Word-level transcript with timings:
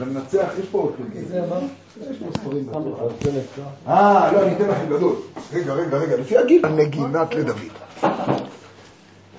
למנצח, 0.00 0.48
יש 0.60 0.66
פה 0.70 0.78
עוד 0.78 0.92
ספרים. 2.32 2.68
אה, 3.88 4.32
לא, 4.32 4.42
אני 4.42 4.56
אתן 4.56 4.68
לכם 4.68 4.86
גדול. 4.96 5.16
רגע, 5.52 5.72
רגע, 5.72 5.96
רגע, 5.96 6.16
לפי 6.16 6.38
הגיל. 6.38 6.66
נגינת 6.66 7.34
לדוד. 7.34 7.56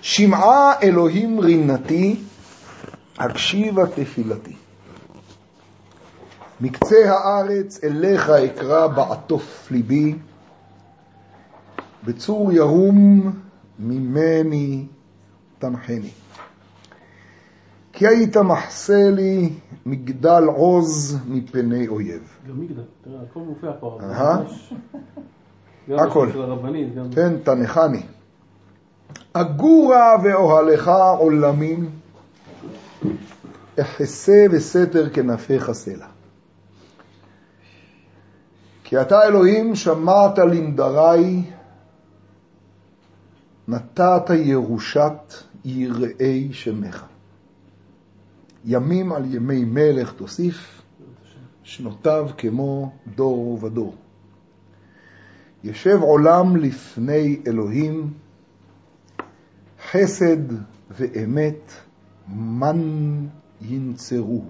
שמעה 0.02 0.74
אלוהים 0.84 1.40
רינתי, 1.40 2.16
הקשיבה 3.18 3.88
תפילתי. 3.88 4.56
מקצה 6.62 6.96
הארץ 7.08 7.84
אליך 7.84 8.30
אקרא 8.30 8.88
בעטוף 8.88 9.68
ליבי, 9.72 10.16
בצור 12.04 12.52
ירום 12.52 13.34
ממני 13.80 14.86
תנחני. 15.60 16.10
כי 17.94 18.08
היית 18.08 18.38
מחסה 18.38 19.10
לי 19.12 19.50
מגדל 19.86 20.44
עוז 20.44 21.18
מפני 21.28 21.88
אויב. 21.88 22.38
גם 22.50 22.60
מגדל, 22.60 22.82
תראה, 23.04 23.22
הכל 23.30 23.40
מופיע 23.40 23.72
פה. 23.80 24.00
הכל. 25.90 26.30
כן, 27.16 27.38
תנחני. 27.44 28.04
אגורה 29.34 30.16
ואוהלך 30.24 30.92
עולמים, 31.20 31.90
אחסה 33.82 34.46
וסתר 34.52 35.10
כנפיך 35.10 35.72
סלע. 35.72 36.08
כי 38.84 39.02
אתה 39.02 39.24
אלוהים 39.24 39.76
שמעת 39.76 40.38
לנדרי, 40.38 41.44
נתת 43.68 44.30
ירושת 44.30 45.34
יראי 45.66 46.50
שמך. 46.54 47.06
ימים 48.66 49.14
על 49.14 49.34
ימי 49.36 49.66
מלך 49.66 50.14
תוסיף, 50.14 50.82
שנותיו 51.64 52.30
כמו 52.38 52.92
דור 53.16 53.64
ודור. 53.64 53.96
ישב 55.64 56.00
עולם 56.02 56.56
לפני 56.56 57.42
אלוהים, 57.48 58.14
חסד 59.92 60.54
ואמת 60.92 61.72
מן 62.28 63.28
ינצרו. 63.62 64.46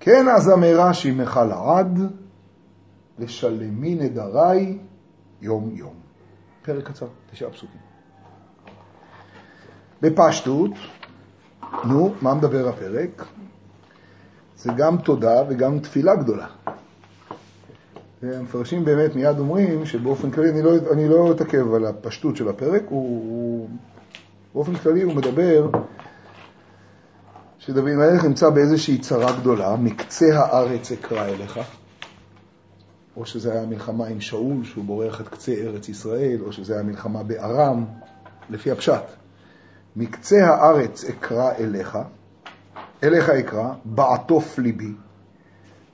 כן 0.00 0.26
אזמרה 0.28 0.94
שמך 0.94 1.40
לעד, 1.48 1.98
ושלמי 3.18 3.94
נדרי 3.94 4.78
יום 5.40 5.70
יום. 5.74 5.94
פרק 6.62 6.88
קצר, 6.88 7.06
תשעה 7.30 7.50
פסוקים. 7.50 7.80
בפשטות, 10.02 10.70
נו, 11.84 12.14
מה 12.22 12.34
מדבר 12.34 12.68
הפרק? 12.68 13.24
זה 14.56 14.70
גם 14.76 14.98
תודה 14.98 15.42
וגם 15.48 15.78
תפילה 15.78 16.14
גדולה. 16.14 16.46
והמפרשים 18.22 18.84
באמת 18.84 19.16
מיד 19.16 19.38
אומרים 19.38 19.86
שבאופן 19.86 20.30
כללי, 20.30 20.50
אני 20.50 20.62
לא, 20.62 20.72
אני 20.92 21.08
לא 21.08 21.32
אתעכב 21.32 21.74
על 21.74 21.86
הפשטות 21.86 22.36
של 22.36 22.48
הפרק, 22.48 22.82
הוא, 22.88 23.08
הוא, 23.08 23.68
באופן 24.54 24.74
כללי 24.74 25.02
הוא 25.02 25.14
מדבר 25.14 25.70
שדוד 27.58 27.88
המלך 27.88 28.24
נמצא 28.24 28.50
באיזושהי 28.50 28.98
צרה 28.98 29.32
גדולה, 29.40 29.76
מקצה 29.76 30.26
הארץ 30.38 30.92
אקרא 30.92 31.24
אליך, 31.24 31.60
או 33.16 33.26
שזה 33.26 33.52
היה 33.52 33.66
מלחמה 33.66 34.06
עם 34.06 34.20
שאול, 34.20 34.64
שהוא 34.64 34.84
בורח 34.84 35.20
את 35.20 35.28
קצה 35.28 35.52
ארץ 35.52 35.88
ישראל, 35.88 36.38
או 36.46 36.52
שזה 36.52 36.74
היה 36.74 36.82
מלחמה 36.82 37.22
בארם, 37.22 37.84
לפי 38.50 38.70
הפשט. 38.70 39.02
מקצה 39.98 40.46
הארץ 40.46 41.04
אקרא 41.04 41.52
אליך, 41.58 41.98
אליך 43.02 43.30
אקרא, 43.30 43.72
בעטוף 43.84 44.58
ליבי. 44.58 44.92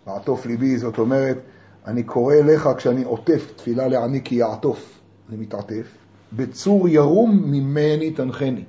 בעטוף 0.07 0.47
ליבי 0.47 0.79
זאת 0.79 0.99
אומרת, 0.99 1.39
אני 1.87 2.03
קורא 2.03 2.35
אליך 2.35 2.69
כשאני 2.77 3.05
עוטף, 3.05 3.53
תפילה 3.57 3.89
לעני 3.89 4.21
כי 4.25 4.35
יעטוף, 4.35 5.01
אני 5.29 5.37
מתעטף. 5.37 5.87
בצור 6.33 6.89
ירום 6.89 7.43
ממני 7.45 8.11
תנחני. 8.11 8.65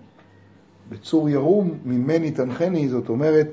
בצור 0.89 1.29
ירום 1.29 1.71
ממני 1.85 2.31
תנחני, 2.31 2.89
זאת 2.89 3.09
אומרת, 3.09 3.47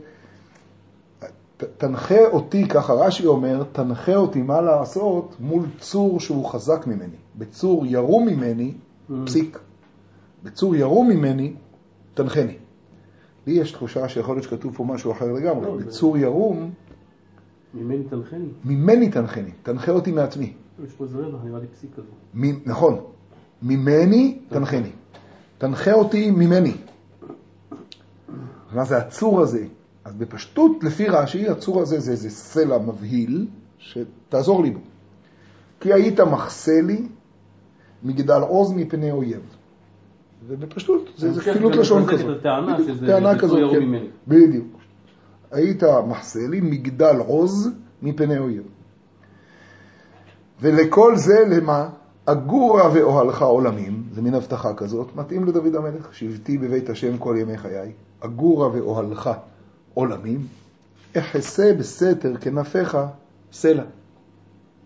תנחה 1.79 2.27
אותי, 2.27 2.69
ככה 2.69 2.93
רש"י 2.93 3.27
אומר, 3.27 3.65
תנחה 3.73 4.17
אותי 4.17 4.43
מה 4.43 4.61
לעשות 4.61 5.37
מול 5.41 5.67
צור 5.81 6.21
שהוא 6.21 6.47
חזק 6.47 6.87
ממני. 6.87 7.17
בצור 7.39 7.87
ירום 7.87 8.27
ממני. 8.27 8.75
פסיק. 9.25 9.59
בצור 10.43 10.77
ירום 10.77 11.09
ממני, 11.09 11.53
תנחני. 12.15 12.57
לי 13.47 13.53
יש 13.53 13.73
תחושה 13.73 14.09
שיכול 14.09 14.35
להיות 14.35 14.45
שכתוב 14.45 14.77
פה 14.77 14.85
משהו 14.85 15.13
אחר 15.13 15.33
לגמרי. 15.33 15.67
לא, 15.67 15.77
בצור 15.77 16.19
ירום... 16.19 16.71
ממני 17.75 18.05
תנחני. 18.05 18.49
ממני 18.65 19.11
תנחני. 19.11 19.51
תנחה 19.63 19.93
אותי 19.93 20.13
מעצמי. 20.13 20.53
יש 20.85 20.93
פה 20.93 21.05
איזה 21.05 21.19
רווח, 21.19 21.41
נראה 21.45 21.59
לי 21.59 21.67
פסיק 21.67 21.91
כזה. 21.97 22.09
נכון. 22.67 23.01
ממני 23.63 24.39
תנחני. 24.49 24.91
תנחה 25.59 25.93
אותי 25.93 26.31
ממני. 26.31 26.75
מה 28.73 28.85
זה 28.85 28.97
הצור 28.97 29.41
הזה? 29.41 29.67
אז 30.05 30.15
בפשטות, 30.15 30.85
לפי 30.85 31.09
רש"י, 31.09 31.49
הצור 31.49 31.81
הזה 31.81 32.01
זה 32.01 32.11
איזה 32.11 32.31
סלע 32.31 32.79
מבהיל, 32.79 33.47
שתעזור 33.79 34.63
לי 34.63 34.71
בו. 34.71 34.81
כי 35.81 35.93
היית 35.93 36.21
מחסה 36.21 36.81
לי 36.81 37.07
מגדל 38.03 38.41
עוז 38.41 38.73
מפני 38.73 39.11
אויב. 39.11 39.41
ובפשטות, 40.47 41.11
זה 41.17 41.41
כפילות 41.41 41.77
לשון 41.77 42.07
כזאת. 42.07 42.43
טענה 43.07 43.39
כזאת, 43.39 43.73
כן, 43.73 44.07
בדיוק. 44.29 44.67
היית 45.51 45.83
מחסה 46.09 46.41
לי 46.49 46.61
מגדל 46.61 47.17
עוז 47.27 47.71
מפני 48.03 48.39
אויב. 48.39 48.63
ולכל 50.61 51.17
זה 51.17 51.45
למה? 51.51 51.89
אגורה 52.25 52.91
ואוהלך 52.95 53.43
עולמים, 53.43 54.03
זה 54.13 54.23
מין 54.23 54.35
הבטחה 54.35 54.75
כזאת, 54.75 55.17
מתאים 55.17 55.45
לדוד 55.45 55.75
המלך, 55.75 56.15
שבתי 56.15 56.59
בבית 56.59 56.91
השם 56.91 57.19
כל 57.19 57.37
ימי 57.41 57.59
חיי, 57.59 57.93
אגורה 58.21 58.69
ואוהלך 58.73 59.31
עולמים, 59.95 60.47
אחסה 61.19 61.75
בסתר 61.79 62.37
כנפיך 62.37 62.99
סלע. 63.53 63.85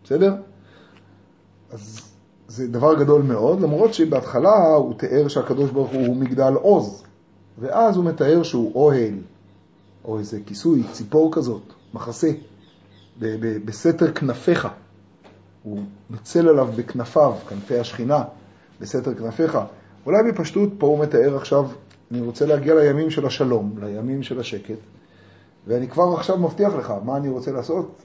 בסדר? 0.05 0.35
אז 1.73 2.06
זה 2.49 2.69
דבר 2.69 2.95
גדול 2.95 3.23
מאוד, 3.23 3.61
למרות 3.61 3.95
שבהתחלה 3.95 4.67
הוא 4.75 4.95
תיאר 4.95 5.29
שהקדוש 5.29 5.71
ברוך 5.71 5.91
הוא 5.91 6.17
מגדל 6.17 6.55
עוז, 6.55 7.03
ואז 7.59 7.97
הוא 7.97 8.05
מתאר 8.05 8.43
שהוא 8.43 8.73
אוהל, 8.75 9.15
או 10.05 10.19
איזה 10.19 10.39
כיסוי, 10.47 10.83
ציפור 10.93 11.33
כזאת, 11.33 11.63
מחסה, 11.95 12.31
בסתר 13.65 14.13
כנפיך. 14.13 14.69
הוא 15.63 15.79
נוצל 16.11 16.49
עליו 16.49 16.69
בכנפיו, 16.77 17.33
כנפי 17.49 17.79
השכינה, 17.79 18.25
בסתר 18.81 19.15
כנפיך. 19.15 19.59
אולי 20.07 20.33
בפשטות 20.33 20.69
פה 20.79 20.87
הוא 20.87 20.99
מתאר 20.99 21.37
עכשיו, 21.37 21.69
אני 22.11 22.21
רוצה 22.21 22.47
להגיע 22.47 22.75
לימים 22.75 23.11
של 23.11 23.27
השלום, 23.27 23.75
לימים 23.81 24.23
של 24.23 24.41
השקט, 24.41 24.79
ואני 25.67 25.89
כבר 25.89 26.15
עכשיו 26.15 26.39
מבטיח 26.39 26.75
לך 26.75 26.93
מה 27.05 27.17
אני 27.17 27.29
רוצה 27.29 27.53
לעשות, 27.53 28.03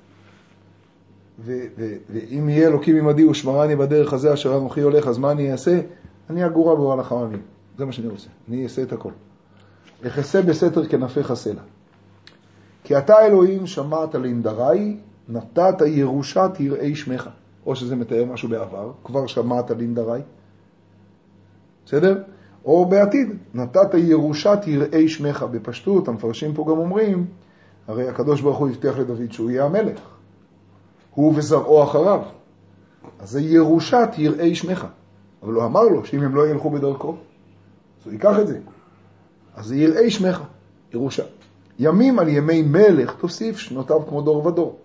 ואם 1.39 2.49
יהיה 2.49 2.67
אלוקים 2.67 2.97
עמדי 2.97 3.25
ושמרני 3.25 3.75
בדרך 3.75 4.13
הזה 4.13 4.33
אשר 4.33 4.57
אנוכי 4.57 4.81
הולך, 4.81 5.07
אז 5.07 5.17
מה 5.17 5.31
אני 5.31 5.51
אעשה? 5.51 5.79
אני 6.29 6.45
אגורה 6.45 6.75
באוהל 6.75 6.99
החממים. 6.99 7.41
זה 7.77 7.85
מה 7.85 7.91
שאני 7.91 8.07
רוצה. 8.07 8.27
אני 8.49 8.63
אעשה 8.63 8.83
את 8.83 8.93
הכל. 8.93 9.11
יחסה 10.03 10.41
בסתר 10.41 10.87
כנפיך 10.87 11.33
סלע. 11.33 11.61
כי 12.83 12.97
אתה 12.97 13.25
אלוהים 13.25 13.67
שמעת 13.67 14.15
לנדרי, 14.15 14.97
נתת 15.29 15.81
ירושת 15.85 16.51
יראי 16.59 16.95
שמך. 16.95 17.29
או 17.65 17.75
שזה 17.75 17.95
מתאר 17.95 18.25
משהו 18.25 18.49
בעבר, 18.49 18.91
כבר 19.03 19.27
שמעת 19.27 19.71
לנדרי. 19.71 20.21
בסדר? 21.85 22.23
או 22.65 22.85
בעתיד, 22.85 23.29
נתת 23.53 23.93
ירושת 23.93 24.59
יראי 24.65 25.07
שמך. 25.07 25.43
בפשטות, 25.43 26.07
המפרשים 26.07 26.53
פה 26.53 26.65
גם 26.69 26.77
אומרים, 26.77 27.25
הרי 27.87 28.09
הקדוש 28.09 28.41
ברוך 28.41 28.57
הוא 28.57 28.69
הבטיח 28.69 28.97
לדוד 28.97 29.31
שהוא 29.31 29.51
יהיה 29.51 29.65
המלך. 29.65 29.99
הוא 31.13 31.33
וזרעו 31.35 31.83
אחריו. 31.83 32.21
אז 33.19 33.29
זה 33.29 33.41
ירושת 33.41 34.09
יראי 34.17 34.55
שמך. 34.55 34.85
אבל 35.43 35.53
הוא 35.53 35.65
אמר 35.65 35.83
לו 35.83 36.05
שאם 36.05 36.21
הם 36.21 36.35
לא 36.35 36.47
ילכו 36.47 36.69
בדרכו, 36.69 37.09
אז 37.11 38.05
הוא 38.05 38.13
ייקח 38.13 38.39
את 38.39 38.47
זה. 38.47 38.59
אז 39.55 39.65
זה 39.65 39.75
יראי 39.75 40.11
שמך, 40.11 40.41
ירושה. 40.93 41.23
ימים 41.79 42.19
על 42.19 42.27
ימי 42.27 42.61
מלך 42.61 43.13
תוסיף 43.13 43.57
שנותיו 43.57 44.07
כמו 44.07 44.21
דור 44.21 44.45
ודור. 44.47 44.77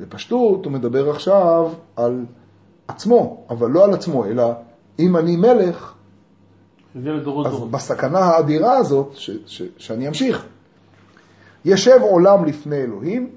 בפשטות 0.00 0.64
הוא 0.64 0.72
מדבר 0.72 1.10
עכשיו 1.10 1.72
על 1.96 2.24
עצמו, 2.88 3.44
אבל 3.50 3.70
לא 3.70 3.84
על 3.84 3.94
עצמו, 3.94 4.26
אלא 4.26 4.52
אם 4.98 5.16
אני 5.16 5.36
מלך, 5.36 5.94
אז 7.46 7.60
בסכנה 7.70 8.18
האדירה 8.18 8.76
הזאת, 8.76 9.10
ש, 9.14 9.30
ש, 9.46 9.62
שאני 9.76 10.08
אמשיך. 10.08 10.46
ישב 11.64 11.98
עולם 12.00 12.44
לפני 12.44 12.76
אלוהים, 12.76 13.30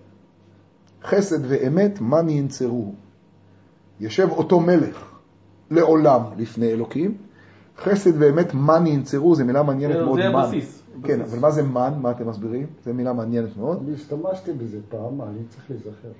חסד 1.05 1.39
ואמת, 1.47 2.01
מן 2.01 2.29
ינצרו. 2.29 2.93
יושב 3.99 4.27
אותו 4.31 4.59
מלך 4.59 5.15
לעולם 5.71 6.21
לפני 6.37 6.71
אלוקים, 6.71 7.17
חסד 7.77 8.11
ואמת, 8.21 8.53
מן 8.53 8.87
ינצרו, 8.87 9.35
זו 9.35 9.45
מילה 9.45 9.63
מעניינת 9.63 9.95
מאוד, 9.95 10.19
זה 10.19 10.27
הבסיס. 10.27 10.81
כן, 11.03 11.21
אבל 11.21 11.39
מה 11.39 11.51
זה 11.51 11.63
מן? 11.63 11.93
מה 12.01 12.11
אתם 12.11 12.29
מסבירים? 12.29 12.67
זו 12.85 12.93
מילה 12.93 13.13
מעניינת 13.13 13.57
מאוד. 13.57 13.83
אני 13.83 13.93
השתמשתי 13.93 14.53
בזה 14.53 14.79
פעם, 14.89 15.21
אני 15.21 15.39
צריך 15.49 15.69
להיזכר. 15.69 16.11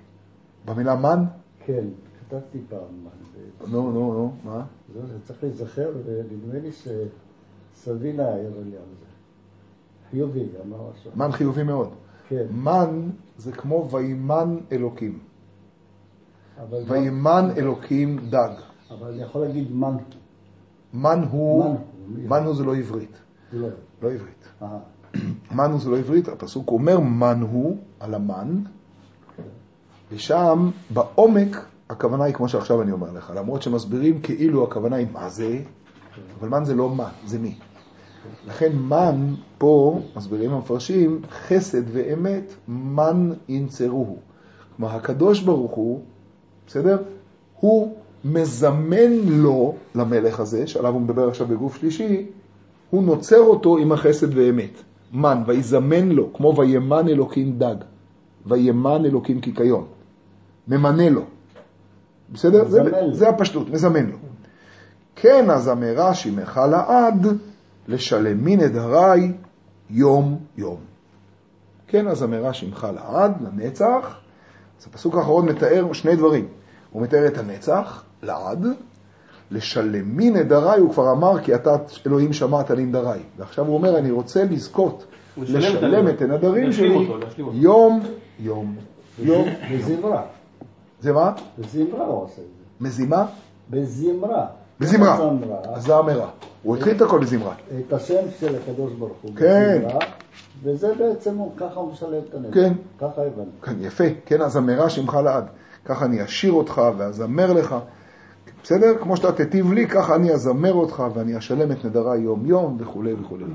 במילה 0.66 0.96
מן? 0.96 1.24
כן, 1.66 1.84
כתבתי 2.20 2.60
פעם 2.70 2.80
מן. 3.04 3.72
נו, 3.72 3.92
נו, 3.92 4.14
נו, 4.14 4.32
מה? 4.44 4.66
זהו, 4.94 5.08
זה 5.08 5.14
צריך 5.28 5.44
להיזכר, 5.44 5.90
ונדמה 6.06 6.60
לי 6.60 6.70
שסבינה 6.72 8.24
העיר 8.24 8.52
לי 8.66 8.78
על 8.78 8.84
זה. 9.00 9.06
חיובי, 10.12 10.46
אמר 10.66 10.78
משהו. 10.92 11.12
מן 11.16 11.32
חיובי 11.32 11.64
מאוד. 11.64 11.90
כן, 12.30 12.46
מן 12.52 13.10
זה 13.38 13.52
כמו 13.52 13.90
וימן 13.92 14.58
אלוקים. 14.72 15.20
וימן 16.88 17.50
אלוקים 17.58 18.30
דג. 18.30 18.50
אבל 18.92 19.12
אני 19.12 19.22
יכול 19.22 19.42
להגיד 19.42 19.72
מן. 19.72 19.98
מן 20.94 21.24
הוא, 21.32 21.76
מן 22.08 22.44
הוא, 22.44 22.56
זה 22.56 22.64
לא 22.64 22.76
עברית. 22.76 23.18
לא. 23.54 23.68
לא 24.02 24.12
עברית. 24.12 24.48
אה, 24.62 24.78
מן 25.58 25.72
הוא 25.72 25.80
זה 25.80 25.90
לא 25.90 25.98
עברית, 25.98 26.28
הפסוק 26.28 26.72
אומר 26.72 27.00
מן 27.00 27.42
הוא 27.42 27.78
על 28.00 28.14
המן, 28.14 28.62
ושם 30.12 30.70
בעומק 30.90 31.66
הכוונה 31.90 32.24
היא 32.24 32.34
כמו 32.34 32.50
שעכשיו 32.50 32.82
אני 32.82 32.92
אומר 32.92 33.12
לך, 33.12 33.34
למרות 33.36 33.62
שמסבירים 33.62 34.22
כאילו 34.22 34.64
הכוונה 34.64 34.96
היא 34.96 35.08
מה 35.14 35.30
זה, 35.30 35.62
אבל 36.40 36.50
מן 36.50 36.66
זה 36.66 36.76
לא 36.76 36.96
מה, 36.96 37.10
זה 37.26 37.40
מי. 37.40 37.56
לכן 38.48 38.72
מן 38.76 39.34
פה, 39.58 40.00
מסבירים 40.16 40.52
המפרשים, 40.52 41.22
חסד 41.30 41.84
ואמת, 41.92 42.54
מן 42.68 43.34
ינצרוהו. 43.50 44.18
כלומר, 44.78 44.96
הקדוש 44.96 45.42
ברוך 45.42 45.72
הוא, 45.72 46.02
בסדר? 46.68 46.98
הוא 47.60 47.96
מזמן 48.26 49.12
לו, 49.26 49.76
למלך 49.96 50.40
הזה, 50.40 50.68
שעליו 50.68 50.94
הוא 50.94 51.02
מדבר 51.02 51.28
עכשיו 51.28 51.48
בגוף 51.48 51.78
שלישי, 51.78 52.26
הוא 52.90 53.04
נוצר 53.04 53.40
אותו 53.40 53.78
עם 53.78 53.92
החסד 53.92 54.38
ואמת. 54.38 54.82
מן, 55.14 55.44
ויזמן 55.46 56.10
לו, 56.10 56.34
כמו 56.34 56.54
וימן 56.58 57.08
אלוקים 57.08 57.58
דג, 57.58 57.76
וימן 58.46 59.06
אלוקים 59.06 59.42
קיקיון. 59.42 59.86
ממנה 60.68 61.10
לו. 61.10 61.22
בסדר? 62.32 62.66
זה, 62.68 62.84
לו. 62.84 63.14
זה 63.14 63.30
הפשטות, 63.30 63.70
מזמן 63.70 64.06
לו. 64.06 64.18
כן 65.16 65.50
אז 65.50 65.70
אמרה 65.70 66.14
שמך 66.14 66.62
לעד, 66.72 67.28
לשלמי 67.88 68.56
נדרי 68.56 69.32
יום 69.90 70.38
יום. 70.58 70.78
כן 71.88 72.08
אז 72.08 72.24
אמרה 72.24 72.54
שמך 72.54 72.88
לעד, 72.96 73.32
לנצח. 73.42 74.20
אז 74.80 74.88
הפסוק 74.88 75.16
האחרון 75.16 75.46
מתאר 75.46 75.94
שני 75.94 76.16
דברים. 76.16 76.48
הוא 76.92 77.02
מתאר 77.02 77.28
את 77.28 77.38
הנצח, 77.38 78.04
לעד, 78.24 78.66
לשלמי 79.52 80.30
נדרי, 80.30 80.80
הוא 80.80 80.94
כבר 80.94 81.12
אמר 81.12 81.42
כי 81.44 81.56
אתה 81.56 81.76
אלוהים 82.08 82.34
שמעת 82.34 82.72
לי 82.72 82.86
נדרי. 82.86 83.20
ועכשיו 83.38 83.66
הוא 83.66 83.76
אומר, 83.76 83.98
אני 83.98 84.12
רוצה 84.12 84.44
לזכות 84.44 85.06
לשלם 85.38 86.08
את 86.08 86.14
לשלם 86.14 86.32
הנדרים. 86.32 86.72
שלי 86.72 86.96
אותו, 86.96 87.18
להשלים 87.18 87.48
אותו. 87.48 87.58
יום 87.58 88.02
יום. 88.40 88.76
יום. 89.20 89.48
בזמרה. 89.72 90.22
זה 91.00 91.14
מה? 91.14 91.32
בזמרה 91.60 92.06
הוא 92.06 92.24
עושה 92.24 92.42
את 92.42 92.48
זה. 92.48 92.86
מזימה? 92.86 93.26
בזמרה. 93.70 94.46
בזמרה. 94.80 95.30
המרה. 95.88 96.30
הוא 96.64 96.76
התחיל 96.76 96.96
את 96.96 97.02
הכל 97.02 97.20
בזמרה. 97.20 97.54
את 97.88 97.94
השם 97.94 98.24
של 98.40 98.56
הקדוש 98.56 98.94
ברוך 98.94 99.18
הוא. 99.22 99.32
כן. 99.36 99.82
בזמרה, 99.86 100.00
וזה 100.64 100.94
בעצם, 101.00 101.38
ככה 101.58 101.80
הוא 101.80 101.92
משלם 101.92 102.20
את 102.30 102.34
הנפש. 102.36 102.54
כן. 102.54 102.74
ככה 103.00 103.22
הבנתי. 103.22 103.50
כן, 103.62 103.76
יפה, 103.80 104.04
כן, 104.26 104.42
אז 104.42 104.56
המרה 104.56 104.90
שמך 104.90 105.14
לעד. 105.14 105.46
ככה 105.86 106.06
אני 106.06 106.24
אשיר 106.24 106.52
אותך 106.52 106.82
ואזמר 106.98 107.54
לך. 107.54 107.76
בסדר? 108.64 108.98
כמו 109.02 109.18
שאתה 109.18 109.32
תיטיב 109.32 109.74
לי, 109.74 109.88
ככה 109.88 110.16
אני 110.16 110.32
אזמר 110.32 110.74
אותך 110.74 111.04
ואני 111.14 111.38
אשלם 111.38 111.72
את 111.72 111.86
נדרי 111.86 112.18
יום 112.18 112.46
יום 112.46 112.78
וכולי 112.80 113.14
וכולי. 113.14 113.46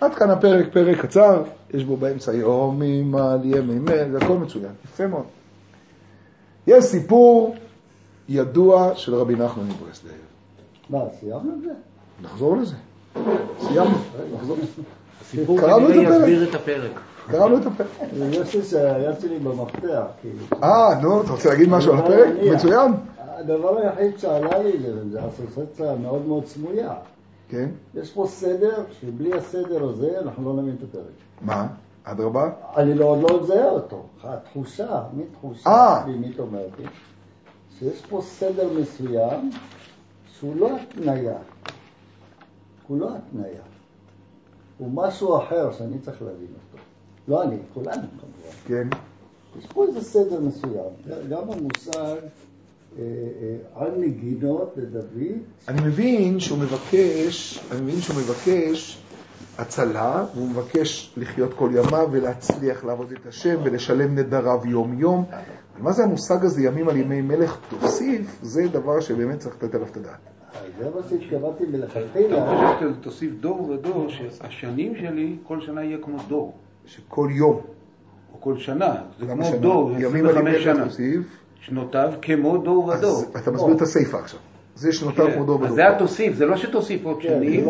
עד 0.00 0.14
כאן 0.14 0.30
הפרק, 0.30 0.72
פרק 0.72 1.00
קצר, 1.00 1.42
יש 1.74 1.84
בו 1.84 1.96
באמצע 1.96 2.32
יומים 2.32 3.14
על 3.14 3.40
ימי 3.44 3.80
זה 4.10 4.18
הכל 4.22 4.36
מצוין, 4.36 4.72
יפה 4.84 5.06
מאוד. 5.06 5.24
יש 6.66 6.84
סיפור 6.84 7.56
ידוע 8.28 8.92
של 8.94 9.14
רבי 9.14 9.34
נחמן 9.34 9.64
מברסלב. 9.64 10.10
מה, 10.90 10.98
סיימנו 11.20 11.52
את 11.54 11.62
זה? 11.62 11.72
נחזור 12.22 12.56
לזה. 12.56 12.74
סיימנו, 13.60 13.96
נחזור. 14.34 14.56
הסיפור 15.20 15.60
קראנו 15.60 15.88
את 15.88 15.94
כנראה. 15.94 16.16
יסביר 16.16 16.48
את 16.50 16.54
הפרק. 16.54 17.00
קראנו 17.26 17.58
את 17.58 17.66
הפרק. 17.66 17.88
יש 18.30 18.56
לי 18.56 18.62
שהיד 18.62 19.20
שלי 19.20 19.38
במפתח, 19.38 20.04
כאילו. 20.20 20.62
אה, 20.62 21.00
נו, 21.02 21.22
אתה 21.22 21.32
רוצה 21.32 21.48
להגיד 21.48 21.68
משהו 21.68 21.92
על 21.92 21.98
הפרק? 21.98 22.28
מצוין. 22.54 22.92
הדבר 23.18 23.78
היחיד 23.78 24.18
שעלה 24.18 24.58
לי 24.58 24.72
זה, 25.10 25.20
אסוציאציה 25.28 25.94
מאוד 25.94 26.26
מאוד 26.26 26.46
סמויה. 26.46 26.94
כן, 27.48 27.68
יש 27.94 28.12
פה 28.12 28.26
סדר, 28.28 28.84
שבלי 29.00 29.32
הסדר 29.34 29.84
הזה 29.84 30.18
אנחנו 30.22 30.44
לא 30.44 30.62
נבין 30.62 30.76
את 30.78 30.84
הפרק. 30.88 31.04
מה? 31.40 31.66
אדרבה? 32.04 32.50
אני 32.76 32.94
לא, 32.94 33.04
עוד 33.04 33.30
לא 33.30 33.42
מזהה 33.42 33.70
אותו. 33.70 34.02
התחושה, 34.24 35.02
מי 35.12 35.22
תחושה 35.32 35.70
אה. 35.70 36.04
אומרת 36.38 36.70
לי, 36.78 36.84
שיש 37.78 38.02
פה 38.08 38.22
סדר 38.24 38.68
מסוים 38.80 39.50
שהוא 40.38 40.56
לא 40.56 40.76
התניה. 40.76 41.38
הוא 42.86 42.98
לא 43.00 43.10
התניה. 43.16 43.62
הוא 44.78 44.90
משהו 44.94 45.38
אחר 45.38 45.72
שאני 45.72 45.98
צריך 45.98 46.22
להבין 46.22 46.48
אותו. 46.48 46.84
לא 47.28 47.42
אני, 47.42 47.56
כולנו 47.74 48.02
כמובן. 48.20 48.56
כן. 48.66 48.88
יש 49.58 49.66
פה 49.66 49.84
איזה 49.86 50.00
סדר 50.00 50.40
מסוים. 50.40 50.90
גם 51.28 51.50
המושג 51.50 52.16
אה, 52.98 53.02
אה, 53.02 53.56
על 53.74 53.90
נגינות 53.98 54.74
לדוד, 54.76 55.38
אני 55.68 55.80
מבין 55.86 56.40
שהוא 56.40 56.58
מבקש, 56.58 57.60
אני 57.72 57.80
מבין 57.80 58.00
שהוא 58.00 58.16
מבקש 58.16 58.98
הצלה, 59.58 60.24
והוא 60.34 60.48
מבקש 60.48 61.14
לחיות 61.16 61.54
כל 61.54 61.70
ימיו 61.72 62.08
ולהצליח 62.10 62.84
לעבוד 62.84 63.12
את 63.12 63.26
השם 63.26 63.56
ולשלם 63.64 64.14
נדריו 64.14 64.60
יום 64.64 64.98
יום. 64.98 65.24
אבל 65.30 65.82
מה 65.82 65.92
זה 65.92 66.04
המושג 66.04 66.44
הזה, 66.44 66.62
ימים 66.62 66.88
על 66.88 66.96
ימי 66.96 67.20
מלך 67.20 67.58
תוסיף, 67.68 68.38
זה 68.42 68.68
דבר 68.72 69.00
שבאמת 69.00 69.38
צריך 69.38 69.54
לתת 69.62 69.74
עליו 69.74 69.86
את 69.86 69.96
הדעת. 69.96 70.18
אז 70.52 70.60
זה 70.78 70.90
מה 70.94 71.00
שהתכוונתי 71.08 71.64
אתה 71.64 71.72
מלכתחילה. 71.72 72.36
חושב 72.76 72.94
שתוסיף 73.00 73.30
דור 73.40 73.70
ודור, 73.70 74.06
שהשנים 74.08 74.96
שלי, 74.96 75.36
כל 75.42 75.60
שנה 75.60 75.84
יהיה 75.84 75.98
כמו 76.02 76.18
דור, 76.28 76.54
שכל 76.86 77.28
יום, 77.32 77.60
או 78.32 78.40
כל 78.40 78.58
שנה. 78.58 78.94
זה 79.20 79.26
כמו 79.26 79.44
שנה? 79.44 79.56
דור, 79.56 79.90
ימים 79.98 80.26
על 80.26 80.36
ימי 80.36 80.50
25 80.50 80.54
מלך 80.54 80.62
שנה. 80.64 80.84
תוסיף, 80.84 81.22
שנותיו 81.60 82.12
כמו 82.22 82.58
דור 82.58 82.84
ודור. 82.84 83.22
אז 83.34 83.42
אתה 83.42 83.50
מסביר 83.50 83.76
את 83.76 83.82
הסיפה 83.82 84.18
עכשיו. 84.18 84.40
זה 84.76 84.92
שנותר 84.92 85.26
כן. 85.26 85.34
כמו 85.34 85.44
דור 85.44 85.54
אז 85.56 85.62
בדור. 85.64 85.74
זה 85.76 85.88
התוסיף, 85.88 86.34
זה 86.34 86.46
לא 86.46 86.56
שתוסיף 86.56 87.04
עוד 87.04 87.16
כן, 87.22 87.28
שנים, 87.28 87.64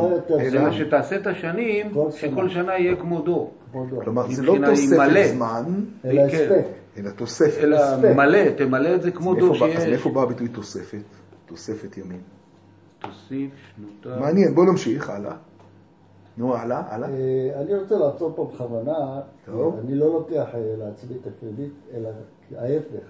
זה 0.50 0.50
לא 0.58 0.60
אלא. 0.60 0.72
שתעשה 0.72 1.16
את 1.16 1.26
השנים. 1.26 1.92
שכל 2.10 2.48
שנה 2.48 2.72
יהיה 2.78 2.96
כמו 2.96 3.20
דור. 3.20 3.52
כבודו. 3.70 4.00
כלומר, 4.04 4.30
זה 4.30 4.42
לא 4.42 4.56
תוספת 4.66 4.98
מלא. 4.98 5.26
זמן, 5.28 5.64
אלא 6.04 6.28
כן. 6.28 6.36
הספק. 6.36 6.66
אלא 6.98 7.10
תוספת. 7.10 7.58
אלא. 7.64 7.78
מלא, 8.14 8.50
תמלא 8.56 8.94
את 8.94 9.02
זה 9.02 9.10
כמו 9.10 9.32
מאיפה 9.32 9.46
דור 9.46 9.58
בא- 9.58 9.66
אז 9.66 9.80
שיש. 9.82 9.88
מאיפה 9.90 10.10
בא 10.10 10.22
הביטוי 10.22 10.48
תוספת? 10.48 11.02
תוספת 11.46 11.96
ימים. 11.98 12.20
תוסיף 12.98 13.50
שנותיו. 13.76 14.20
מעניין, 14.20 14.54
בוא 14.54 14.64
נמשיך, 14.64 15.10
הלאה. 15.10 15.36
נו, 16.38 16.54
הלאה, 16.56 16.82
הלאה. 16.88 17.08
אה, 17.08 17.60
אני 17.62 17.74
רוצה 17.74 17.96
לעצור 17.96 18.32
פה 18.36 18.50
בכוונה. 18.54 19.20
אני 19.84 19.94
לא 19.94 20.06
לוקח 20.12 20.46
אה, 20.54 20.60
לעצמי 20.78 21.16
את 21.22 21.26
הקרדיט, 21.26 21.72
אלא 21.94 22.08
ההפך. 22.56 23.06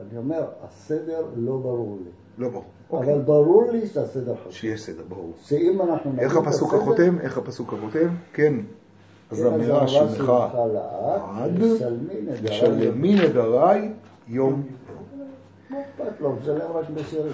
אני 0.00 0.18
אומר, 0.18 0.44
הסדר 0.62 1.26
לא 1.36 1.52
ברור 1.56 1.98
לי. 2.04 2.10
לא 2.44 2.48
ברור. 2.48 2.64
אבל 2.92 2.98
אוקיי. 2.98 3.18
ברור 3.18 3.64
לי 3.72 3.86
שהסדר 3.86 4.34
חשוב. 4.40 4.52
שיש 4.52 4.82
סדר, 4.82 5.02
ברור. 5.08 5.32
שאם 5.44 5.78
אנחנו 5.82 6.12
איך 6.18 6.32
את 6.32 6.46
הפסוק 6.46 6.68
הסדר, 6.74 6.82
החותם? 6.82 7.18
איך 7.20 7.38
הפסוק 7.38 7.72
החותם? 7.72 8.08
כן. 8.32 8.54
אז 9.30 9.40
כן, 9.40 9.46
אמירה 9.46 9.84
לאט, 9.84 10.54
עד, 11.36 11.62
ושלמי 12.42 13.14
נדרי. 13.14 13.88
יום. 14.28 14.62
מה 15.70 15.76
אכפת 15.80 16.20
לו, 16.20 16.32
משלם 16.42 16.56
רק 16.74 16.84
בשירים. 16.94 17.32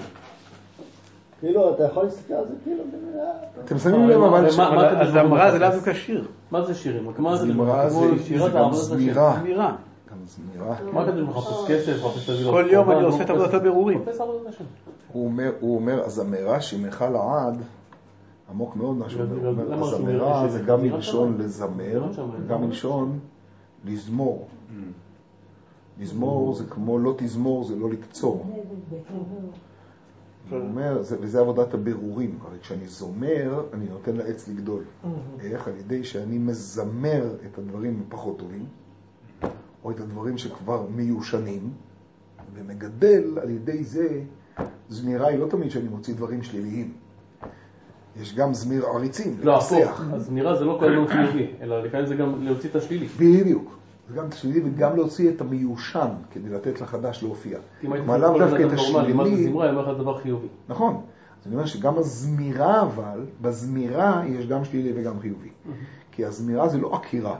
כאילו, 1.40 1.74
אתה 1.74 1.84
יכול 1.84 2.02
להסתכל 2.04 2.34
על 2.34 2.48
זה 2.48 2.54
כאילו, 2.64 2.82
אה, 3.18 3.30
אתם 3.64 3.78
שמים 3.78 4.08
לב 4.08 4.22
אבל... 4.22 4.46
אז 5.00 5.16
אמרה 5.16 5.52
זה? 5.52 5.58
לאו 5.58 5.70
דווקא 5.70 5.94
שיר. 5.94 6.28
מה 6.50 6.64
זה 6.64 6.74
שירים? 6.74 7.10
מה 7.18 7.36
זה 7.36 7.46
זמרה 7.46 7.90
כמו 7.90 8.06
זה- 8.16 8.38
זה 8.38 8.48
גם. 8.54 8.72
זמירה. 8.72 9.76
גם. 10.58 10.94
מה 10.94 11.06
כתוב 11.06 11.20
מחפש 11.20 11.68
כסף, 11.68 12.04
מחפש 12.04 12.28
להביא 12.28 12.44
לו 12.44 12.52
כל 12.52 12.68
יום 12.70 12.90
אני 12.90 13.02
עושה 13.02 13.22
את 13.22 13.30
עבודת 13.30 13.54
הבירורים. 13.54 14.04
הוא 15.12 15.24
אומר, 15.24 15.52
הוא 15.60 15.76
אומר, 15.76 16.04
אז 16.04 16.20
אמירה 16.20 16.60
שמך 16.60 17.04
לעד, 17.12 17.62
עמוק 18.50 18.76
מאוד 18.76 18.96
מה 18.96 19.10
שהוא 19.10 19.22
אומר. 19.22 19.64
למה 19.64 19.86
אז 19.86 19.88
שהוא 19.88 20.00
אמירה 20.00 20.38
אומר 20.38 20.50
זה 20.50 20.62
גם 20.62 20.82
מלשון? 20.82 21.36
לזמר, 21.38 22.06
לא 22.18 22.28
לא. 22.48 22.58
מלשון 22.58 23.18
לזמור. 23.84 24.48
לזמור 26.00 26.54
זה 26.54 26.64
כמו 26.64 26.98
לא 26.98 27.14
תזמור, 27.18 27.64
זה 27.64 27.76
לא 27.76 27.90
לקצור. 27.90 28.46
הוא 30.50 30.58
אומר, 30.60 31.02
זה, 31.02 31.16
וזה 31.20 31.40
עבודת 31.40 31.74
הבירורים. 31.74 32.38
הרי 32.44 32.58
כשאני 32.60 32.86
זומר, 32.86 33.64
אני 33.72 33.88
נותן 33.88 34.16
לעץ 34.16 34.48
לגדול. 34.48 34.82
איך? 35.40 35.68
על 35.68 35.76
ידי 35.76 36.04
שאני 36.04 36.38
מזמר 36.38 37.34
את 37.46 37.58
הדברים 37.58 38.02
הפחות 38.06 38.38
טובים, 38.38 38.66
או 39.86 39.90
את 39.90 40.00
הדברים 40.00 40.38
שכבר 40.38 40.86
מיושנים, 40.96 41.70
ומגדל 42.54 43.38
על 43.42 43.50
ידי 43.50 43.84
זה, 43.84 44.20
זמירה 44.88 45.28
היא 45.28 45.38
לא 45.38 45.46
תמיד 45.46 45.70
שאני 45.70 45.88
מוציא 45.88 46.14
דברים 46.14 46.42
שליליים. 46.42 46.92
יש 48.20 48.34
גם 48.34 48.54
זמיר 48.54 48.86
עריצים, 48.86 49.36
לא, 49.42 49.58
הפוך. 49.58 50.00
הזמירה 50.10 50.56
זה 50.56 50.64
לא 50.64 50.76
כל 50.80 50.92
הזמן 50.92 51.06
חיובי, 51.06 51.46
אלא 51.60 51.82
לפעמים 51.84 52.06
זה 52.06 52.14
גם 52.14 52.44
להוציא 52.44 52.70
את 52.70 52.76
השלילי. 52.76 53.06
בדיוק. 53.06 53.76
זה 54.08 54.16
גם 54.16 54.32
שלילי 54.32 54.60
וגם 54.64 54.96
להוציא 54.96 55.30
את 55.30 55.40
המיושן 55.40 56.08
כדי 56.30 56.48
לתת 56.48 56.80
לחדש 56.80 57.22
להופיע. 57.22 57.58
כלומר, 57.80 58.06
כל 58.06 58.38
דווקא 58.38 58.62
את 58.66 58.72
נורמלי, 58.72 59.12
מה 59.12 59.24
זה 59.24 59.30
השלילי, 59.30 59.50
זמרה, 59.50 59.68
אני 59.68 59.76
אומר 59.76 59.92
לך 59.92 59.98
דבר 59.98 60.18
חיובי. 60.18 60.48
נכון. 60.68 60.94
אז 61.40 61.46
אני 61.46 61.54
אומר 61.54 61.66
שגם 61.66 61.98
הזמירה 61.98 62.82
אבל, 62.82 63.20
בזמירה 63.40 64.22
יש 64.28 64.46
גם 64.46 64.64
שלילי 64.64 64.92
וגם 64.96 65.20
חיובי. 65.20 65.50
כי 66.12 66.24
הזמירה 66.24 66.68
זה 66.68 66.78
לא 66.78 66.94
עקירה. 66.94 67.36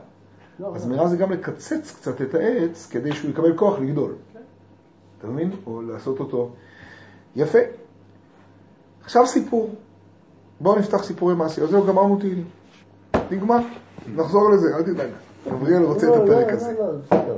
הזמירה 0.60 1.08
זה 1.08 1.16
גם 1.16 1.32
לקצץ 1.32 1.92
קצת 1.96 2.22
את 2.22 2.34
העץ 2.34 2.88
כדי 2.90 3.12
שהוא 3.12 3.30
יקבל 3.30 3.56
כוח 3.56 3.78
לגדול. 3.78 4.14
אתה 5.18 5.26
מבין? 5.26 5.50
או 5.66 5.82
לעשות 5.82 6.20
אותו 6.20 6.50
יפה. 7.36 7.58
עכשיו 9.04 9.26
סיפור. 9.26 9.74
בואו 10.60 10.78
נפתח 10.78 11.04
סיפורי 11.04 11.34
מעשיות. 11.34 11.70
זהו, 11.70 11.86
גמרנו 11.86 12.16
תהילים. 12.16 12.44
נגמר. 13.30 13.58
נחזור 14.14 14.50
לזה, 14.50 14.76
אל 14.76 14.82
תדאג. 14.82 15.10
גבריאל 15.46 15.82
רוצה 15.82 16.06
את 16.06 16.16
לא, 16.16 16.24
הפרק 16.24 16.46
לא, 16.46 16.52
הזה. 16.52 16.72
לא, 16.72 16.86
לא, 16.86 16.92
בסדר. 16.98 17.36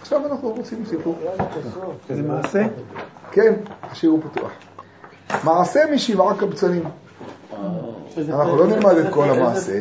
עכשיו 0.00 0.26
אנחנו 0.26 0.48
רוצים 0.48 0.84
סיפור. 0.84 1.18
זה 2.08 2.22
מעשה? 2.22 2.66
כן, 3.30 3.54
השיר 3.82 4.10
הוא 4.10 4.20
פתוח. 4.30 4.50
מעשה 5.44 5.80
משבעה 5.94 6.38
קבצנים. 6.38 6.82
אנחנו. 8.18 8.56
לא 8.56 8.66
נלמד 8.66 8.96
את 8.96 9.12
כל 9.12 9.30
המעשה, 9.30 9.80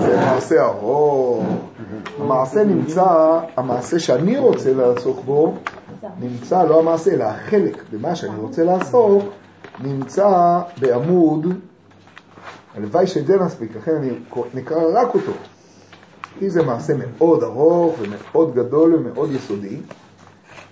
זה 0.00 0.16
מעשה 0.16 0.64
ארוך. 0.64 1.44
המעשה 2.18 2.64
נמצא, 2.64 3.40
המעשה 3.56 3.98
שאני 3.98 4.38
רוצה 4.38 4.74
לעסוק 4.74 5.20
בו, 5.24 5.54
נמצא, 6.20 6.64
לא 6.64 6.78
המעשה, 6.78 7.10
אלא 7.10 7.24
החלק 7.24 7.82
במה 7.90 8.16
שאני 8.16 8.36
רוצה 8.36 8.64
לעסוק, 8.64 9.24
נמצא 9.80 10.60
בעמוד, 10.80 11.46
הלוואי 12.74 13.06
שאת 13.06 13.26
זה 13.26 13.36
נספיק, 13.36 13.76
לכן 13.76 13.94
אני 13.94 14.10
נקרא 14.54 14.78
רק 14.92 15.14
אותו. 15.14 15.32
כי 16.38 16.50
זה 16.50 16.62
מעשה 16.62 16.92
מאוד 16.96 17.42
ארוך 17.42 17.96
ומאוד 18.00 18.54
גדול 18.54 18.94
ומאוד 18.94 19.30
יסודי. 19.32 19.80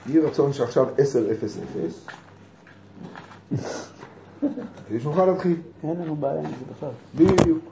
יהי 0.06 0.20
רצון 0.20 0.52
שעכשיו 0.52 0.86
10:00. 3.52 3.54
כדי 4.88 5.00
שנוכל 5.00 5.26
להתחיל. 5.26 5.56
אין 5.82 6.02
לנו 6.02 6.16
בעיה 6.16 6.38
עם 6.38 6.46
זה 6.46 6.64
בכלל. 6.74 6.90
בדיוק. 7.14 7.64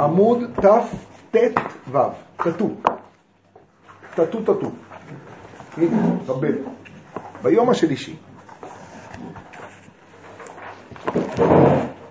עמוד 0.00 0.38
תט"ו, 0.54 1.98
טטו. 2.36 2.68
טטו 4.14 4.42
טטו. 4.42 4.70
הנה, 5.76 5.96
קבל. 6.26 6.54
ביום 7.42 7.70
השלישי. 7.70 8.16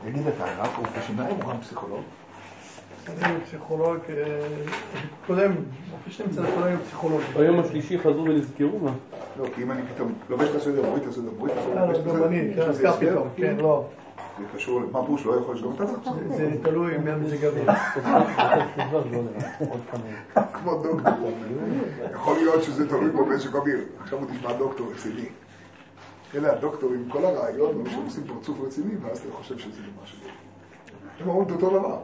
תגיד 0.04 0.28
אתה, 0.28 0.46
רק 0.58 0.70
רופא 0.78 1.02
שיניים 1.08 1.36
או 1.42 1.50
גם 1.50 1.62
פסיכולוג? 1.62 2.02
אני 3.10 3.42
פסיכולוג, 3.46 3.98
אה, 4.10 4.48
קודם, 5.28 5.52
פסיכולוג. 6.84 7.22
ביום 7.38 7.60
השלישי 7.60 8.00
חזרו 8.00 8.24
ונזכרו 8.24 8.80
מה? 8.80 8.92
לא, 9.40 9.46
כי 9.56 9.64
אם 9.64 9.72
אני 9.72 9.82
פתאום 9.96 10.14
לובש 10.30 10.50
את 10.50 10.56
הסדר, 10.56 10.86
מוריד 10.86 11.04
את 11.04 11.10
הסדר, 11.10 11.32
מוריד 11.38 11.54
את 11.54 11.60
הסדר, 11.62 11.78
אה, 11.78 11.86
גם 11.86 11.92
הסדר, 11.92 12.28
אני, 12.28 12.36
יש 12.36 12.78
כן? 12.82 12.92
פתאום, 12.92 13.28
כן, 13.36 13.56
לא. 13.60 13.86
זה 14.40 14.46
קשור, 14.56 14.82
מה 14.92 15.06
פירוש 15.06 15.26
לא 15.26 15.36
יכול 15.40 15.58
שגם 15.58 15.72
אתה 15.76 15.86
צריך? 15.86 16.28
זה 16.38 16.52
תלוי 16.64 16.98
מהמזג 16.98 17.46
אוויר. 17.46 17.72
כמו 20.54 20.84
דוקטור. 20.84 21.32
יכול 22.12 22.36
להיות 22.36 22.64
שזה 22.64 22.90
תלוי 22.90 23.10
במשק 23.10 23.56
אוויר. 23.56 23.80
עכשיו 24.02 24.20
הוא 24.20 24.28
נשמע 24.32 24.54
דוקטור 24.54 24.88
רציני. 24.92 25.26
אלה 26.36 26.52
הדוקטורים, 26.52 27.10
כל 27.10 27.26
הרעיון 27.26 27.84
שהם 27.90 28.06
עושים 28.06 28.24
פרצוף 28.24 28.58
רציני, 28.62 28.94
ואז 29.02 29.18
אתה 29.18 29.34
חושב 29.34 29.58
שזה 29.58 29.82
משהו. 30.04 30.18
הם 31.20 31.30
אומרים 31.30 31.48
את 31.48 31.52
אותו 31.52 31.70
דבר. 31.80 31.98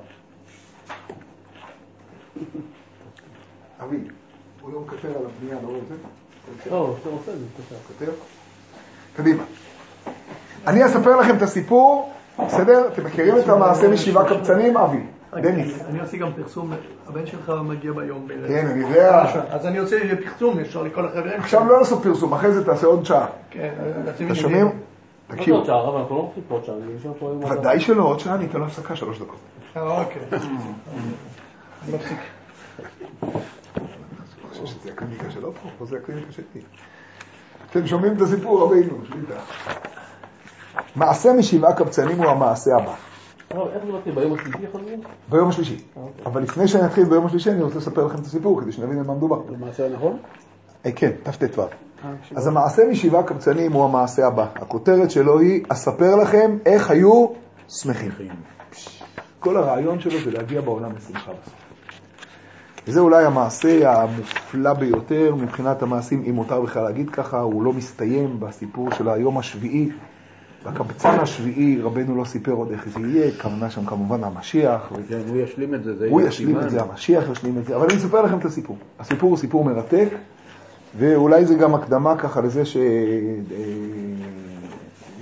אבי, 3.83 3.97
הוא 4.61 4.73
לא 4.73 4.79
מקטר 4.79 5.07
על 5.07 5.25
הבנייה, 5.25 5.57
לא 5.63 5.67
רואה 5.67 5.79
את 5.79 5.87
זה? 5.87 5.95
לא, 6.71 6.95
אתה 7.01 7.09
רוצה 7.09 7.31
את 7.31 7.37
זה. 7.69 7.75
מקטר? 7.91 8.11
קדימה. 9.15 9.43
אני 10.67 10.85
אספר 10.85 11.15
לכם 11.15 11.37
את 11.37 11.41
הסיפור, 11.41 12.13
בסדר? 12.45 12.87
אתם 12.93 13.05
מכירים 13.05 13.37
את 13.37 13.49
המעשה 13.49 13.87
משבעה 13.89 14.29
קבצנים, 14.29 14.77
אבי? 14.77 14.97
דניס. 15.35 15.81
אני 15.89 15.99
עושה 15.99 16.17
גם 16.17 16.29
פרסום, 16.35 16.73
הבן 17.07 17.25
שלך 17.25 17.53
מגיע 17.63 17.91
ביום. 17.91 18.27
כן, 18.47 18.67
אני 18.67 18.81
יודע. 18.81 19.23
אז 19.49 19.65
אני 19.65 19.79
רוצה 19.79 19.97
פרסום, 20.23 20.59
אפשר 20.59 20.83
לקרוא 20.83 21.05
לחברים. 21.05 21.39
עכשיו 21.39 21.67
לא 21.67 21.77
לעשות 21.77 22.03
פרסום, 22.03 22.33
אחרי 22.33 22.51
זה 22.51 22.65
תעשה 22.65 22.87
עוד 22.87 23.05
שעה. 23.05 23.25
כן, 23.49 23.73
אתם 24.09 24.35
שומעים? 24.35 24.71
תקשיבו. 25.27 25.57
עוד 25.57 25.65
שעה, 25.65 25.75
הרב? 25.75 25.95
אנחנו 25.95 26.15
לא 26.15 27.49
ודאי 27.49 27.79
שלא, 27.79 28.03
עוד 28.03 28.19
שעה 28.19 28.35
אני 28.35 28.45
אתן 28.45 28.59
לו 28.59 28.65
הפסקה 28.65 28.95
שלוש 28.95 29.19
דקות. 29.19 29.37
אה, 29.75 29.81
אוקיי. 29.81 30.21
אני 30.31 31.95
מפסיק. 31.95 32.17
אני 33.23 34.49
חושב 34.49 34.65
שזה 34.65 34.91
הקליניקה 34.91 35.31
שלו 35.31 35.53
פה, 35.53 35.69
פה 35.77 35.85
זה 35.85 35.97
הקליניקה 35.97 36.31
שלי. 36.31 36.61
אתם 37.71 37.87
שומעים 37.87 38.13
את 38.13 38.21
הסיפור, 38.21 38.63
רבינו, 38.63 39.05
שליטה. 39.05 39.39
מעשה 40.95 41.33
משבעה 41.33 41.73
קבצנים 41.73 42.17
הוא 42.17 42.25
המעשה 42.25 42.75
הבא. 42.75 42.95
הרב, 43.49 43.67
איך 43.67 43.85
זה 43.85 43.91
מתחיל? 43.91 44.15
ביום 44.15 44.33
השלישי 44.33 44.63
יכול 44.63 44.81
להיות? 44.81 45.01
ביום 45.29 45.49
השלישי. 45.49 45.83
אוקיי. 45.95 46.25
אבל 46.25 46.43
לפני 46.43 46.67
שאני 46.67 46.85
אתחיל 46.85 47.03
ביום 47.03 47.25
השלישי, 47.25 47.51
אני 47.51 47.63
רוצה 47.63 47.77
לספר 47.77 48.05
לכם 48.05 48.19
את 48.19 48.25
הסיפור, 48.25 48.61
כדי 48.61 48.71
שנבין 48.71 48.97
על 48.99 49.05
מה 49.05 49.13
מדובר. 49.13 49.41
זה 49.49 49.57
מעשה 49.57 49.89
נכון? 49.89 50.17
אה, 50.85 50.91
כן, 50.91 51.11
תט"ו. 51.23 51.63
אז 52.35 52.47
המעשה 52.47 52.81
משבעה 52.91 53.23
קבצנים 53.23 53.71
הוא 53.71 53.85
המעשה 53.85 54.27
הבא. 54.27 54.45
הכותרת 54.55 55.11
שלו 55.11 55.39
היא, 55.39 55.63
אספר 55.69 56.15
לכם 56.15 56.57
איך 56.65 56.89
היו 56.89 57.27
שמחים. 57.69 58.11
כל 59.39 59.57
הרעיון 59.57 59.99
שלו 59.99 60.19
זה 60.19 60.31
להגיע 60.31 60.61
בעולם 60.61 60.91
לשמחה 60.97 61.31
בסוף. 61.31 61.53
וזה 62.87 62.99
אולי 62.99 63.25
המעשה 63.25 64.01
המופלא 64.01 64.73
ביותר 64.73 65.35
מבחינת 65.35 65.81
המעשים, 65.81 66.23
אם 66.29 66.35
מותר 66.35 66.61
בכלל 66.61 66.83
להגיד 66.83 67.09
ככה, 67.09 67.39
הוא 67.39 67.63
לא 67.63 67.73
מסתיים 67.73 68.39
בסיפור 68.39 68.91
של 68.91 69.09
היום 69.09 69.37
השביעי. 69.37 69.89
בקבצן 70.65 71.19
השביעי 71.19 71.81
רבנו 71.81 72.15
לא 72.15 72.25
סיפר 72.25 72.51
עוד 72.51 72.71
איך 72.71 72.89
זה 72.89 72.99
יהיה, 72.99 73.31
כוונה 73.41 73.69
שם 73.69 73.85
כמובן 73.85 74.23
המשיח, 74.23 74.93
כן, 75.09 75.19
הוא 75.27 75.37
ישלים 75.37 75.73
את 75.73 75.83
זה. 75.83 75.95
זה 75.95 76.07
הוא 76.09 76.21
ישלים 76.21 76.55
את 76.55 76.59
סימן. 76.59 76.69
זה, 76.69 76.81
המשיח 76.81 77.23
ישלים 77.31 77.57
את 77.57 77.65
זה, 77.65 77.75
אבל 77.75 77.85
אני 77.89 77.97
אספר 77.97 78.21
לכם 78.21 78.37
את 78.37 78.45
הסיפור. 78.45 78.77
הסיפור 78.99 79.29
הוא 79.29 79.37
סיפור 79.37 79.63
מרתק, 79.65 80.09
ואולי 80.97 81.45
זה 81.45 81.55
גם 81.55 81.75
הקדמה 81.75 82.17
ככה 82.17 82.41
לזה 82.41 82.63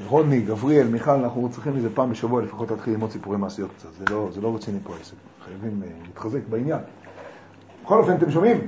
שרוני, 0.06 0.42
גבריאל, 0.42 0.88
מיכל, 0.88 1.12
אנחנו 1.12 1.50
צריכים 1.52 1.76
איזה 1.76 1.90
פעם 1.94 2.10
בשבוע 2.10 2.42
לפחות 2.42 2.72
להתחיל 2.72 2.94
ללמוד 2.94 3.12
סיפורי 3.12 3.38
מעשיות 3.38 3.70
קצת, 3.78 3.90
זה 4.00 4.06
לא, 4.10 4.28
זה 4.34 4.42
לא 4.42 4.56
רציני 4.56 4.80
פה 4.84 4.94
העסק, 4.98 5.14
חייבים 5.46 5.82
אה, 5.84 5.88
להתחזק 6.08 6.40
בעניין. 6.50 6.80
בכל 7.84 8.00
אופן, 8.00 8.16
אתם 8.16 8.32
שומעים? 8.32 8.68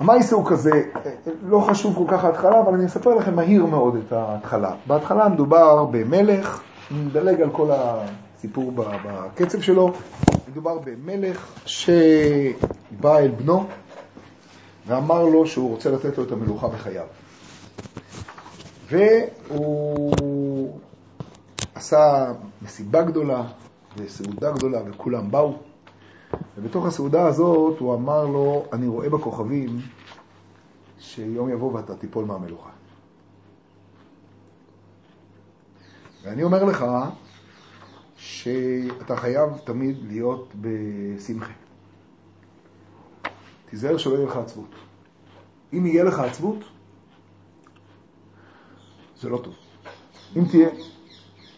המייסה 0.00 0.36
הוא 0.36 0.46
כזה, 0.46 0.70
אה, 0.72 1.10
לא 1.42 1.66
חשוב 1.70 1.94
כל 1.96 2.04
כך 2.08 2.24
ההתחלה, 2.24 2.60
אבל 2.60 2.74
אני 2.74 2.86
אספר 2.86 3.14
לכם 3.14 3.36
מהיר 3.36 3.66
מאוד 3.66 3.96
את 3.96 4.12
ההתחלה. 4.12 4.74
בהתחלה 4.86 5.28
מדובר 5.28 5.84
במלך, 5.84 6.62
אני 6.90 7.00
מדלג 7.00 7.40
על 7.40 7.50
כל 7.50 7.70
הסיפור 7.70 8.72
בקצב 8.76 9.60
שלו, 9.60 9.92
מדובר 10.50 10.78
במלך 10.84 11.52
שבא 11.66 13.18
אל 13.18 13.28
בנו 13.28 13.64
ואמר 14.86 15.24
לו 15.24 15.46
שהוא 15.46 15.70
רוצה 15.70 15.90
לתת 15.90 16.18
לו 16.18 16.24
את 16.24 16.32
המלוכה 16.32 16.68
בחייו. 16.68 17.06
והוא 18.90 20.80
עשה 21.74 22.32
מסיבה 22.62 23.02
גדולה 23.02 23.44
וסעודה 23.96 24.52
גדולה 24.52 24.80
וכולם 24.86 25.30
באו. 25.30 25.58
ובתוך 26.58 26.86
הסעודה 26.86 27.26
הזאת 27.26 27.78
הוא 27.78 27.94
אמר 27.94 28.24
לו, 28.26 28.64
אני 28.72 28.88
רואה 28.88 29.10
בכוכבים 29.10 29.80
שיום 30.98 31.50
יבוא 31.50 31.72
ואתה 31.72 31.96
תיפול 31.96 32.24
מהמלוכה. 32.24 32.70
ואני 36.22 36.42
אומר 36.42 36.64
לך 36.64 36.84
שאתה 38.16 39.16
חייב 39.16 39.50
תמיד 39.64 39.96
להיות 40.08 40.52
בשמחה. 40.60 41.52
תיזהר 43.70 43.96
שלא 43.98 44.14
יהיה 44.14 44.26
לך 44.26 44.36
עצבות. 44.36 44.74
אם 45.72 45.86
יהיה 45.86 46.04
לך 46.04 46.18
עצבות, 46.18 46.58
זה 49.20 49.28
לא 49.28 49.38
טוב. 49.38 49.54
אם 50.36 50.44
תהיה... 50.44 50.68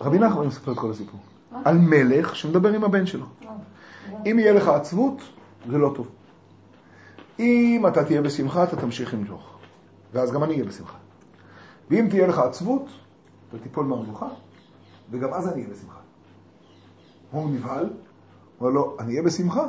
רבי 0.01 0.19
נחמן 0.19 0.47
מספר 0.47 0.73
את 0.73 0.79
כל 0.79 0.91
הסיפור. 0.91 1.21
על 1.65 1.79
מלך 1.79 2.37
שמדבר 2.37 2.73
עם 2.73 2.85
הבן 2.85 3.07
שלו. 3.07 3.27
אם 4.27 4.39
יהיה 4.39 4.53
לך 4.53 4.69
עצבות, 4.69 5.23
זה 5.71 5.79
לא 5.79 5.93
טוב. 5.97 6.09
אם 7.39 7.85
אתה 7.89 8.05
תהיה 8.05 8.23
בשמחה, 8.23 8.65
אתה 8.65 8.77
תמשיך 8.77 9.15
למשוך. 9.15 9.59
ואז 10.13 10.33
גם 10.33 10.45
אני 10.45 10.53
אהיה 10.53 10.65
בשמחה. 10.65 10.97
ואם 11.91 12.07
תהיה 12.11 12.27
לך 12.27 12.39
עצבות, 12.39 12.87
אתה 13.49 13.59
תיפול 13.59 13.87
מהמלוכה, 13.87 14.29
וגם 15.11 15.35
אז 15.35 15.49
אני 15.49 15.63
אהיה 15.63 15.75
בשמחה. 15.75 15.99
הוא 17.31 17.51
נבהל, 17.51 17.85
הוא 17.85 17.93
אומר 18.61 18.71
לו, 18.71 18.97
אני 18.99 19.11
אהיה 19.13 19.23
בשמחה, 19.23 19.67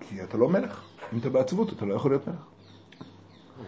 כי 0.00 0.22
אתה 0.22 0.36
לא 0.36 0.48
מלך. 0.48 0.82
אם 1.12 1.18
אתה 1.18 1.30
בעצבות, 1.30 1.72
אתה 1.72 1.84
לא 1.84 1.94
יכול 1.94 2.10
להיות 2.10 2.28
מלך. 2.28 2.51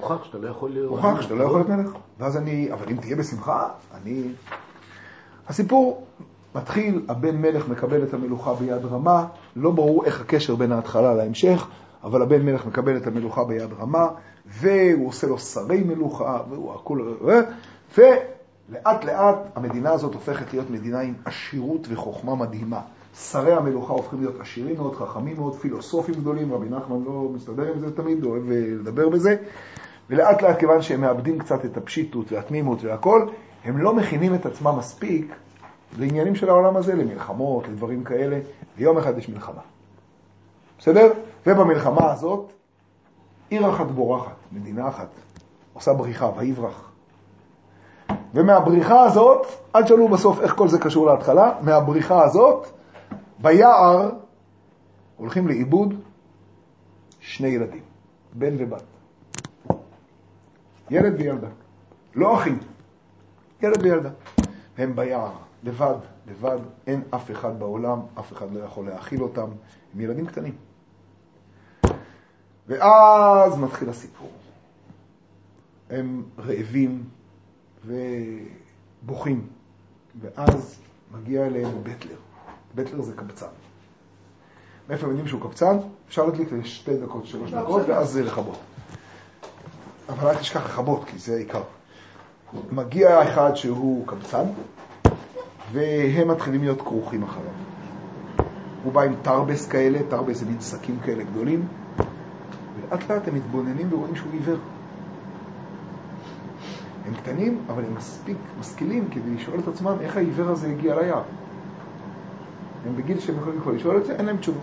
הוכח 0.01 0.25
שאתה 0.25 0.39
לא 0.39 0.49
יכול 0.49 0.71
להיות... 0.71 0.91
הוכח 0.91 1.21
שאתה 1.21 1.35
לא 1.35 1.45
יכול 1.45 1.59
להיות 1.59 1.69
מלך. 1.69 1.91
ואז 2.19 2.37
אני, 2.37 2.73
אבל 2.73 2.87
אם 2.91 2.97
תהיה 2.97 3.17
בשמחה, 3.17 3.69
אני... 3.95 4.33
הסיפור 5.49 6.07
מתחיל, 6.55 7.03
הבן 7.09 7.37
מלך 7.37 7.69
מקבל 7.69 8.03
את 8.03 8.15
המלוכה 8.15 8.55
ביד 8.55 8.85
רמה, 8.85 9.27
לא 9.57 9.71
ברור 9.71 10.05
איך 10.05 10.21
הקשר 10.21 10.55
בין 10.55 10.73
ההתחלה 10.73 11.15
להמשך, 11.15 11.67
אבל 12.05 12.23
הבן 12.23 12.43
מלך 12.43 12.67
מקבל 12.67 12.97
את 12.97 13.07
המלוכה 13.07 13.45
ביד 13.45 13.73
רמה, 13.81 14.09
והוא 14.47 15.09
עושה 15.09 15.27
לו 15.27 15.39
שרי 15.39 15.83
מלוכה, 15.83 16.39
והוא 16.51 16.75
הכול... 16.75 17.17
ולאט 17.99 19.05
לאט 19.05 19.37
המדינה 19.55 19.93
הזאת 19.93 20.15
הופכת 20.15 20.53
להיות 20.53 20.71
מדינה 20.71 21.01
עם 21.01 21.15
עשירות 21.25 21.87
וחוכמה 21.91 22.35
מדהימה. 22.35 22.81
שרי 23.17 23.53
המלוכה 23.53 23.93
הופכים 23.93 24.21
להיות 24.21 24.41
עשירים 24.41 24.77
מאוד, 24.77 24.95
חכמים 24.95 25.37
מאוד, 25.37 25.55
פילוסופים 25.55 26.15
גדולים, 26.15 26.53
רבי 26.53 26.69
נחמן 26.69 27.05
לא 27.05 27.31
מסתדר 27.35 27.73
עם 27.73 27.79
זה 27.81 27.97
תמיד, 27.97 28.25
אוהב 28.25 28.51
אה, 28.51 28.61
לדבר 28.81 29.09
בזה, 29.09 29.37
ולאט 30.11 30.43
לאט 30.43 30.59
כיוון 30.59 30.83
שהם 30.83 31.01
מאבדים 31.01 31.39
קצת 31.39 31.65
את 31.65 31.77
הפשיטות 31.77 32.33
והתמימות 32.33 32.85
והכל, 32.85 33.29
הם 33.65 33.79
לא 33.79 33.95
מכינים 33.95 34.35
את 34.35 34.47
עצמם 34.47 34.79
מספיק 34.79 35.35
לעניינים 35.99 36.35
של 36.35 36.49
העולם 36.49 36.77
הזה, 36.77 36.95
למלחמות, 36.95 37.69
לדברים 37.69 38.05
כאלה, 38.05 38.39
ויום 38.77 38.99
אחד 38.99 39.19
יש 39.19 39.29
מלחמה. 39.29 39.61
בסדר? 40.79 41.13
ובמלחמה 41.47 42.13
הזאת, 42.13 42.53
עיר 43.51 43.71
אחת 43.71 43.87
בורחת, 43.87 44.37
מדינה 44.53 44.89
אחת, 44.89 45.09
עושה 45.73 45.93
בריחה, 45.93 46.31
ויברח. 46.37 46.91
ומהבריחה 48.35 49.05
הזאת, 49.05 49.47
אל 49.77 49.83
תשאלו 49.83 50.09
בסוף 50.09 50.41
איך 50.41 50.55
כל 50.55 50.69
זה 50.69 50.79
קשור 50.79 51.07
להתחלה, 51.07 51.53
מהבריחה 51.61 52.25
הזאת, 52.25 52.67
ביער 53.39 54.11
הולכים 55.17 55.49
לאיבוד 55.49 55.95
שני 57.21 57.49
ילדים, 57.49 57.83
בן 58.33 58.55
ובת. 58.59 58.94
ילד 60.91 61.15
וילדה, 61.21 61.49
לא 62.15 62.35
אחים, 62.35 62.59
ילד 63.63 63.81
וילדה. 63.83 64.11
הם 64.79 64.97
ביער, 64.97 65.33
לבד, 65.65 65.97
לבד, 66.27 66.59
אין 66.87 67.03
אף 67.11 67.31
אחד 67.31 67.59
בעולם, 67.59 68.01
אף 68.19 68.33
אחד 68.33 68.53
לא 68.53 68.61
יכול 68.61 68.87
להאכיל 68.87 69.23
אותם, 69.23 69.49
הם 69.95 70.01
ילדים 70.01 70.27
קטנים. 70.27 70.55
ואז 72.69 73.59
מתחיל 73.59 73.89
הסיפור. 73.89 74.31
הם 75.91 76.23
רעבים 76.39 77.05
ובוכים, 77.87 79.47
ואז 80.21 80.81
מגיע 81.13 81.47
אליהם 81.47 81.83
בטלר. 81.83 82.17
בטלר 82.75 83.03
זה 83.03 83.13
קבצן. 83.17 83.47
מאיפה 84.89 85.05
הם 85.05 85.11
יודעים 85.11 85.29
שהוא 85.29 85.41
קבצן? 85.41 85.77
אפשר 86.09 86.27
להדליק 86.27 86.53
לשתי 86.53 86.97
דקות, 86.97 87.27
שלוש 87.27 87.51
דקות, 87.51 87.83
ואז 87.89 88.11
זה 88.11 88.25
לכבות. 88.25 88.59
אבל 90.09 90.29
אל 90.29 90.35
תשכח 90.35 90.65
לכבות, 90.65 91.05
כי 91.05 91.19
זה 91.19 91.35
העיקר. 91.35 91.63
מגיע 92.73 93.23
אחד 93.23 93.55
שהוא 93.55 94.07
קבצן, 94.07 94.45
והם 95.73 96.29
מתחילים 96.29 96.61
להיות 96.61 96.81
כרוכים 96.83 97.23
אחריו. 97.23 97.53
הוא 98.85 98.93
בא 98.93 99.03
עם 99.03 99.15
תרבס 99.23 99.69
כאלה, 99.69 99.99
תרבס 100.09 100.39
זה 100.39 100.47
מין 100.47 100.61
שקים 100.61 100.99
כאלה 101.05 101.25
גדולים, 101.25 101.67
ולאט 102.77 103.11
לאט 103.11 103.29
הם 103.29 103.35
מתבוננים 103.35 103.93
ורואים 103.93 104.17
שהוא 104.17 104.33
עיוור. 104.33 104.57
הם 107.07 107.15
קטנים, 107.15 107.59
אבל 107.69 107.85
הם 107.85 107.95
מספיק 107.95 108.37
משכילים 108.61 109.09
כדי 109.11 109.35
לשאול 109.35 109.61
את 109.61 109.69
עצמם 109.69 109.97
איך 110.01 110.17
העיוור 110.17 110.49
הזה 110.49 110.69
הגיע 110.69 111.01
ליער. 111.01 111.23
הם 112.87 112.97
בגיל 112.97 113.21
שהם 113.21 113.37
יכולים 113.59 113.79
לשאול 113.79 113.97
את 113.97 114.07
זה, 114.07 114.17
אין 114.17 114.27
להם 114.27 114.37
תשובות. 114.37 114.63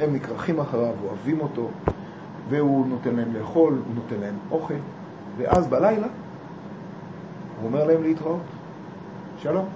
הם 0.00 0.14
נקרחים 0.14 0.60
אחריו, 0.60 0.94
אוהבים 1.04 1.40
אותו, 1.40 1.70
והוא 2.48 2.86
נותן 2.86 3.16
להם 3.16 3.34
לאכול, 3.34 3.72
הוא 3.72 3.94
נותן 3.94 4.16
להם 4.20 4.34
אוכל, 4.50 4.74
ואז 5.36 5.66
בלילה 5.66 6.06
הוא 7.60 7.66
אומר 7.66 7.84
להם 7.84 8.02
להתראות. 8.02 8.40
שלום. 9.38 9.66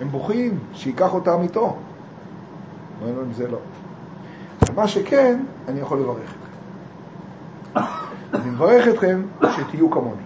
הם 0.00 0.08
בוכים, 0.08 0.58
שייקח 0.74 1.14
אותם 1.14 1.38
איתו. 1.42 1.76
אומר 3.02 3.18
להם, 3.20 3.32
זה 3.32 3.48
לא. 3.48 3.58
מה 4.74 4.88
שכן, 4.88 5.42
אני 5.68 5.80
יכול 5.80 5.98
לברך 5.98 6.18
אתכם. 6.18 7.82
אני 8.34 8.50
מברך 8.50 8.88
אתכם 8.88 9.22
שתהיו 9.56 9.90
כמוני. 9.90 10.22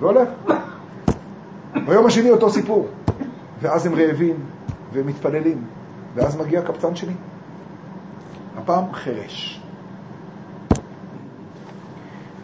והולך. 0.00 0.28
ביום 1.86 2.06
השני 2.06 2.30
אותו 2.30 2.50
סיפור. 2.50 2.88
ואז 3.60 3.86
הם 3.86 3.94
רעבים 3.94 4.36
ומתפללים, 4.92 5.64
ואז 6.14 6.36
מגיע 6.36 6.62
קפצן 6.62 6.96
שני. 6.96 7.12
הפעם 8.56 8.92
חירש. 8.92 9.60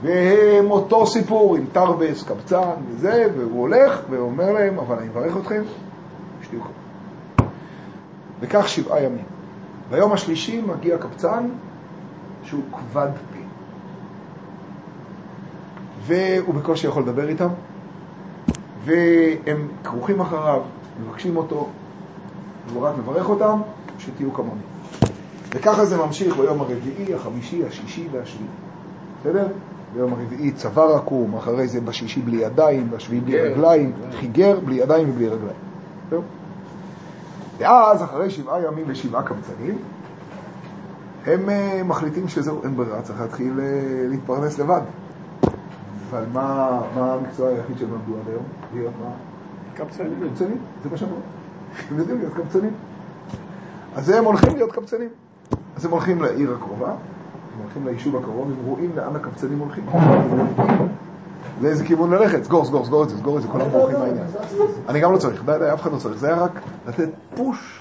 והם 0.02 0.70
אותו 0.70 1.06
סיפור 1.06 1.56
עם 1.56 1.64
תרבס, 1.72 2.22
קבצן 2.22 2.70
וזה, 2.88 3.26
והוא 3.36 3.60
הולך 3.60 4.00
ואומר 4.10 4.52
להם, 4.52 4.78
אבל 4.78 4.96
אני 4.98 5.08
מברך 5.08 5.36
אתכם, 5.36 5.62
שתהיו 6.42 6.60
כמוני. 6.60 7.50
וכך 8.40 8.68
שבעה 8.68 9.02
ימים. 9.02 9.24
ביום 9.90 10.12
השלישי 10.12 10.60
מגיע 10.60 10.98
קבצן 10.98 11.48
שהוא 12.42 12.62
כבד 12.72 13.08
פה. 13.32 13.36
והוא 16.06 16.54
בקושי 16.54 16.86
יכול 16.86 17.02
לדבר 17.02 17.28
איתם, 17.28 17.48
והם 18.84 19.68
כרוכים 19.84 20.20
אחריו, 20.20 20.62
מבקשים 21.00 21.36
אותו, 21.36 21.68
והוא 22.68 22.86
רק 22.86 22.94
מברך 22.98 23.28
אותם, 23.28 23.60
שתהיו 23.98 24.34
כמוני. 24.34 24.60
וככה 25.54 25.84
זה 25.84 25.96
ממשיך 25.96 26.36
ביום 26.36 26.60
הרביעי, 26.60 27.14
החמישי, 27.14 27.66
השישי 27.66 28.08
והשביעי. 28.12 28.48
בסדר? 29.20 29.46
ביום 29.94 30.12
הרביעי 30.12 30.52
צוואר 30.52 30.96
עקום, 30.96 31.36
אחרי 31.36 31.68
זה 31.68 31.80
בשישי 31.80 32.20
בלי 32.20 32.36
ידיים, 32.36 32.90
בשביעי 32.90 33.20
בלי 33.20 33.40
רגליים, 33.40 33.92
חיגר 34.12 34.60
בלי 34.60 34.74
ידיים 34.74 35.10
ובלי 35.10 35.28
רגליים. 35.28 35.66
ואז, 37.58 38.02
אחרי 38.02 38.30
שבעה 38.30 38.62
ימים 38.62 38.84
ושבעה 38.88 39.22
קמצנים, 39.22 39.78
הם 41.26 41.48
uh, 41.48 41.84
מחליטים 41.84 42.28
שזהו, 42.28 42.62
אין 42.62 42.76
ברירה, 42.76 43.02
צריך 43.02 43.20
להתחיל 43.20 43.52
uh, 43.56 44.10
להתפרנס 44.10 44.58
לבד. 44.58 44.80
אבל 46.10 46.24
מה, 46.32 46.80
מה 46.94 47.12
המקצוע 47.14 47.48
היחיד 47.48 47.78
שהם 47.78 47.88
למדו 47.88 48.20
עד 48.20 48.28
היום? 48.28 48.42
להיות 48.74 48.92
מה? 49.02 49.10
קבצנים. 49.74 50.28
קבצנים, 50.30 50.58
זה 50.82 50.90
מה 50.90 50.96
שאמרו. 50.96 51.16
הם 51.90 51.98
יודעים 51.98 52.18
להיות 52.18 52.34
קבצנים. 52.34 52.72
אז 53.96 54.10
הם 54.10 54.24
הולכים 54.24 54.56
להיות 54.56 54.72
קבצנים. 54.72 55.08
אז 55.76 55.84
הם 55.84 55.90
הולכים 55.90 56.22
לעיר 56.22 56.54
הקרובה, 56.54 56.90
הם 56.90 57.62
הולכים 57.62 57.86
ליישוב 57.86 58.16
הקרוב, 58.16 58.50
הם 58.50 58.66
רואים 58.66 58.90
לאן 58.96 59.16
הקבצנים 59.16 59.58
הולכים. 59.58 59.84
לאיזה 61.62 61.84
כיוון 61.84 62.10
ללכת, 62.10 62.44
סגור, 62.44 62.64
סגור, 62.64 62.84
סגור 62.84 63.02
את 63.04 63.08
זה, 63.08 63.18
סגור 63.18 63.36
את 63.36 63.42
זה, 63.42 63.48
כולם 63.48 63.68
בורחים 63.68 63.98
מהעניין. 63.98 64.26
אני 64.88 65.00
גם 65.00 65.12
לא 65.12 65.18
צריך, 65.18 65.44
די, 65.44 65.52
די, 65.58 65.72
אף 65.72 65.82
אחד 65.82 65.92
לא 65.92 65.98
צריך, 65.98 66.18
זה 66.18 66.26
היה 66.26 66.36
רק 66.36 66.60
לתת 66.88 67.08
פוש, 67.34 67.80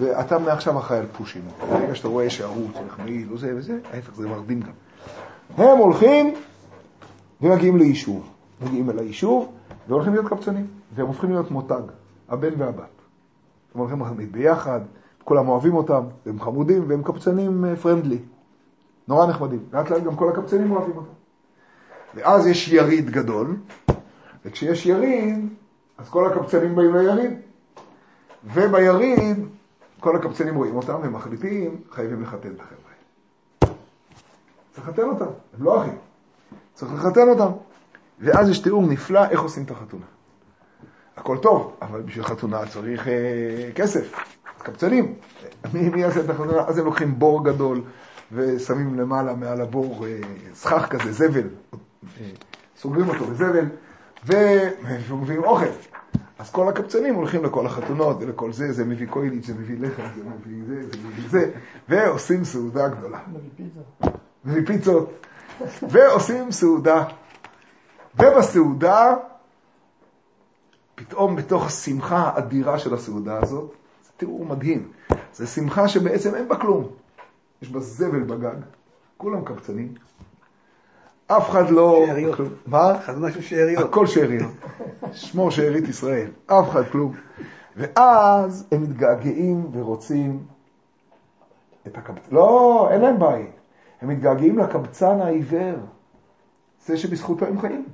ואתה 0.00 0.38
מעכשיו 0.38 0.78
אחראי 0.78 0.98
על 0.98 1.06
פושים. 1.16 1.42
ברגע 1.70 1.94
שאתה 1.94 2.08
רואה 2.08 2.26
צריך 2.28 2.98
מעיל 2.98 3.28
או 3.32 3.38
זה 3.38 3.52
וזה, 3.56 3.78
ההפך 3.92 4.14
זה 4.14 4.28
מרדים 4.28 4.60
גם. 4.60 4.72
הם 5.56 5.78
הולכים 5.78 6.34
ומגיעים 7.42 7.76
ליישוב. 7.76 8.30
מגיעים 8.62 8.90
אל 8.90 8.98
היישוב 8.98 9.52
והולכים 9.88 10.12
להיות 10.12 10.28
קבצנים, 10.28 10.66
והם 10.94 11.06
הופכים 11.06 11.30
להיות 11.30 11.50
מותג, 11.50 11.82
הבן 12.28 12.50
והבת. 12.58 12.93
הם 13.74 13.80
הולכים 13.80 14.00
להחליט 14.00 14.30
ביחד, 14.30 14.80
כולם 15.24 15.48
אוהבים 15.48 15.74
אותם, 15.74 16.04
והם 16.26 16.40
חמודים, 16.40 16.84
והם 16.88 17.02
קבצנים 17.02 17.64
פרנדלי. 17.82 18.18
נורא 19.08 19.26
נחמדים. 19.26 19.64
לאט 19.72 19.90
לאט 19.90 20.02
גם 20.02 20.16
כל 20.16 20.28
הקבצנים 20.28 20.70
אוהבים 20.72 20.96
אותם. 20.96 21.12
ואז 22.14 22.46
יש 22.46 22.68
יריד 22.68 23.10
גדול, 23.10 23.56
וכשיש 24.44 24.86
יריד, 24.86 25.48
אז 25.98 26.08
כל 26.08 26.32
הקבצנים 26.32 26.74
באים 26.74 26.96
ליריד. 26.96 27.32
וביריד, 28.44 29.46
כל 30.00 30.16
הקבצנים 30.16 30.54
רואים 30.54 30.76
אותם 30.76 31.00
ומחליטים, 31.02 31.80
חייבים 31.90 32.22
לחתן 32.22 32.48
את 32.50 32.60
החבר'ה. 32.60 33.74
צריך 34.72 34.88
לחתן 34.88 35.02
אותם, 35.02 35.24
הם 35.58 35.64
לא 35.64 35.82
אחים. 35.82 35.96
צריך 36.74 36.94
לחתן 36.94 37.28
אותם. 37.28 37.52
ואז 38.20 38.48
יש 38.48 38.58
תיאור 38.58 38.82
נפלא 38.86 39.24
איך 39.30 39.40
עושים 39.40 39.64
את 39.64 39.70
החתונה. 39.70 40.04
הכל 41.16 41.38
טוב, 41.38 41.76
אבל 41.82 42.02
בשביל 42.02 42.24
חתונה 42.24 42.66
צריך 42.66 43.08
אה, 43.08 43.12
כסף, 43.74 44.14
קבצנים. 44.58 45.14
מי, 45.74 45.88
מי 45.88 46.00
יעשה 46.00 46.20
את 46.20 46.30
החתונה? 46.30 46.62
אז 46.66 46.78
הם 46.78 46.84
לוקחים 46.84 47.18
בור 47.18 47.44
גדול 47.44 47.82
ושמים 48.32 48.94
למעלה 48.94 49.34
מעל 49.34 49.60
הבור 49.60 50.06
אה, 50.06 50.18
סכך 50.54 50.86
כזה, 50.90 51.12
זבל, 51.12 51.48
אה, 52.20 52.26
סוגרים 52.76 53.08
אותו 53.08 53.24
בזבל, 53.24 53.66
ומביאים 54.26 55.44
אוכל. 55.44 55.64
אז 56.38 56.50
כל 56.50 56.68
הקבצנים 56.68 57.14
הולכים 57.14 57.44
לכל 57.44 57.66
החתונות 57.66 58.16
ולכל 58.20 58.52
זה, 58.52 58.72
זה 58.72 58.84
מביא 58.84 59.06
קויליץ', 59.06 59.46
זה 59.46 59.54
מביא 59.54 59.76
לחם, 59.80 60.02
זה 60.16 60.22
מביא 60.24 60.64
זה, 60.66 60.90
זה 60.90 60.98
מביא 61.08 61.28
זה, 61.28 61.50
ועושים 61.88 62.44
סעודה 62.44 62.88
גדולה. 62.88 63.18
מביא 64.44 64.66
פיצות. 64.66 65.12
ועושים 65.82 66.52
סעודה. 66.52 67.04
ובסעודה, 68.18 69.14
פתאום 70.94 71.36
בתוך 71.36 71.66
השמחה 71.66 72.16
האדירה 72.16 72.78
של 72.78 72.94
הסעודה 72.94 73.38
הזאת, 73.42 73.72
זה 74.04 74.10
תיאור 74.16 74.46
מדהים. 74.46 74.92
זה 75.34 75.46
שמחה 75.46 75.88
שבעצם 75.88 76.34
אין 76.34 76.48
בה 76.48 76.56
כלום. 76.56 76.86
יש 77.62 77.68
בה 77.68 77.80
זבל 77.80 78.22
בגג, 78.22 78.56
כולם 79.16 79.44
קבצנים, 79.44 79.94
אף 81.26 81.50
אחד 81.50 81.70
לא... 81.70 82.04
שאריות. 82.06 82.38
מה? 82.66 83.00
חזונה 83.06 83.32
של 83.32 83.40
שאריות. 83.40 83.84
הכל 83.84 84.06
שאריות. 84.06 84.52
שמור 85.12 85.50
שארית 85.50 85.88
ישראל. 85.88 86.30
אף 86.46 86.70
אחד 86.70 86.82
כלום. 86.92 87.14
ואז 87.76 88.66
הם 88.72 88.82
מתגעגעים 88.82 89.70
ורוצים 89.72 90.42
את 91.86 91.98
הקבצן. 91.98 92.34
לא, 92.34 92.88
אין 92.90 93.00
להם 93.00 93.18
בית. 93.18 93.50
הם 94.00 94.08
מתגעגעים 94.08 94.58
לקבצן 94.58 95.20
העיוור. 95.20 95.76
זה 96.86 96.96
שבזכותו 96.96 97.46
הם 97.46 97.60
חיים. 97.60 97.84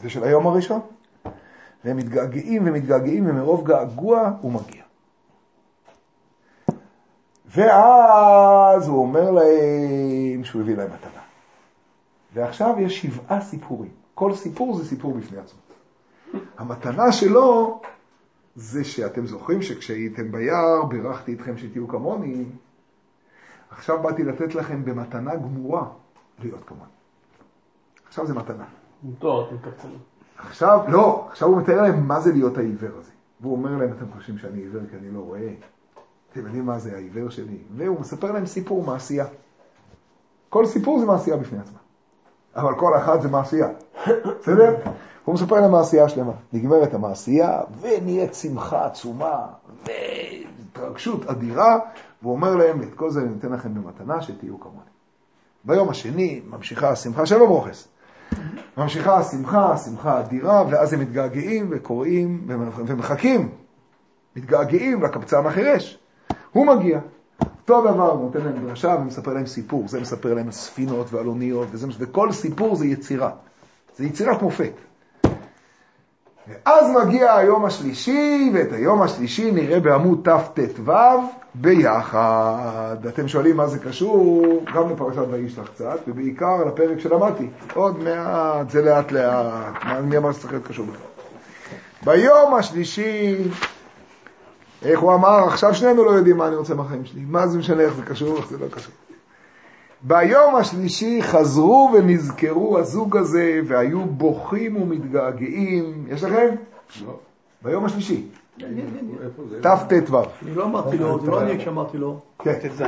זה 0.00 0.10
של 0.10 0.24
היום 0.24 0.46
הראשון. 0.46 0.80
והם 1.84 1.96
מתגעגעים 1.96 2.62
ומתגעגעים, 2.66 3.26
ומרוב 3.26 3.66
געגוע 3.66 4.32
הוא 4.40 4.52
מגיע. 4.52 4.82
ואז 7.46 8.88
הוא 8.88 8.98
אומר 9.02 9.30
להם 9.30 10.44
שהוא 10.44 10.62
הביא 10.62 10.76
להם 10.76 10.90
מתנה. 10.92 11.22
ועכשיו 12.34 12.74
יש 12.78 13.02
שבעה 13.02 13.40
סיפורים. 13.40 13.90
כל 14.14 14.34
סיפור 14.34 14.76
זה 14.76 14.88
סיפור 14.88 15.14
בפני 15.14 15.38
עצמו. 15.38 15.60
המתנה 16.58 17.12
שלו 17.12 17.80
זה 18.56 18.84
שאתם 18.84 19.26
זוכרים 19.26 19.62
שכשהייתם 19.62 20.32
ביער 20.32 20.84
בירכתי 20.88 21.34
אתכם 21.34 21.58
שתהיו 21.58 21.88
כמוני, 21.88 22.44
עכשיו 23.70 24.02
באתי 24.02 24.24
לתת 24.24 24.54
לכם 24.54 24.84
במתנה 24.84 25.36
גמורה 25.36 25.84
להיות 26.38 26.64
כמוני. 26.66 26.90
עכשיו 28.08 28.26
זה 28.26 28.34
מתנה. 28.34 28.64
טוב, 29.18 29.48
אתם. 29.54 29.88
עכשיו, 30.46 30.80
לא, 30.88 31.26
עכשיו 31.30 31.48
הוא 31.48 31.58
מתאר 31.58 31.82
להם 31.82 32.08
מה 32.08 32.20
זה 32.20 32.32
להיות 32.32 32.58
העיוור 32.58 32.98
הזה. 32.98 33.10
והוא 33.40 33.52
אומר 33.52 33.76
להם, 33.76 33.92
אתם 33.92 34.04
חושבים 34.16 34.38
שאני 34.38 34.58
עיוור 34.60 34.82
כי 34.90 34.96
אני 34.96 35.10
לא 35.10 35.20
רואה? 35.20 35.48
אתם 36.32 36.40
יודעים 36.40 36.66
מה 36.66 36.78
זה 36.78 36.94
העיוור 36.94 37.30
שלי? 37.30 37.58
והוא 37.76 38.00
מספר 38.00 38.32
להם 38.32 38.46
סיפור 38.46 38.84
מעשייה. 38.84 39.26
כל 40.48 40.66
סיפור 40.66 41.00
זה 41.00 41.06
מעשייה 41.06 41.36
בפני 41.36 41.58
עצמה. 41.58 41.78
אבל 42.56 42.74
כל 42.74 42.96
אחת 42.96 43.22
זה 43.22 43.28
מעשייה. 43.28 43.68
בסדר? 44.40 44.76
הוא 45.24 45.34
מספר 45.34 45.60
להם 45.60 45.72
מעשייה 45.72 46.08
שלמה. 46.08 46.32
נגמרת 46.52 46.94
המעשייה, 46.94 47.60
ונהיית 47.80 48.34
שמחה 48.34 48.86
עצומה, 48.86 49.46
והתרגשות 49.86 51.26
אדירה, 51.26 51.78
והוא 52.22 52.32
אומר 52.32 52.56
להם, 52.56 52.82
את 52.82 52.94
כל 52.94 53.10
זה 53.10 53.20
אני 53.20 53.28
נותן 53.28 53.52
לכם 53.52 53.74
במתנה, 53.74 54.22
שתהיו 54.22 54.60
כמוני. 54.60 54.80
ביום 55.64 55.88
השני 55.88 56.40
ממשיכה 56.46 56.90
השמחה, 56.90 57.26
שבע 57.26 57.46
ברוכס. 57.46 57.88
ממשיכה 58.76 59.18
השמחה, 59.18 59.72
השמחה 59.72 60.20
אדירה, 60.20 60.64
ואז 60.70 60.92
הם 60.92 61.00
מתגעגעים 61.00 61.66
וקוראים 61.70 62.46
ומחכים, 62.86 63.48
מתגעגעים 64.36 65.02
לקבצן 65.02 65.46
החירש. 65.46 65.98
הוא 66.52 66.66
מגיע. 66.66 67.00
אותו 67.40 67.80
דבר, 67.92 68.10
הוא 68.10 68.22
נותן 68.24 68.40
להם 68.40 68.66
דרשה 68.66 68.96
ומספר 69.00 69.34
להם 69.34 69.46
סיפור. 69.46 69.88
זה 69.88 70.00
מספר 70.00 70.34
להם 70.34 70.50
ספינות 70.50 71.12
ועל 71.12 71.26
וזה, 71.70 71.86
וכל 71.98 72.32
סיפור 72.32 72.76
זה 72.76 72.86
יצירה. 72.86 73.30
זה 73.96 74.04
יצירת 74.04 74.42
מופת. 74.42 74.72
ואז 76.48 76.86
מגיע 77.02 77.34
היום 77.34 77.64
השלישי, 77.64 78.50
ואת 78.54 78.72
היום 78.72 79.02
השלישי 79.02 79.50
נראה 79.50 79.80
בעמוד 79.80 80.28
תט"ו 80.54 80.92
ביחד. 81.54 82.96
אתם 83.08 83.28
שואלים 83.28 83.56
מה 83.56 83.66
זה 83.66 83.78
קשור, 83.78 84.64
גם 84.74 84.90
לפרשת 84.90 85.22
וישלח 85.30 85.68
קצת, 85.68 85.98
ובעיקר 86.08 86.64
לפרק 86.64 87.00
שלמדתי. 87.00 87.46
עוד 87.74 87.98
מעט, 87.98 88.70
זה 88.70 88.82
לאט 88.82 89.12
לאט, 89.12 89.74
מי 90.04 90.16
אמר 90.16 90.32
שצריך 90.32 90.52
להיות 90.52 90.66
קשור 90.66 90.86
בכלל? 90.86 91.06
ביום 92.04 92.54
השלישי, 92.54 93.36
איך 94.82 95.00
הוא 95.00 95.14
אמר, 95.14 95.44
עכשיו 95.46 95.74
שנינו 95.74 96.04
לא 96.04 96.10
יודעים 96.10 96.36
מה 96.36 96.48
אני 96.48 96.56
רוצה 96.56 96.74
מהחיים 96.74 97.04
שלי. 97.04 97.20
מה 97.28 97.46
זה 97.46 97.58
משנה 97.58 97.82
איך 97.82 97.94
זה 97.94 98.02
קשור, 98.02 98.36
איך 98.36 98.48
זה 98.48 98.58
לא 98.58 98.66
קשור. 98.70 98.92
ביום 100.02 100.56
השלישי 100.56 101.22
חזרו 101.22 101.90
ונזכרו 101.94 102.78
הזוג 102.78 103.16
הזה, 103.16 103.60
והיו 103.66 104.04
בוכים 104.04 104.82
ומתגעגעים. 104.82 106.04
יש 106.08 106.24
לכם? 106.24 106.54
לא. 107.06 107.18
ביום 107.62 107.84
השלישי? 107.84 108.28
תט"ו. 109.60 110.22
אני 110.42 110.54
לא 110.54 110.64
אמרתי 110.64 110.98
לו, 110.98 111.20
זה 111.20 111.30
לא 111.30 111.42
אני 111.42 111.60
שאמרתי 111.60 111.98
לו. 111.98 112.20
כן. 112.38 112.52
ט"ז. 112.52 112.82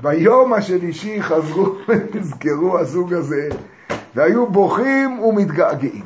ביום 0.00 0.52
השלישי 0.52 1.22
חזרו 1.22 1.74
ונזכרו 1.88 2.78
הזוג 2.78 3.14
הזה, 3.14 3.48
והיו 4.14 4.46
בוכים 4.46 5.20
ומתגעגעים. 5.20 6.04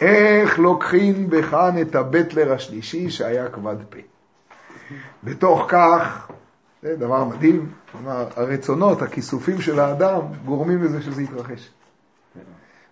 איך 0.00 0.58
לוקחים 0.58 1.30
בכאן 1.30 1.80
את 1.82 1.94
הבטלר 1.94 2.52
השלישי 2.52 3.10
שהיה 3.10 3.48
כבד 3.48 3.76
פה. 3.90 3.98
בתוך 5.24 5.64
כך, 5.68 6.30
זה 6.82 6.96
דבר 6.96 7.24
מדהים, 7.24 7.70
הרצונות, 8.06 9.02
הכיסופים 9.02 9.60
של 9.60 9.80
האדם, 9.80 10.20
גורמים 10.44 10.82
לזה 10.82 11.02
שזה 11.02 11.22
יתרחש. 11.22 11.70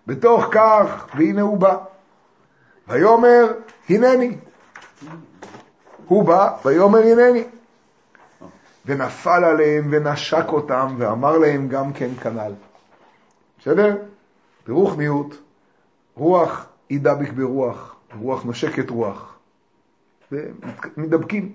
בתוך 0.07 0.49
כך, 0.53 1.07
והנה 1.15 1.43
הוא 1.43 1.59
בא. 1.59 1.77
ויאמר, 2.89 3.53
הנני. 3.89 4.37
הוא 6.11 6.25
בא, 6.25 6.57
ויאמר, 6.65 6.99
הנני. 6.99 7.45
ונפל 8.87 9.45
עליהם 9.45 9.89
ונשק 9.91 10.45
אותם 10.49 10.95
ואמר 10.99 11.39
להם 11.39 11.69
גם 11.69 11.93
כן 11.93 12.11
כנ"ל. 12.23 12.53
בסדר? 13.61 13.97
ברוך 14.69 14.97
מיעוט, 14.97 15.37
רוח 16.17 16.67
ידבק 16.91 17.33
ברוח, 17.33 17.95
רוח 18.21 18.43
נושקת 18.45 18.91
רוח. 18.91 19.35
ומדבקים. 20.33 21.53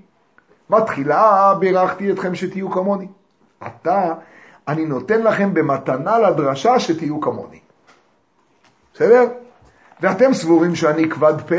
מתחילה 0.70 1.54
בירכתי 1.60 2.12
אתכם 2.12 2.36
שתהיו 2.36 2.72
כמוני. 2.72 3.08
עתה 3.60 4.13
אני 4.68 4.86
נותן 4.86 5.22
לכם 5.22 5.54
במתנה 5.54 6.20
לדרשה 6.20 6.80
שתהיו 6.80 7.22
כמוני. 7.22 7.60
בסדר? 8.94 9.24
ואתם 10.02 10.34
סבורים 10.34 10.76
שאני 10.76 11.10
כבד 11.10 11.41
פה, 11.48 11.56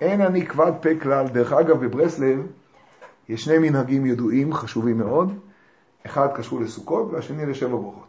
אין 0.00 0.20
אני 0.20 0.46
כבד 0.46 0.72
פה 0.82 1.00
כלל. 1.02 1.28
דרך 1.28 1.52
אגב, 1.52 1.84
בברסלב 1.84 2.46
יש 3.28 3.44
שני 3.44 3.58
מנהגים 3.58 4.06
ידועים, 4.06 4.54
חשובים 4.54 4.98
מאוד. 4.98 5.38
אחד 6.06 6.28
קשור 6.34 6.60
לסוכות 6.60 7.12
והשני 7.12 7.46
לשבע 7.46 7.76
ברכות. 7.76 8.06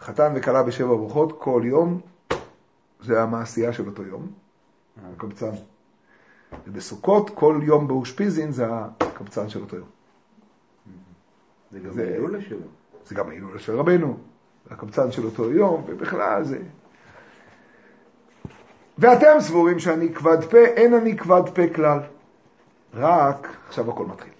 חתן 0.00 0.32
וכלה 0.36 0.62
בשבע 0.62 0.94
ברכות 0.94 1.42
כל 1.42 1.62
יום, 1.64 2.00
זה 3.00 3.22
המעשייה 3.22 3.72
של 3.72 3.86
אותו 3.86 4.02
יום, 4.02 4.26
הקבצן. 5.12 5.50
ובסוכות 6.66 7.30
כל 7.30 7.60
יום 7.62 7.88
באושפיזין 7.88 8.52
זה 8.52 8.66
הקבצן 9.00 9.48
של 9.48 9.60
אותו 9.60 9.76
יום. 9.76 9.88
זה 11.72 11.78
גם 11.78 11.98
ההילולה 11.98 12.40
שלו. 12.40 12.66
זה 13.06 13.14
גם 13.14 13.28
ההילולה 13.28 13.58
של 13.58 13.78
רבנו, 13.78 14.16
הקבצן 14.70 15.12
של 15.12 15.24
אותו 15.24 15.52
יום, 15.52 15.84
ובכלל 15.86 16.44
זה... 16.44 16.58
ואתם 18.98 19.36
סבורים 19.40 19.78
שאני 19.78 20.14
כבד 20.14 20.44
פה, 20.50 20.58
אין 20.58 20.94
אני 20.94 21.16
כבד 21.16 21.42
פה 21.54 21.74
כלל. 21.74 21.98
רק, 22.94 23.56
עכשיו 23.68 23.90
הכל 23.90 24.06
מתחיל, 24.06 24.32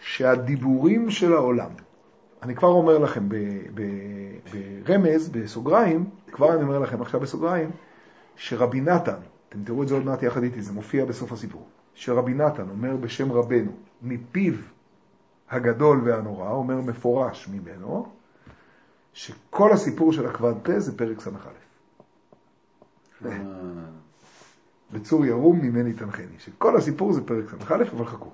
שהדיבורים 0.00 1.10
של 1.10 1.32
העולם, 1.32 1.70
אני 2.42 2.54
כבר 2.54 2.68
אומר 2.68 2.98
לכם 2.98 3.28
ב- 3.28 3.34
ב- 3.74 4.82
ברמז, 4.84 5.28
בסוגריים, 5.28 6.04
כבר 6.32 6.54
אני 6.54 6.62
אומר 6.62 6.78
לכם 6.78 7.02
עכשיו 7.02 7.20
בסוגריים, 7.20 7.70
שרבי 8.36 8.80
נתן, 8.80 9.18
אתם 9.48 9.64
תראו 9.64 9.82
את 9.82 9.88
זה 9.88 9.94
עוד 9.94 10.04
מעט 10.04 10.22
יחד 10.22 10.42
איתי, 10.42 10.62
זה 10.62 10.72
מופיע 10.72 11.04
בסוף 11.04 11.32
הסיפור, 11.32 11.66
שרבי 11.94 12.34
נתן 12.34 12.70
אומר 12.70 12.96
בשם 12.96 13.32
רבנו, 13.32 13.72
מפיו 14.02 14.54
הגדול 15.50 16.00
והנורא, 16.04 16.50
אומר 16.50 16.80
מפורש 16.80 17.48
ממנו, 17.48 18.06
שכל 19.12 19.72
הסיפור 19.72 20.12
של 20.12 20.26
הכבד 20.26 20.54
פה 20.62 20.80
זה 20.80 20.98
פרק 20.98 21.20
ס"א. 21.20 21.65
בצור 24.92 25.26
ירום 25.26 25.60
ממני 25.60 25.92
תנחני, 25.92 26.38
שכל 26.38 26.76
הסיפור 26.76 27.12
זה 27.12 27.26
פרק 27.26 27.44
ס"א, 27.50 27.74
אבל 27.92 28.06
חכו. 28.06 28.30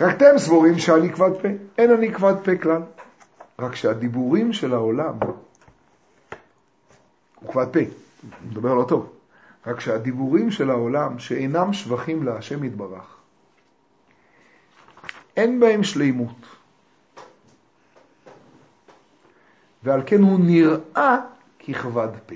רק 0.00 0.16
אתם 0.16 0.38
סבורים 0.38 0.78
שאני 0.78 1.12
כבד 1.12 1.30
פה, 1.42 1.48
אין 1.78 1.90
אני 1.90 2.14
כבד 2.14 2.34
פה 2.44 2.56
כלל. 2.62 2.82
רק 3.58 3.74
שהדיבורים 3.74 4.52
של 4.52 4.74
העולם, 4.74 5.14
הוא 7.40 7.52
כבד 7.52 7.66
פה, 7.72 7.80
הוא 7.80 8.50
מדבר 8.50 8.74
לא 8.74 8.84
טוב, 8.88 9.12
רק 9.66 9.80
שהדיבורים 9.80 10.50
של 10.50 10.70
העולם 10.70 11.18
שאינם 11.18 11.72
שבחים 11.72 12.22
להשם 12.22 12.64
יתברך, 12.64 13.16
אין 15.36 15.60
בהם 15.60 15.82
שלימות. 15.82 16.46
ועל 19.82 20.02
כן 20.06 20.22
הוא 20.22 20.40
נראה 20.40 21.16
ככבד 21.68 22.08
פה. 22.26 22.34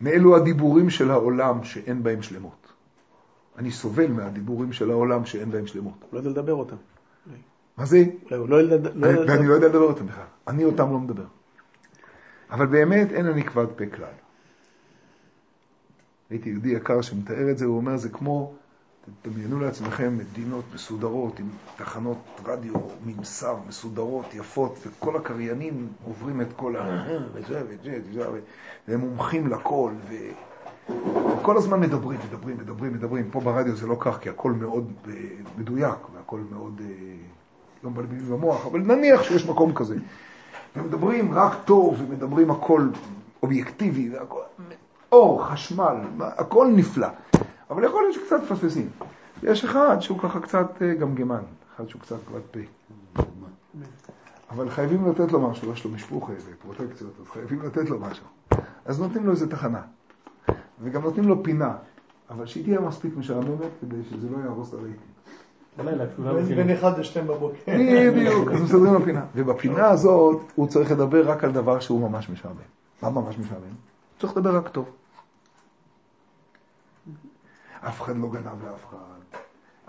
מאלו 0.00 0.36
הדיבורים 0.36 0.90
של 0.90 1.10
העולם 1.10 1.64
שאין 1.64 2.02
בהם 2.02 2.22
שלמות. 2.22 2.66
אני 3.58 3.70
סובל 3.70 4.06
מהדיבורים 4.06 4.72
של 4.72 4.90
העולם 4.90 5.26
שאין 5.26 5.50
בהם 5.50 5.66
שלמות. 5.66 6.04
לא 6.12 6.18
יודע 6.18 6.30
לדבר 6.30 6.54
אותם. 6.54 6.76
מה 7.76 7.86
זה? 7.86 8.04
אולי 8.24 8.36
הוא 8.36 8.48
לא 8.48 8.56
יודע... 8.56 8.90
לא 8.94 9.06
ואני 9.28 9.46
לא 9.46 9.54
יודע 9.54 9.68
לדבר 9.68 9.84
אותם 9.84 10.06
בכלל. 10.06 10.24
אני 10.48 10.64
אותם 10.64 10.90
לא 10.90 10.98
מדבר. 10.98 11.24
אבל 12.50 12.66
באמת 12.66 13.12
אין 13.12 13.26
אני 13.26 13.44
כבד 13.44 13.66
פה 13.76 13.86
כלל. 13.86 14.12
הייתי 16.30 16.48
יהודי 16.48 16.68
יקר 16.68 17.02
שמתאר 17.02 17.50
את 17.50 17.58
זה, 17.58 17.64
הוא 17.64 17.76
אומר, 17.76 17.96
זה 17.96 18.08
כמו, 18.08 18.54
תדמיינו 19.22 19.60
לעצמכם 19.60 20.18
מדינות 20.18 20.64
מסודרות 20.74 21.38
עם 21.38 21.46
תחנות 21.76 22.40
רדיו, 22.44 22.74
ממסר, 23.06 23.56
מסודרות, 23.68 24.34
יפות, 24.34 24.78
וכל 24.86 25.16
הקריינים 25.16 25.88
עוברים 26.04 26.40
את 26.40 26.46
כל 26.56 26.76
ה... 26.76 27.04
וזה 27.32 27.62
וזה 27.68 27.98
וזה, 28.10 28.28
והם 28.88 29.00
מומחים 29.00 29.46
לכל, 29.46 29.92
ו... 30.08 30.14
וכל 31.40 31.56
הזמן 31.56 31.80
מדברים, 31.80 32.18
מדברים, 32.28 32.56
מדברים, 32.58 32.92
מדברים. 32.92 33.30
פה 33.30 33.40
ברדיו 33.40 33.76
זה 33.76 33.86
לא 33.86 33.96
כך, 34.00 34.18
כי 34.20 34.28
הכל 34.28 34.52
מאוד 34.52 34.92
אה, 35.08 35.12
מדויק, 35.58 35.98
והכל 36.14 36.40
מאוד 36.50 36.80
אה, 36.84 36.86
לא 37.84 37.90
מבלבלים 37.90 38.28
במוח, 38.30 38.66
אבל 38.66 38.80
נניח 38.80 39.22
שיש 39.22 39.46
מקום 39.46 39.74
כזה. 39.74 39.96
ומדברים 40.76 41.34
רק 41.34 41.52
טוב, 41.64 42.00
ומדברים 42.00 42.50
הכל 42.50 42.88
אובייקטיבי, 43.42 44.10
והכל, 44.10 44.40
אור, 45.12 45.44
חשמל, 45.44 45.96
הכל 46.20 46.72
נפלא. 46.76 47.08
אבל 47.70 47.84
יכול 47.84 48.02
להיות 48.02 48.14
שקצת 48.14 48.42
מפספסים. 48.42 48.88
יש 49.42 49.64
אחד 49.64 49.96
שהוא 50.00 50.18
ככה 50.18 50.40
קצת 50.40 50.82
אה, 50.82 50.94
גמגמן, 50.94 51.42
אחד 51.76 51.88
שהוא 51.88 52.02
קצת 52.02 52.16
כבד 52.26 52.40
פה. 52.50 52.60
אבל 54.50 54.70
חייבים 54.70 55.08
לתת 55.10 55.32
לו 55.32 55.50
משהו, 55.50 55.72
יש 55.72 55.84
לו 55.84 55.90
משפוך 55.90 56.30
ופרוטקציות, 56.50 57.12
אז 57.20 57.28
חייבים 57.28 57.62
לתת 57.62 57.90
לו 57.90 57.98
משהו. 57.98 58.26
אז 58.84 59.00
נותנים 59.00 59.26
לו 59.26 59.32
איזה 59.32 59.50
תחנה, 59.50 59.80
וגם 60.82 61.02
נותנים 61.02 61.28
לו 61.28 61.42
פינה, 61.42 61.74
אבל 62.30 62.46
שהיא 62.46 62.64
תהיה 62.64 62.80
מספיק 62.80 63.16
משעממת 63.16 63.70
כדי 63.80 63.96
שזה 64.10 64.28
לא 64.30 64.38
יהרוס 64.44 64.68
את 64.68 64.74
הרייטינג. 64.74 65.16
בין 66.56 66.70
אחד 66.70 66.98
לשתיים 66.98 67.26
בבוקר. 67.26 67.56
בדיוק, 68.16 68.52
אז 68.52 68.60
מסדרים 68.60 68.94
לו 68.94 69.04
פינה. 69.04 69.24
ובפינה 69.34 69.88
הזאת 69.88 70.40
הוא 70.54 70.68
צריך 70.68 70.90
לדבר 70.90 71.30
רק 71.30 71.44
על 71.44 71.52
דבר 71.52 71.80
שהוא 71.80 72.10
ממש 72.10 72.30
משעמם. 72.30 72.54
מה 73.02 73.10
ממש 73.10 73.38
משעמם? 73.38 73.74
צריך 74.18 74.36
לדבר 74.36 74.56
רק 74.56 74.68
טוב. 74.68 74.90
אף 77.80 78.02
אחד 78.02 78.16
לא 78.16 78.28
גנב 78.28 78.64
לאף 78.64 78.84
אחד, 78.88 79.38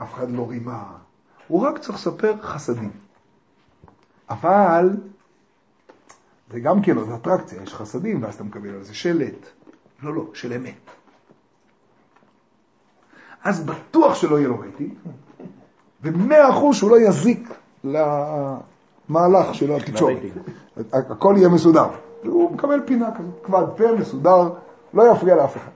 אף 0.04 0.13
אחד 0.13 0.32
לא 0.32 0.50
רימה, 0.50 0.84
הוא 1.47 1.62
רק 1.62 1.78
צריך 1.78 1.97
לספר 1.97 2.34
חסדים. 2.41 2.91
אבל 4.30 4.89
זה 6.52 6.60
גם 6.60 6.82
כן 6.82 6.97
עוד 6.97 7.10
אטרקציה, 7.12 7.63
יש 7.63 7.73
חסדים 7.73 8.23
ואז 8.23 8.36
אתה 8.36 8.43
מקבל 8.43 8.69
על 8.69 8.84
זה 8.84 8.93
שלט. 8.93 9.47
לא, 10.04 10.13
לא, 10.13 10.26
של 10.34 10.54
אמת. 10.54 10.91
אז 13.43 13.65
בטוח 13.65 14.15
שלא 14.15 14.38
יהיה 14.38 14.47
לו 14.47 14.60
רייטינג, 14.60 14.93
ומאה 16.02 16.50
אחוז 16.50 16.76
שהוא 16.76 16.91
לא 16.91 17.00
יזיק 17.00 17.50
למהלך 17.84 19.56
של 19.56 19.71
התקשורת. 19.71 20.17
הכל 20.93 21.34
יהיה 21.38 21.50
מסודר. 21.50 21.88
הוא 22.23 22.52
מקבל 22.54 22.82
פינה 22.86 23.10
כזאת, 23.17 23.34
כבד 23.43 23.65
פה, 23.78 23.95
מסודר, 24.00 24.50
לא 24.93 25.12
יפריע 25.12 25.36
לאף 25.36 25.58
אחד. 25.58 25.71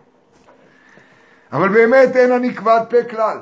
אבל 1.51 1.69
באמת 1.69 2.15
אין 2.15 2.31
אני 2.31 2.55
כבד 2.55 2.81
פה 2.89 3.03
כלל. 3.09 3.37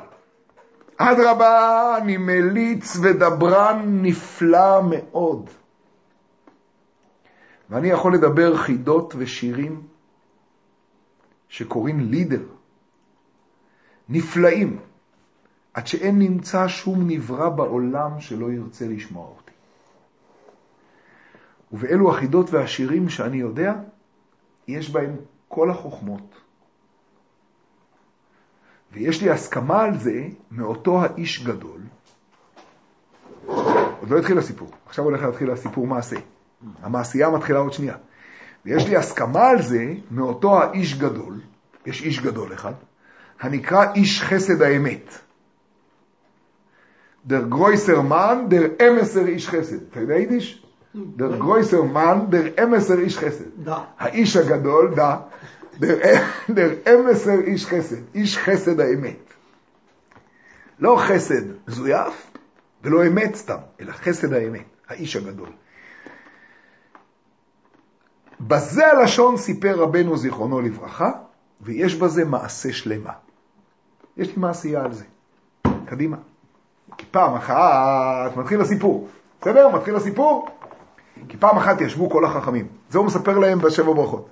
אדרבה, 0.97 1.97
אני 1.97 2.17
מליץ 2.17 2.97
ודברן 3.01 3.99
נפלא 4.01 4.81
מאוד. 4.89 5.49
ואני 7.69 7.87
יכול 7.87 8.13
לדבר 8.13 8.57
חידות 8.57 9.13
ושירים 9.17 9.81
שקוראים 11.49 11.99
לידר, 11.99 12.43
נפלאים, 14.09 14.79
עד 15.73 15.87
שאין 15.87 16.19
נמצא 16.19 16.67
שום 16.67 17.07
נברא 17.07 17.49
בעולם 17.49 18.19
שלא 18.19 18.51
ירצה 18.51 18.87
לשמוע 18.87 19.27
אותי. 19.27 19.51
ובאלו 21.71 22.11
החידות 22.11 22.49
והשירים 22.51 23.09
שאני 23.09 23.37
יודע, 23.37 23.73
יש 24.67 24.89
בהם 24.89 25.15
כל 25.47 25.71
החוכמות. 25.71 26.38
ויש 28.93 29.21
לי 29.21 29.29
הסכמה 29.29 29.81
על 29.81 29.97
זה 29.97 30.23
מאותו 30.51 31.01
האיש 31.01 31.43
גדול. 31.43 31.81
עוד 33.99 34.09
לא 34.09 34.17
התחיל 34.17 34.37
הסיפור, 34.37 34.71
עכשיו 34.85 35.05
הולך 35.05 35.21
להתחיל 35.23 35.51
הסיפור 35.51 35.87
מעשה. 35.87 36.15
המעשייה 36.81 37.29
מתחילה 37.29 37.59
עוד 37.59 37.73
שנייה. 37.73 37.95
ויש 38.65 38.87
לי 38.87 38.95
הסכמה 38.97 39.47
על 39.47 39.61
זה 39.61 39.93
מאותו 40.11 40.61
האיש 40.61 40.99
גדול, 40.99 41.39
יש 41.85 42.01
איש 42.01 42.19
גדול 42.19 42.53
אחד, 42.53 42.73
הנקרא 43.41 43.93
איש 43.95 44.21
חסד 44.21 44.61
האמת. 44.61 45.19
דר 47.25 47.47
גרויסר 47.47 48.01
מן, 48.01 48.45
דר 48.47 48.67
אמסר 48.87 49.27
איש 49.27 49.49
חסד. 49.49 49.77
אתה 49.91 49.99
יודע 49.99 50.15
יידיש? 50.15 50.65
דר 50.95 51.37
גרויסר 51.37 51.81
מן, 51.81 52.19
דר 52.29 52.63
אמסר 52.63 52.99
איש 52.99 53.17
חסד. 53.17 53.69
האיש 53.99 54.35
הגדול, 54.35 54.95
דה, 54.95 55.17
דר, 56.49 56.73
אמסר 56.93 57.39
איש 57.39 57.65
חסד, 57.65 58.15
איש 58.15 58.37
חסד 58.37 58.79
האמת. 58.79 59.33
לא 60.79 60.97
חסד 61.07 61.41
מזויף 61.67 62.31
ולא 62.83 63.07
אמת 63.07 63.35
סתם, 63.35 63.57
אלא 63.81 63.91
חסד 63.91 64.33
האמת, 64.33 64.65
האיש 64.87 65.15
הגדול. 65.15 65.49
בזה 68.41 68.87
הלשון 68.87 69.37
סיפר 69.37 69.75
רבנו 69.79 70.17
זיכרונו 70.17 70.61
לברכה, 70.61 71.11
ויש 71.61 71.95
בזה 71.95 72.25
מעשה 72.25 72.73
שלמה. 72.73 73.13
יש 74.17 74.27
לי 74.27 74.33
מעשייה 74.37 74.83
על 74.83 74.93
זה. 74.93 75.05
קדימה. 75.85 76.17
כי 76.97 77.05
פעם 77.11 77.33
אחת 77.35 78.37
מתחיל 78.37 78.61
הסיפור. 78.61 79.07
בסדר? 79.41 79.69
מתחיל 79.69 79.95
הסיפור? 79.95 80.47
כי 81.29 81.37
פעם 81.37 81.57
אחת 81.57 81.81
ישבו 81.81 82.09
כל 82.09 82.25
החכמים. 82.25 82.67
זה 82.89 82.97
הוא 82.97 83.07
מספר 83.07 83.39
להם 83.39 83.59
בשבע 83.59 83.93
ברכות. 83.93 84.29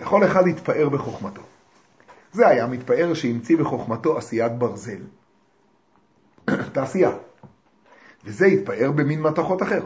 וכל 0.00 0.24
אחד 0.24 0.48
התפאר 0.48 0.88
בחוכמתו. 0.88 1.42
זה 2.32 2.48
היה 2.48 2.66
מתפאר 2.66 3.14
שהמציא 3.14 3.56
בחוכמתו 3.56 4.18
עשיית 4.18 4.52
ברזל. 4.52 5.00
תעשייה. 6.72 7.10
וזה 8.24 8.46
התפאר 8.46 8.90
במין 8.94 9.22
מתכות 9.22 9.62
אחר. 9.62 9.82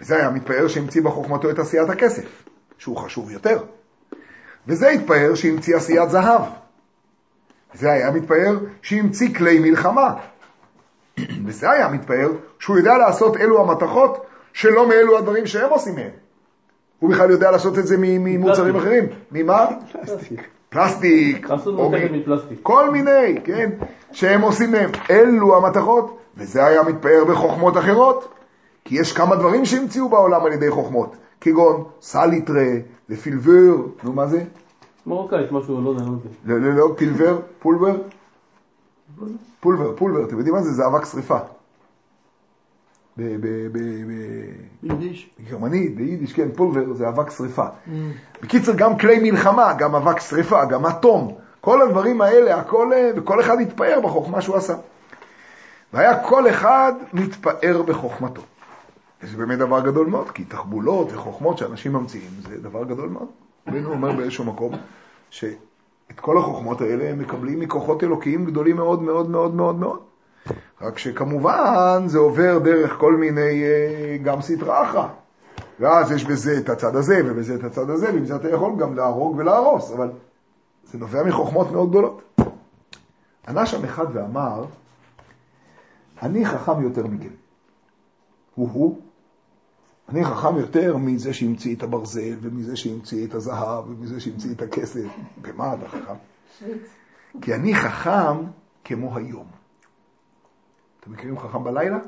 וזה 0.00 0.16
היה 0.16 0.30
מתפאר 0.30 0.68
שהמציא 0.68 1.02
בחוכמתו 1.02 1.50
את 1.50 1.58
עשיית 1.58 1.90
הכסף, 1.90 2.44
שהוא 2.78 2.96
חשוב 2.96 3.30
יותר. 3.30 3.64
וזה 4.66 4.88
התפאר 4.88 5.34
שהמציא 5.34 5.76
עשיית 5.76 6.10
זהב. 6.10 6.42
וזה 7.74 7.92
היה 7.92 8.10
מתפאר 8.10 8.58
שהמציא 8.82 9.34
כלי 9.34 9.58
מלחמה. 9.58 10.14
וזה 11.46 11.70
היה 11.70 11.88
מתפאר 11.88 12.32
שהוא 12.58 12.76
יודע 12.78 12.98
לעשות 12.98 13.36
אלו 13.36 13.60
המתכות 13.60 14.26
שלא 14.52 14.88
מאלו 14.88 15.18
הדברים 15.18 15.46
שהם 15.46 15.70
עושים 15.70 15.94
מהם. 15.94 16.10
הוא 17.02 17.10
בכלל 17.10 17.30
יודע 17.30 17.50
לעשות 17.50 17.78
את 17.78 17.86
זה 17.86 17.96
ממוצרים. 17.98 18.76
אחרים. 18.76 19.04
ממה? 19.32 19.66
פלסטיק. 20.70 21.48
לעשות 21.50 21.78
או 21.78 21.90
מתכת 21.90 22.10
מ- 22.10 22.18
מפלסטיק. 22.18 22.58
כל 22.62 22.90
מיני, 22.90 23.40
כן, 23.44 23.70
שהם 24.12 24.40
עושים 24.40 24.72
מהם. 24.72 24.90
אלו 25.10 25.56
המתכות, 25.56 26.18
וזה 26.36 26.66
היה 26.66 26.82
מתפאר 26.82 27.24
בחוכמות 27.28 27.76
אחרות. 27.76 28.28
כי 28.84 29.00
יש 29.00 29.12
כמה 29.12 29.36
דברים 29.36 29.64
שהמציאו 29.64 30.08
בעולם 30.08 30.44
על 30.44 30.52
ידי 30.52 30.70
חוכמות, 30.70 31.16
כגון 31.40 31.84
סליטרה 32.02 32.64
ופילבר, 33.10 33.74
נו 34.04 34.12
מה 34.12 34.26
זה? 34.26 34.44
מרוקאית, 35.06 35.52
משהו, 35.52 35.80
לא 35.84 35.90
יודע, 35.90 36.02
לא 36.04 36.10
יודע. 36.10 36.28
לא, 36.44 36.58
לא, 36.60 36.74
לא, 36.74 36.94
פילבר, 36.96 37.38
פולבר? 37.58 37.96
פולבר, 39.60 39.92
פולבר, 39.96 40.24
אתם 40.24 40.36
יודעים 40.38 40.54
מה 40.54 40.62
זה? 40.62 40.72
זה 40.72 40.86
אבק 40.86 41.04
שריפה. 41.06 41.38
ב- 43.16 43.36
ב- 43.40 43.66
ב- 43.72 43.78
ב- 43.78 44.82
יידיש. 44.82 45.30
בגרמנית, 45.40 45.96
ביידיש, 45.96 46.32
כן, 46.32 46.48
פולבר 46.56 46.92
זה 46.92 47.08
אבק 47.08 47.30
שריפה. 47.30 47.64
בקיצר, 48.42 48.72
גם 48.76 48.98
כלי 48.98 49.30
מלחמה, 49.30 49.72
גם 49.78 49.94
אבק 49.94 50.20
שריפה, 50.20 50.64
גם 50.64 50.86
אטום, 50.86 51.34
כל 51.60 51.82
הדברים 51.82 52.20
האלה, 52.20 52.56
הכל, 52.56 52.90
וכל 53.16 53.40
אחד 53.40 53.60
התפאר 53.60 54.00
בחוכמה 54.04 54.40
שהוא 54.40 54.56
עשה. 54.56 54.74
והיה 55.92 56.22
כל 56.24 56.50
אחד 56.50 56.92
מתפאר 57.12 57.82
בחוכמתו. 57.82 58.42
וזה 59.22 59.36
באמת 59.36 59.58
דבר 59.58 59.80
גדול 59.80 60.06
מאוד, 60.06 60.30
כי 60.30 60.44
תחבולות 60.44 61.12
וחוכמות 61.12 61.58
שאנשים 61.58 61.92
ממציאים 61.92 62.30
זה 62.48 62.58
דבר 62.58 62.84
גדול 62.84 63.08
מאוד. 63.08 63.28
רבינו 63.68 63.90
אומר 63.90 64.12
באיזשהו 64.12 64.44
מקום 64.44 64.72
שאת 65.30 66.20
כל 66.20 66.38
החוכמות 66.38 66.80
האלה 66.80 67.10
הם 67.10 67.18
מקבלים 67.18 67.60
מכוחות 67.60 68.04
אלוקיים 68.04 68.44
גדולים 68.44 68.76
מאוד 68.76 69.02
מאוד 69.02 69.30
מאוד 69.30 69.54
מאוד 69.54 69.74
מאוד. 69.74 70.00
רק 70.80 70.98
שכמובן 70.98 72.02
זה 72.06 72.18
עובר 72.18 72.58
דרך 72.58 72.92
כל 72.98 73.16
מיני, 73.16 73.64
אה, 73.64 74.16
גם 74.22 74.42
סטרא 74.42 74.82
אחרא. 74.82 75.08
ואז 75.80 76.12
יש 76.12 76.24
בזה 76.24 76.58
את 76.58 76.68
הצד 76.68 76.96
הזה 76.96 77.20
ובזה 77.24 77.54
את 77.54 77.64
הצד 77.64 77.90
הזה, 77.90 78.06
ועם 78.06 78.24
זה 78.24 78.36
אתה 78.36 78.50
יכול 78.50 78.72
גם 78.78 78.96
להרוג 78.96 79.36
ולהרוס, 79.36 79.92
אבל 79.92 80.10
זה 80.84 80.98
נובע 80.98 81.22
מחוכמות 81.22 81.70
מאוד 81.70 81.90
גדולות. 81.90 82.22
ענה 83.48 83.66
שם 83.66 83.84
אחד 83.84 84.06
ואמר, 84.12 84.64
אני 86.22 86.46
חכם 86.46 86.82
יותר 86.82 87.06
מכם. 87.06 87.34
הוא 88.54 88.68
הוא. 88.72 89.00
אני 90.08 90.24
חכם 90.24 90.56
יותר 90.56 90.96
מזה 90.96 91.32
שהמציא 91.32 91.76
את 91.76 91.82
הברזל, 91.82 92.34
ומזה 92.40 92.76
שהמציא 92.76 93.26
את 93.26 93.34
הזהב, 93.34 93.90
ומזה 93.90 94.20
שהמציא 94.20 94.52
את 94.54 94.62
הכסף. 94.62 95.06
במה 95.40 95.74
אתה 95.74 95.88
חכם? 95.88 96.14
כי 97.40 97.54
אני 97.54 97.74
חכם 97.74 98.36
כמו 98.84 99.16
היום. 99.16 99.61
אתם 101.02 101.12
מכירים 101.12 101.38
חכם 101.38 101.64
בלילה? 101.64 101.98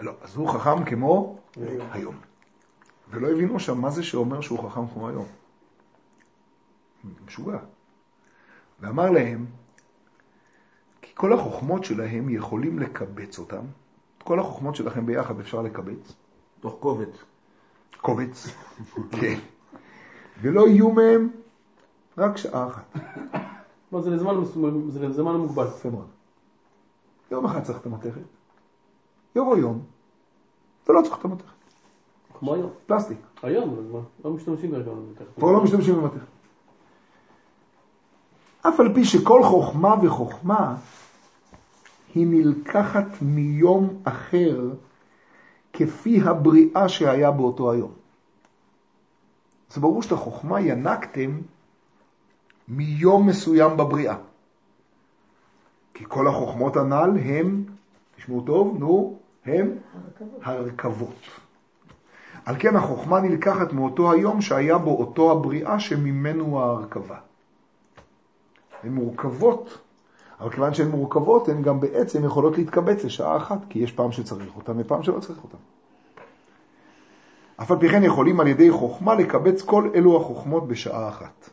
לא, 0.00 0.12
אז 0.20 0.36
הוא 0.36 0.48
חכם 0.48 0.84
כמו 0.84 1.38
היום. 1.90 2.14
ולא 3.10 3.30
הבינו 3.30 3.60
שם 3.60 3.80
מה 3.80 3.90
זה 3.90 4.02
שאומר 4.02 4.40
שהוא 4.40 4.70
חכם 4.70 4.86
כמו 4.86 5.08
היום. 5.08 5.26
משוגע. 7.26 7.58
ואמר 8.80 9.10
להם, 9.10 9.46
כי 11.02 11.12
כל 11.14 11.32
החוכמות 11.32 11.84
שלהם 11.84 12.28
יכולים 12.28 12.78
לקבץ 12.78 13.38
אותם. 13.38 13.64
כל 14.24 14.38
החוכמות 14.38 14.76
שלכם 14.76 15.06
ביחד 15.06 15.40
אפשר 15.40 15.62
לקבץ. 15.62 16.12
תוך 16.60 16.76
קובץ. 16.80 17.24
קובץ, 18.00 18.46
כן. 19.20 19.38
ולא 20.40 20.68
יהיו 20.68 20.90
מהם 20.92 21.30
רק 22.18 22.36
שעה 22.36 22.68
אחת. 22.68 22.96
לא, 23.92 24.02
זה 24.02 24.10
לזמן 24.10 24.34
זה 24.88 25.08
לזמן 25.08 25.36
מוגבל. 25.36 25.66
יפה 25.66 25.90
מאוד. 25.90 26.08
יום 27.32 27.44
אחד 27.44 27.62
צריך 27.62 27.78
את 27.78 27.86
המתכת, 27.86 28.20
יבוא 29.36 29.56
יום, 29.56 29.82
אתה 30.84 30.92
לא 30.92 31.02
צריך 31.02 31.18
את 31.18 31.24
המתכת. 31.24 31.46
כמו 32.38 32.54
היום. 32.54 32.70
פלסטיק. 32.86 33.18
היום, 33.42 33.78
אז 33.78 33.90
מה? 33.92 34.00
לא 34.24 34.30
משתמשים 34.30 34.70
במתכת. 34.70 35.24
כבר 35.36 35.52
לא 35.52 35.64
משתמשים 35.64 35.94
במתכת. 35.94 36.26
אף 38.68 38.80
על 38.80 38.94
פי 38.94 39.04
שכל 39.04 39.42
חוכמה 39.42 39.94
וחוכמה 40.02 40.76
היא 42.14 42.26
נלקחת 42.26 43.06
מיום 43.22 44.02
אחר 44.04 44.70
כפי 45.72 46.20
הבריאה 46.20 46.88
שהיה 46.88 47.30
באותו 47.30 47.72
היום. 47.72 47.92
זה 49.70 49.80
ברור 49.80 50.02
שאת 50.02 50.12
החוכמה 50.12 50.60
ינקתם 50.60 51.40
מיום 52.68 53.26
מסוים 53.26 53.76
בבריאה. 53.76 54.16
כי 55.94 56.04
כל 56.08 56.28
החוכמות 56.28 56.76
הנ"ל 56.76 57.18
הם, 57.24 57.64
תשמעו 58.16 58.40
טוב, 58.40 58.76
נו, 58.78 59.18
הם 59.44 59.70
הרכבות. 60.42 61.14
על 62.44 62.54
כן 62.58 62.76
החוכמה 62.76 63.20
נלקחת 63.20 63.72
מאותו 63.72 64.12
היום 64.12 64.40
שהיה 64.40 64.78
בו 64.78 64.96
אותו 64.96 65.32
הבריאה 65.32 65.80
שממנו 65.80 66.60
ההרכבה. 66.60 67.16
הן 68.82 68.92
מורכבות, 68.92 69.78
אבל 70.40 70.50
כיוון 70.50 70.74
שהן 70.74 70.88
מורכבות, 70.88 71.48
הן 71.48 71.62
גם 71.62 71.80
בעצם 71.80 72.24
יכולות 72.24 72.58
להתקבץ 72.58 73.04
לשעה 73.04 73.36
אחת, 73.36 73.58
כי 73.68 73.78
יש 73.78 73.92
פעם 73.92 74.12
שצריך 74.12 74.56
אותן 74.56 74.72
ופעם 74.78 75.02
שלא 75.02 75.20
צריך 75.20 75.44
אותן. 75.44 75.58
אף 77.56 77.70
על 77.70 77.78
פי 77.78 77.88
כן 77.88 78.02
יכולים 78.02 78.40
על 78.40 78.46
ידי 78.46 78.70
חוכמה 78.70 79.14
לקבץ 79.14 79.62
כל 79.62 79.90
אלו 79.94 80.20
החוכמות 80.20 80.68
בשעה 80.68 81.08
אחת. 81.08 81.50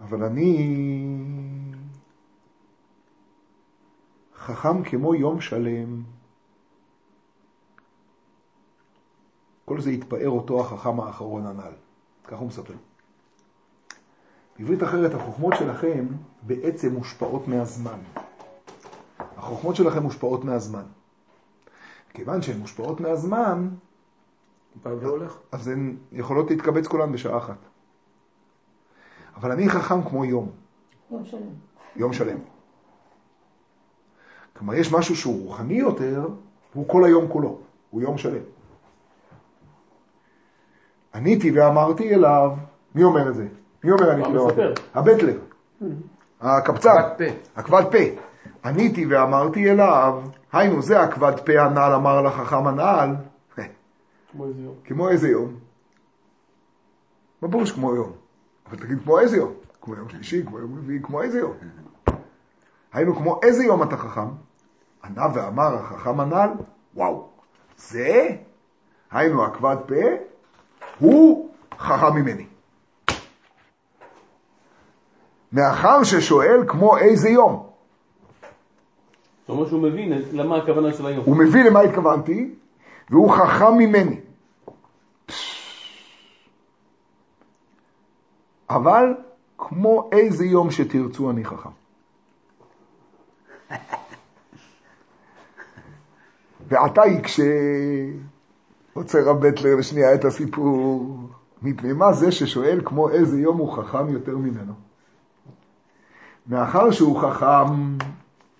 אבל 0.00 0.24
אני 0.24 0.68
חכם 4.46 4.84
כמו 4.84 5.14
יום 5.14 5.40
שלם. 5.40 6.02
כל 9.64 9.80
זה 9.80 9.90
התפאר 9.90 10.28
אותו 10.28 10.60
החכם 10.60 11.00
האחרון 11.00 11.46
הנ"ל. 11.46 11.72
כך 12.24 12.38
הוא 12.38 12.48
מספר. 12.48 12.74
בעברית 14.58 14.82
אחרת, 14.82 15.14
החוכמות 15.14 15.54
שלכם 15.58 16.06
בעצם 16.42 16.94
מושפעות 16.94 17.48
מהזמן. 17.48 17.98
החוכמות 19.18 19.76
שלכם 19.76 20.02
מושפעות 20.02 20.44
מהזמן. 20.44 20.84
כיוון 22.10 22.42
שהן 22.42 22.58
מושפעות 22.58 23.00
מהזמן. 23.00 23.68
אז 25.52 25.68
הן 25.68 25.96
יכולות 26.12 26.50
להתקבץ 26.50 26.86
כולן 26.86 27.12
בשעה 27.12 27.38
אחת. 27.38 27.58
אבל 29.36 29.52
אני 29.52 29.68
חכם 29.68 30.02
כמו 30.08 30.24
יום, 30.24 30.50
יום 31.10 31.24
שלם. 31.24 31.48
יום 31.96 32.12
שלם. 32.12 32.38
כלומר, 34.62 34.74
יש 34.74 34.92
משהו 34.92 35.16
שהוא 35.16 35.44
רוחני 35.44 35.74
יותר, 35.74 36.28
הוא 36.74 36.88
כל 36.88 37.04
היום 37.04 37.28
כולו, 37.28 37.58
הוא 37.90 38.02
יום 38.02 38.18
שלם. 38.18 38.42
עניתי 41.14 41.50
ואמרתי 41.50 42.14
אליו, 42.14 42.50
מי 42.94 43.04
אומר 43.04 43.28
את 43.28 43.34
זה? 43.34 43.46
מי 43.84 43.92
אומר 43.92 44.10
עניתי. 44.10 44.28
ואמרתי? 44.30 44.60
הבטלר, 44.94 45.38
הקבצן, 46.40 46.90
עקבת 47.54 47.86
פה. 47.92 47.98
עניתי 48.64 49.06
ואמרתי 49.06 49.70
אליו, 49.70 50.22
היינו, 50.52 50.82
זה 50.82 51.00
עקבת 51.00 51.46
פה 51.46 51.52
הנעל 51.60 51.92
אמר 51.94 52.22
לחכם 52.22 52.66
הנעל, 52.66 53.16
כמו 54.32 54.46
איזה 54.46 54.60
יום. 54.62 54.74
כמו 54.84 55.08
איזה 55.08 55.28
יום? 55.28 55.54
מה 57.42 57.48
פירוש 57.50 57.72
כמו 57.72 57.94
יום? 57.94 58.12
אבל 58.66 58.78
תגיד 58.78 58.98
כמו 59.02 59.18
איזה 59.18 59.36
יום? 59.36 59.52
כמו 59.80 59.94
יום 59.94 60.08
שלישי, 60.08 60.46
כמו 60.46 60.58
יום 60.58 60.78
רביעי, 60.78 61.02
כמו 61.02 61.22
איזה 61.22 61.38
יום? 61.38 61.52
היינו 62.92 63.16
כמו 63.16 63.40
איזה 63.42 63.64
יום 63.64 63.82
אתה 63.82 63.96
חכם? 63.96 64.28
ענה 65.04 65.26
ואמר 65.34 65.74
החכם 65.74 66.20
הנ"ל, 66.20 66.50
וואו, 66.94 67.28
זה, 67.76 68.28
היינו 69.10 69.42
עקבת 69.42 69.78
פה, 69.88 69.94
הוא 70.98 71.50
חכם 71.78 72.14
ממני. 72.14 72.46
מאחר 75.52 76.04
ששואל 76.04 76.64
כמו 76.68 76.98
איזה 76.98 77.28
יום, 77.28 77.72
זאת 79.42 79.48
אומרת 79.48 79.68
שהוא 79.68 79.82
מבין 79.82 80.12
למה 80.32 80.56
הכוונה 80.56 80.92
של 80.92 81.06
היום. 81.06 81.24
הוא 81.24 81.36
מבין 81.36 81.66
למה 81.66 81.80
התכוונתי, 81.80 82.54
והוא 83.10 83.30
חכם 83.30 83.74
ממני. 83.78 84.20
אבל 88.70 89.14
כמו 89.58 90.10
איזה 90.12 90.44
יום 90.44 90.70
שתרצו 90.70 91.30
אני 91.30 91.44
חכם. 91.44 91.70
ועתה 96.72 97.06
יקשה, 97.06 97.42
עוצר 98.92 99.30
הבטלר 99.30 99.76
לשנייה 99.76 100.14
את 100.14 100.24
הסיפור, 100.24 101.16
מפני 101.62 101.92
מה 101.92 102.12
זה 102.12 102.32
ששואל 102.32 102.80
כמו 102.84 103.10
איזה 103.10 103.40
יום 103.40 103.58
הוא 103.58 103.72
חכם 103.72 104.08
יותר 104.08 104.36
ממנו. 104.36 104.72
מאחר 106.46 106.90
שהוא 106.90 107.20
חכם 107.20 107.96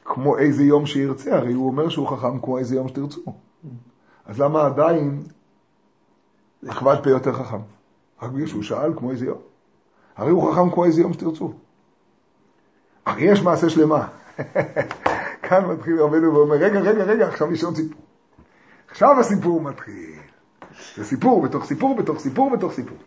כמו 0.04 0.38
איזה 0.38 0.64
יום 0.64 0.86
שירצה, 0.86 1.36
הרי 1.36 1.52
הוא 1.52 1.66
אומר 1.66 1.88
שהוא 1.88 2.08
חכם 2.08 2.40
כמו 2.40 2.58
איזה 2.58 2.76
יום 2.76 2.88
שתרצו. 2.88 3.20
אז 4.26 4.40
למה 4.40 4.66
עדיין 4.66 5.22
עקבת 6.68 7.02
פה 7.02 7.10
יותר 7.10 7.32
חכם? 7.32 7.60
רק 8.22 8.30
בגלל 8.30 8.46
שהוא 8.46 8.62
שאל 8.62 8.92
כמו 8.96 9.10
איזה 9.10 9.26
יום. 9.26 9.38
הרי 10.16 10.30
הוא 10.30 10.52
חכם 10.52 10.70
כמו 10.70 10.84
איזה 10.84 11.00
יום 11.00 11.12
שתרצו. 11.12 11.52
הרי 13.06 13.22
יש 13.22 13.42
מעשה 13.42 13.70
שלמה. 13.70 14.08
כאן 15.52 15.64
מתחיל 15.66 16.00
רבנו 16.00 16.34
ואומר, 16.34 16.54
רגע, 16.56 16.80
רגע, 16.80 17.04
רגע, 17.04 17.28
עכשיו 17.28 17.52
יש 17.52 17.64
עוד 17.64 17.76
סיפור. 17.76 18.00
עכשיו 18.90 19.20
הסיפור 19.20 19.60
מתחיל. 19.62 20.10
זה 20.96 21.04
סיפור 21.04 21.42
בתוך 21.42 21.64
סיפור 21.64 21.96
בתוך 21.96 22.18
סיפור 22.20 22.50
בתוך 22.56 22.72
סיפור. 22.72 22.98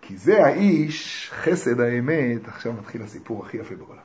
כי 0.00 0.16
זה 0.16 0.44
האיש, 0.46 1.30
חסד 1.34 1.80
האמת, 1.80 2.48
עכשיו 2.48 2.72
מתחיל 2.72 3.02
הסיפור 3.02 3.44
הכי 3.46 3.56
יפה 3.56 3.74
בעולם. 3.74 4.00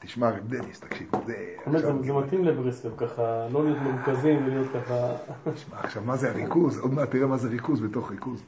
תשמע, 0.00 0.30
רב 0.30 0.48
דניס, 0.48 0.80
תקשיב, 0.80 1.06
זה... 1.26 1.34
זה- 1.78 1.92
זה 2.02 2.12
מתאים 2.12 2.44
לברסלב, 2.44 2.92
ככה, 2.96 3.46
לא 3.52 3.64
להיות 3.64 3.78
מרוכזים 3.82 4.46
ולהיות 4.46 4.66
ככה... 4.74 5.12
תשמע, 5.54 5.76
עכשיו, 5.80 6.02
מה 6.06 6.16
זה 6.16 6.30
הריכוז? 6.30 6.78
עוד 6.78 6.94
מעט 6.94 7.10
תראה 7.10 7.26
מה 7.26 7.36
זה 7.36 7.48
ריכוז 7.48 7.80
בתוך 7.80 8.10
ריכוז. 8.10 8.42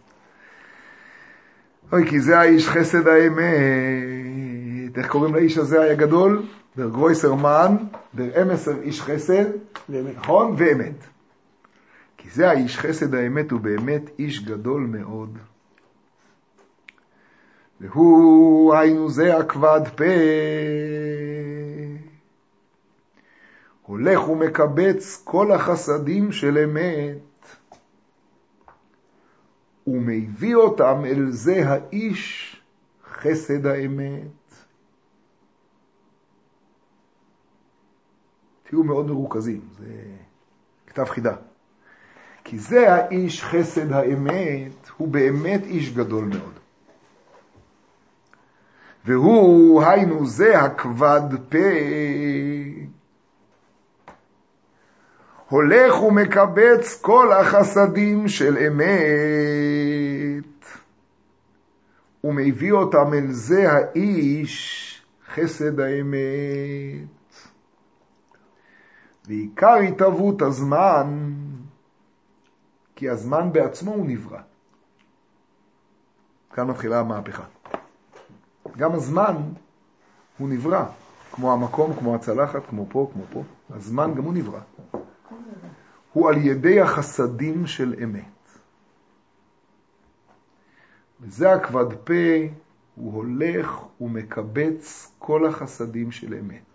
אוי, 1.92 2.06
כי 2.08 2.20
זה 2.20 2.38
האיש 2.38 2.68
חסד 2.68 3.08
האמת. 3.08 4.98
איך 4.98 5.06
קוראים 5.08 5.34
לאיש 5.34 5.58
הזה 5.58 5.90
הגדול? 5.90 6.42
דר 6.76 6.88
גרויסר 6.88 7.34
מן, 7.34 7.76
דר 8.14 8.42
אמסר 8.42 8.80
איש 8.82 9.02
חסד, 9.02 9.44
נכון? 9.88 10.54
ואמת. 10.58 11.04
כי 12.16 12.30
זה 12.30 12.50
האיש 12.50 12.78
חסד 12.78 13.14
האמת 13.14 13.50
הוא 13.50 13.60
באמת 13.60 14.10
איש 14.18 14.44
גדול 14.44 14.82
מאוד. 14.82 15.38
והוא, 17.80 18.74
היינו 18.74 19.10
זה 19.10 19.36
הכבד 19.36 19.80
פה, 19.96 20.04
הולך 23.82 24.28
ומקבץ 24.28 25.22
כל 25.24 25.52
החסדים 25.52 26.32
של 26.32 26.58
אמת, 26.58 27.18
ומביא 29.86 30.54
אותם 30.54 31.02
אל 31.04 31.30
זה 31.30 31.68
האיש 31.68 32.56
חסד 33.12 33.66
האמת. 33.66 34.43
תהיו 38.68 38.82
מאוד 38.82 39.06
מרוכזים, 39.06 39.60
זה 39.78 39.86
כתב 40.86 41.04
חידה. 41.04 41.34
כי 42.44 42.58
זה 42.58 42.92
האיש 42.92 43.44
חסד 43.44 43.92
האמת, 43.92 44.88
הוא 44.96 45.08
באמת 45.08 45.62
איש 45.64 45.92
גדול 45.92 46.24
מאוד. 46.24 46.52
והוא, 49.04 49.82
היינו 49.82 50.26
זה 50.26 50.60
הכבד 50.60 51.20
פה, 51.48 51.58
הולך 55.48 56.02
ומקבץ 56.02 57.00
כל 57.00 57.32
החסדים 57.32 58.28
של 58.28 58.58
אמת, 58.58 60.44
ומביא 62.24 62.72
אותם 62.72 63.14
אל 63.14 63.30
זה 63.30 63.72
האיש 63.72 65.02
חסד 65.34 65.80
האמת. 65.80 67.23
ועיקר 69.26 69.74
התהוות 69.74 70.42
הזמן, 70.42 71.32
כי 72.96 73.08
הזמן 73.08 73.52
בעצמו 73.52 73.92
הוא 73.92 74.06
נברא. 74.06 74.40
כאן 76.52 76.66
מתחילה 76.66 77.00
המהפכה. 77.00 77.44
גם 78.76 78.92
הזמן 78.92 79.36
הוא 80.38 80.48
נברא. 80.48 80.84
כמו 81.32 81.52
המקום, 81.52 81.94
כמו 81.98 82.14
הצלחת, 82.14 82.66
כמו 82.68 82.86
פה, 82.88 83.10
כמו 83.12 83.22
פה. 83.32 83.42
הזמן 83.70 84.14
גם 84.14 84.24
הוא 84.24 84.34
נברא. 84.34 84.60
הוא 86.12 86.28
על 86.28 86.36
ידי 86.36 86.80
החסדים 86.80 87.66
של 87.66 87.94
אמת. 88.04 88.24
וזה 91.20 91.52
הכבד 91.52 91.94
פה, 92.04 92.12
הוא 92.94 93.12
הולך 93.12 93.82
ומקבץ 94.00 95.12
כל 95.18 95.46
החסדים 95.46 96.10
של 96.10 96.34
אמת. 96.34 96.73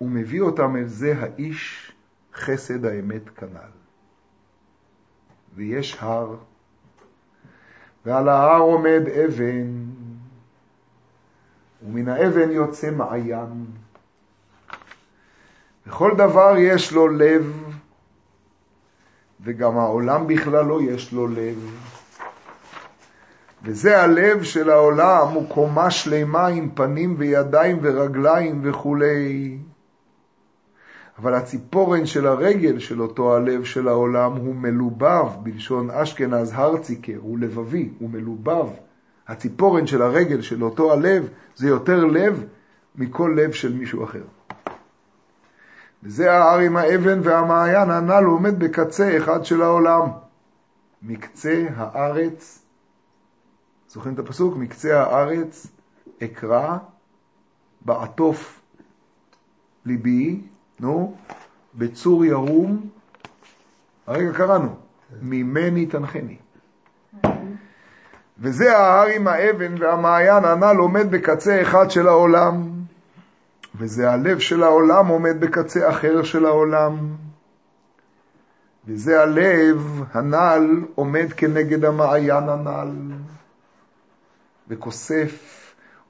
ומביא 0.00 0.40
אותם 0.40 0.76
אל 0.76 0.86
זה 0.86 1.14
האיש 1.20 1.92
חסד 2.34 2.84
האמת 2.84 3.28
כנ"ל. 3.36 3.78
ויש 5.54 5.96
הר, 6.00 6.36
ועל 8.06 8.28
ההר 8.28 8.60
עומד 8.60 9.02
אבן, 9.24 9.84
ומן 11.82 12.08
האבן 12.08 12.50
יוצא 12.50 12.90
מעיין. 12.90 13.66
וכל 15.86 16.10
דבר 16.16 16.54
יש 16.58 16.92
לו 16.92 17.08
לב, 17.08 17.74
וגם 19.40 19.78
העולם 19.78 20.26
בכללו 20.26 20.80
יש 20.80 21.12
לו 21.12 21.26
לב. 21.26 21.76
וזה 23.62 24.02
הלב 24.02 24.42
של 24.42 24.70
העולם, 24.70 25.28
הוא 25.28 25.48
קומה 25.48 25.90
שלמה 25.90 26.46
עם 26.46 26.70
פנים 26.74 27.14
וידיים 27.18 27.78
ורגליים 27.82 28.60
וכולי. 28.64 29.58
אבל 31.18 31.34
הציפורן 31.34 32.06
של 32.06 32.26
הרגל 32.26 32.78
של 32.78 33.02
אותו 33.02 33.36
הלב 33.36 33.64
של 33.64 33.88
העולם 33.88 34.32
הוא 34.32 34.54
מלובב, 34.54 35.26
בלשון 35.42 35.90
אשכנז 35.90 36.52
הרציקר, 36.54 37.18
הוא 37.20 37.38
לבבי, 37.38 37.90
הוא 37.98 38.10
מלובב. 38.10 38.68
הציפורן 39.28 39.86
של 39.86 40.02
הרגל 40.02 40.40
של 40.40 40.64
אותו 40.64 40.92
הלב 40.92 41.28
זה 41.56 41.68
יותר 41.68 42.04
לב 42.04 42.44
מכל 42.96 43.34
לב 43.36 43.52
של 43.52 43.74
מישהו 43.74 44.04
אחר. 44.04 44.22
וזה 46.02 46.32
ההר 46.32 46.58
עם 46.58 46.76
האבן 46.76 47.20
והמעיין 47.22 47.90
הנ"ל 47.90 48.24
עומד 48.24 48.58
בקצה 48.58 49.16
אחד 49.16 49.44
של 49.44 49.62
העולם. 49.62 50.08
מקצה 51.02 51.66
הארץ, 51.76 52.62
זוכרים 53.88 54.14
את 54.14 54.18
הפסוק? 54.18 54.56
מקצה 54.56 55.02
הארץ 55.02 55.66
אקרא 56.22 56.76
בעטוף 57.80 58.60
ליבי, 59.84 60.42
נו, 60.80 61.16
בצור 61.74 62.24
ירום, 62.24 62.88
הרגע 64.06 64.32
קראנו, 64.32 64.76
ממני 65.22 65.86
תנחני. 65.86 66.36
וזה 68.38 68.76
ההר 68.76 69.06
עם 69.06 69.28
האבן 69.28 69.82
והמעיין 69.82 70.44
הנ"ל 70.44 70.76
עומד 70.76 71.10
בקצה 71.10 71.62
אחד 71.62 71.90
של 71.90 72.08
העולם, 72.08 72.70
וזה 73.74 74.10
הלב 74.10 74.38
של 74.38 74.62
העולם 74.62 75.06
עומד 75.06 75.40
בקצה 75.40 75.90
אחר 75.90 76.22
של 76.22 76.46
העולם, 76.46 76.98
וזה 78.86 79.22
הלב 79.22 80.02
הנ"ל 80.12 80.84
עומד 80.94 81.32
כנגד 81.36 81.84
המעיין 81.84 82.48
הנ"ל, 82.48 82.90
וכוסף 84.68 85.57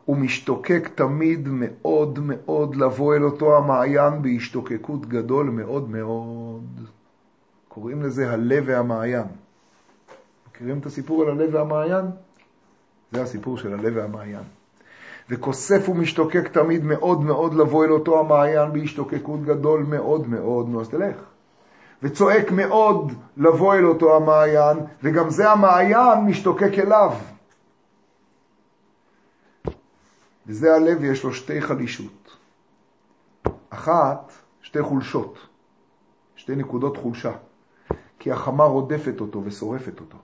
ומשתוקק 0.08 0.88
תמיד 0.94 1.48
מאוד 1.48 2.18
מאוד 2.22 2.76
לבוא 2.76 3.14
אל 3.14 3.24
אותו 3.24 3.56
המעיין 3.56 4.22
בהשתוקקות 4.22 5.06
גדול 5.06 5.46
מאוד 5.46 5.90
מאוד. 5.90 6.80
קוראים 7.68 8.02
לזה 8.02 8.30
הלב 8.30 8.64
והמעיין. 8.66 9.26
מכירים 10.48 10.78
את 10.78 10.86
הסיפור 10.86 11.22
על 11.22 11.28
הלב 11.28 11.54
והמעיין? 11.54 12.04
זה 13.12 13.22
הסיפור 13.22 13.58
של 13.58 13.72
הלב 13.72 13.96
והמעיין. 13.96 14.42
וכוסף 15.30 15.88
ומשתוקק 15.88 16.48
תמיד 16.48 16.84
מאוד 16.84 17.22
מאוד 17.22 17.54
לבוא 17.54 17.84
אל 17.84 17.92
אותו 17.92 18.20
המעיין 18.20 18.72
בהשתוקקות 18.72 19.42
גדול 19.42 19.82
מאוד 19.88 20.28
מאוד, 20.28 20.68
נו 20.68 20.80
אז 20.80 20.88
תלך. 20.88 21.16
וצועק 22.02 22.50
מאוד 22.50 23.12
לבוא 23.36 23.74
אל 23.74 23.84
אותו 23.86 24.16
המעיין, 24.16 24.78
וגם 25.02 25.30
זה 25.30 25.50
המעיין 25.50 26.24
משתוקק 26.26 26.78
אליו. 26.78 27.12
וזה 30.48 30.74
הלב 30.74 31.04
יש 31.04 31.24
לו 31.24 31.34
שתי 31.34 31.60
חלישות. 31.60 32.36
אחת, 33.70 34.32
שתי 34.62 34.82
חולשות, 34.82 35.38
שתי 36.36 36.56
נקודות 36.56 36.96
חולשה, 36.96 37.32
כי 38.18 38.32
החמה 38.32 38.64
רודפת 38.64 39.20
אותו 39.20 39.42
ושורפת 39.44 40.00
אותו. 40.00 40.18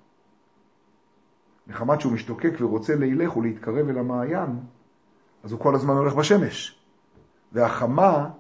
מחמת 1.67 2.01
שהוא 2.01 2.13
משתוקק 2.13 2.53
ורוצה 2.61 2.95
לילך 2.95 3.37
ולהתקרב 3.37 3.89
אל 3.89 3.99
המעיין, 3.99 4.51
אז 5.45 5.53
הוא 5.53 5.61
כל 5.61 5.75
הזמן 5.75 5.95
הולך 5.95 6.15
בשמש. 6.15 6.79
והחמה 7.53 8.31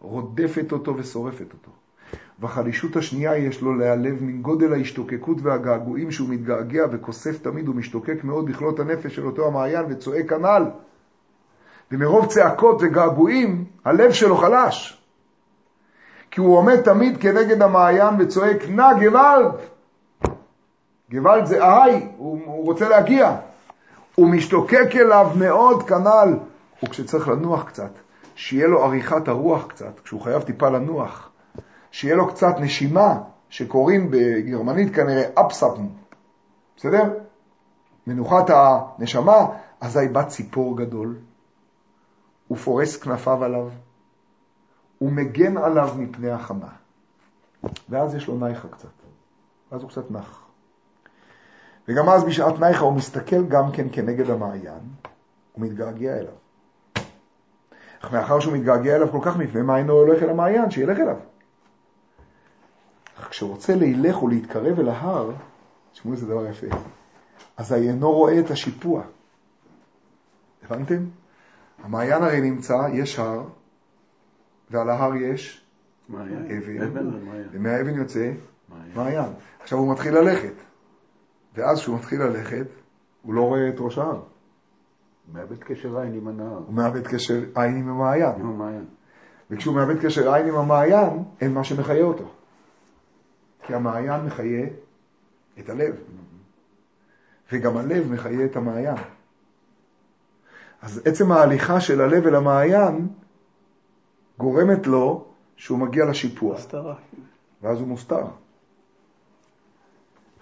רודפת 0.00 0.72
אותו 0.72 0.96
ושורפת 0.96 1.52
אותו. 1.52 1.70
והחלישות 2.38 2.96
השנייה 2.96 3.36
יש 3.36 3.62
לו 3.62 3.74
להיעלב 3.74 4.22
גודל 4.40 4.72
ההשתוקקות 4.72 5.36
והגעגועים 5.42 6.10
שהוא 6.10 6.28
מתגעגע 6.28 6.86
וכוסף 6.92 7.42
תמיד 7.42 7.68
ומשתוקק 7.68 8.24
מאוד 8.24 8.46
בכלות 8.46 8.80
הנפש 8.80 9.14
של 9.14 9.26
אותו 9.26 9.46
המעיין 9.46 9.86
וצועק 9.88 10.28
כנ"ל. 10.28 10.62
ומרוב 11.92 12.26
צעקות 12.26 12.78
וגעגועים, 12.80 13.64
הלב 13.84 14.12
שלו 14.12 14.36
חלש. 14.36 15.02
כי 16.30 16.40
הוא 16.40 16.56
עומד 16.56 16.80
תמיד 16.80 17.16
כנגד 17.20 17.62
המעיין 17.62 18.14
וצועק, 18.18 18.68
נא 18.68 18.92
גוואלד! 18.92 19.52
גוואלד 21.10 21.46
זה 21.46 21.64
אהי, 21.64 22.06
הוא, 22.16 22.40
הוא 22.44 22.64
רוצה 22.64 22.88
להגיע. 22.88 23.36
הוא 24.14 24.28
משתוקק 24.28 24.88
אליו 24.94 25.30
מאוד 25.36 25.88
כנ"ל. 25.88 26.34
וכשצריך 26.84 27.28
לנוח 27.28 27.64
קצת, 27.64 27.90
שיהיה 28.34 28.66
לו 28.66 28.84
עריכת 28.84 29.28
הרוח 29.28 29.66
קצת, 29.66 30.00
כשהוא 30.04 30.20
חייב 30.20 30.42
טיפה 30.42 30.68
לנוח, 30.68 31.30
שיהיה 31.90 32.14
לו 32.16 32.28
קצת 32.28 32.54
נשימה, 32.60 33.18
שקוראים 33.48 34.10
בגרמנית 34.10 34.94
כנראה 34.94 35.22
אפספן, 35.34 35.86
בסדר? 36.76 37.02
מנוחת 38.06 38.50
הנשמה, 38.50 39.46
אזי 39.80 40.08
בא 40.08 40.22
ציפור 40.22 40.76
גדול, 40.76 41.16
הוא 42.50 42.58
פורס 42.58 42.96
כנפיו 42.96 43.44
עליו, 43.44 43.68
הוא 44.98 45.12
מגן 45.12 45.56
עליו 45.56 45.94
מפני 45.98 46.30
החמה. 46.30 46.68
ואז 47.88 48.14
יש 48.14 48.26
לו 48.26 48.38
נייחה 48.38 48.68
קצת, 48.68 48.88
ואז 49.72 49.82
הוא 49.82 49.90
קצת 49.90 50.10
נח. 50.10 50.42
וגם 51.88 52.08
אז 52.08 52.24
בשעת 52.24 52.60
נייחה 52.60 52.84
הוא 52.84 52.92
מסתכל 52.92 53.46
גם 53.46 53.72
כן 53.72 53.86
כנגד 53.92 54.30
המעיין, 54.30 54.80
הוא 55.52 55.64
מתגעגע 55.64 56.16
אליו. 56.16 56.32
אך 58.00 58.12
מאחר 58.12 58.40
שהוא 58.40 58.54
מתגעגע 58.54 58.96
אליו 58.96 59.08
כל 59.12 59.20
כך, 59.22 59.36
מפני 59.36 59.62
מה 59.62 59.78
אינו 59.78 59.92
הולך 59.92 60.22
אל 60.22 60.30
המעיין, 60.30 60.70
שילך 60.70 60.98
אליו. 60.98 61.16
אך 63.18 63.28
כשהוא 63.28 63.50
רוצה 63.50 63.74
לילך 63.74 64.22
ולהתקרב 64.22 64.78
אל 64.78 64.88
ההר, 64.88 65.30
תשמעו 65.92 66.14
איזה 66.14 66.26
דבר 66.26 66.46
יפה, 66.46 66.66
אז 67.56 67.72
אינו 67.72 68.12
רואה 68.12 68.40
את 68.40 68.50
השיפוע. 68.50 69.02
הבנתם? 70.62 71.19
המעיין 71.82 72.22
הרי 72.22 72.40
נמצא, 72.40 72.76
יש 72.92 73.18
הר, 73.18 73.44
ועל 74.70 74.90
ההר 74.90 75.16
יש 75.16 75.66
אבן, 76.10 77.10
ומהאבן 77.52 77.94
יוצא 77.94 78.32
מעיין. 78.94 79.32
עכשיו 79.62 79.78
הוא 79.78 79.92
מתחיל 79.92 80.14
ללכת, 80.14 80.54
ואז 81.54 81.78
כשהוא 81.78 81.96
מתחיל 81.96 82.22
ללכת, 82.22 82.66
הוא 83.22 83.34
לא 83.34 83.42
רואה 83.42 83.68
את 83.68 83.74
ראש 83.78 83.98
ההר. 83.98 84.10
הוא 84.16 85.34
מאבד 85.34 85.58
קשר 85.58 85.98
עין 85.98 86.14
עם 86.14 86.28
הנהר. 86.28 86.58
הוא 86.66 86.74
מאבד 86.74 87.06
קשר 87.06 87.44
עין 87.54 87.76
עם 87.76 87.88
המעיין. 87.88 88.40
עם 88.40 88.46
המעיין. 88.46 88.84
וכשהוא 89.50 89.74
מאבד 89.74 90.04
קשר 90.04 90.34
עין 90.34 90.48
עם 90.48 90.54
המעיין, 90.54 91.24
אין 91.40 91.54
מה 91.54 91.64
שמחיה 91.64 92.04
אותו. 92.04 92.32
כי 93.66 93.74
המעיין 93.74 94.24
מחיה 94.26 94.66
את 95.58 95.68
הלב, 95.68 95.94
וגם 97.52 97.76
הלב 97.76 98.12
מחיה 98.12 98.44
את 98.44 98.56
המעיין. 98.56 98.96
אז 100.82 101.02
עצם 101.04 101.32
ההליכה 101.32 101.80
של 101.80 102.00
הלב 102.00 102.26
אל 102.26 102.34
המעיין 102.34 103.08
גורמת 104.38 104.86
לו 104.86 105.24
שהוא 105.56 105.78
מגיע 105.78 106.04
לשיפוע. 106.04 106.54
הסתרה. 106.54 106.94
ואז 107.62 107.80
הוא 107.80 107.88
מוסתר. 107.88 108.24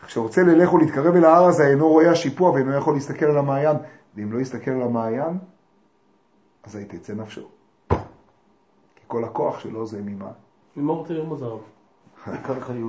כשהוא 0.06 0.24
רוצה 0.24 0.42
ללך 0.42 0.72
ולהתקרב 0.72 1.16
אל 1.16 1.24
ההר 1.24 1.44
הזה, 1.44 1.66
אינו 1.66 1.88
רואה 1.88 2.10
השיפוע 2.10 2.50
ואינו 2.50 2.74
יכול 2.74 2.94
להסתכל 2.94 3.24
על 3.24 3.38
המעיין. 3.38 3.76
ואם 4.16 4.32
לא 4.32 4.38
יסתכל 4.38 4.70
על 4.70 4.82
המעיין, 4.82 5.38
אז 6.64 6.76
היא 6.76 6.86
תצא 6.88 7.14
נפשו. 7.14 7.48
כי 7.88 9.04
כל 9.06 9.24
הכוח 9.24 9.58
שלו 9.58 9.86
זה 9.86 10.02
ממה? 10.02 10.30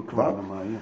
כבר? 0.07 0.23
על 0.23 0.35
המעיין. 0.39 0.79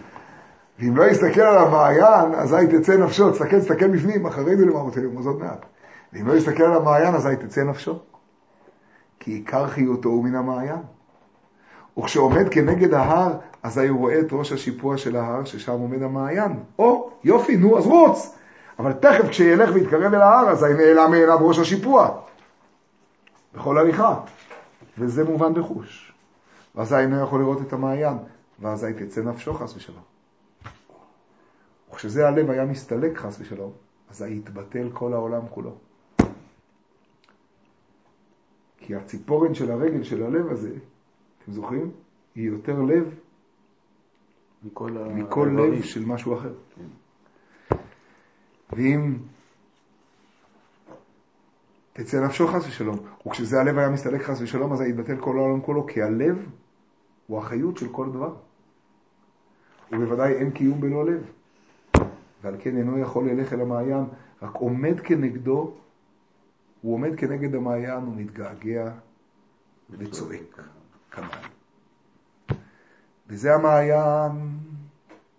ואם 0.80 0.98
לא 0.98 1.04
יסתכל 1.04 1.42
על 1.42 1.58
המעיין, 1.58 2.36
אזי 2.36 2.80
תצא 2.80 2.98
נפשו. 2.98 3.32
תסתכל, 3.32 3.60
תסתכל 3.60 3.88
בפנים, 3.88 4.26
אחרי 4.26 4.58
זה 4.58 4.66
למה 4.66 4.80
רוצה 4.80 5.02
לרמוז 5.02 5.28
עוד 5.28 5.40
מעט. 5.40 5.66
ואם 6.14 6.28
לא 6.28 6.34
יסתכל 6.34 6.64
על 6.64 6.74
המעיין, 6.74 7.16
אזי 7.16 7.36
תצא 7.36 7.64
נפשו. 7.64 8.00
כי 9.20 9.32
עיקר 9.32 9.68
חיותו 9.68 10.10
הוא 10.10 10.24
מן 10.24 10.36
המעיין. 10.36 10.80
וכשעומד 12.00 12.50
כנגד 12.52 12.94
ההר, 12.94 13.34
אזי 13.64 13.88
הוא 13.88 14.00
רואה 14.00 14.20
את 14.20 14.28
ראש 14.32 14.52
השיפוע 14.52 14.98
של 14.98 15.16
ההר, 15.16 15.46
ששם 15.46 15.72
עומד 15.72 16.02
המעיין. 16.02 16.60
או, 16.80 17.12
יופי, 17.24 17.58
נו, 17.58 17.78
אז 17.78 17.86
רוץ! 17.86 18.36
אבל 18.80 18.94
תכף 18.94 19.30
כשילך 19.30 19.70
ויתקרב 19.74 20.14
אל 20.14 20.22
ההר, 20.22 20.50
אזי 20.50 20.74
נעלם 20.74 21.12
מעיניו 21.12 21.48
ראש 21.48 21.60
השיפוע. 21.60 22.20
בכל 23.56 23.78
הליכה. 23.78 24.20
וזה 24.98 25.24
מובן 25.24 25.54
בחוש. 25.54 26.14
ואזי 26.76 26.96
אינו 26.96 27.24
יכול 27.24 27.40
לראות 27.40 27.62
את 27.62 27.74
המעיין, 27.74 28.18
ואזי 28.60 28.94
תצא 28.94 29.22
נפשו 29.22 29.54
חס 29.54 29.76
ושלום. 29.76 30.04
וכשזה 31.92 32.28
הלב 32.28 32.50
היה 32.50 32.66
מסתלק 32.66 33.18
חס 33.18 33.38
ושלום, 33.40 33.72
אזי 34.10 34.38
יתבטל 34.38 34.90
כל 34.94 35.14
העולם 35.14 35.42
כולו. 35.50 35.87
כי 38.88 38.96
הציפורן 38.96 39.54
של 39.54 39.72
הרגל 39.72 40.04
של 40.04 40.24
הלב 40.24 40.52
הזה, 40.52 40.70
אתם 41.44 41.52
זוכרים? 41.52 41.92
היא 42.36 42.48
יותר 42.48 42.82
לב 42.82 43.16
מכל, 44.64 44.98
ה- 44.98 45.08
מכל. 45.08 45.50
לב 45.58 45.82
של 45.84 46.06
משהו 46.06 46.34
אחר. 46.38 46.54
ואם 48.74 49.18
תצא 51.94 52.26
נפשו 52.26 52.48
חס 52.48 52.68
ושלום, 52.68 52.98
וכשזה 53.28 53.60
הלב 53.60 53.78
היה 53.78 53.90
מסתלק 53.90 54.22
חס 54.22 54.42
ושלום, 54.42 54.74
אז 54.74 54.82
יתבטל 54.82 55.18
כל 55.18 55.38
העולם 55.38 55.62
כולו, 55.62 55.88
כי 55.88 56.02
הלב 56.02 56.50
הוא 57.28 57.40
החיות 57.40 57.78
של 57.78 57.88
כל 57.92 58.10
דבר. 58.10 58.36
ובוודאי 59.92 60.34
אין 60.34 60.52
קיום 60.52 60.82
בלא 60.82 61.06
לב. 61.06 61.24
ועל 62.42 62.56
כן 62.60 62.78
אינו 62.78 62.98
יכול 63.00 63.30
ללך 63.30 63.54
אל 63.54 63.62
המעיין, 63.62 64.04
רק 64.42 64.56
עומד 64.56 65.00
כנגדו, 65.00 65.74
הוא 66.82 66.94
עומד 66.94 67.16
כנגד 67.18 67.56
המעיין 67.56 68.04
ומתגעגע 68.04 68.92
וצועק, 69.90 70.62
כנ"ל. 71.12 71.48
וזה 73.30 73.56
המעיין, 73.56 74.32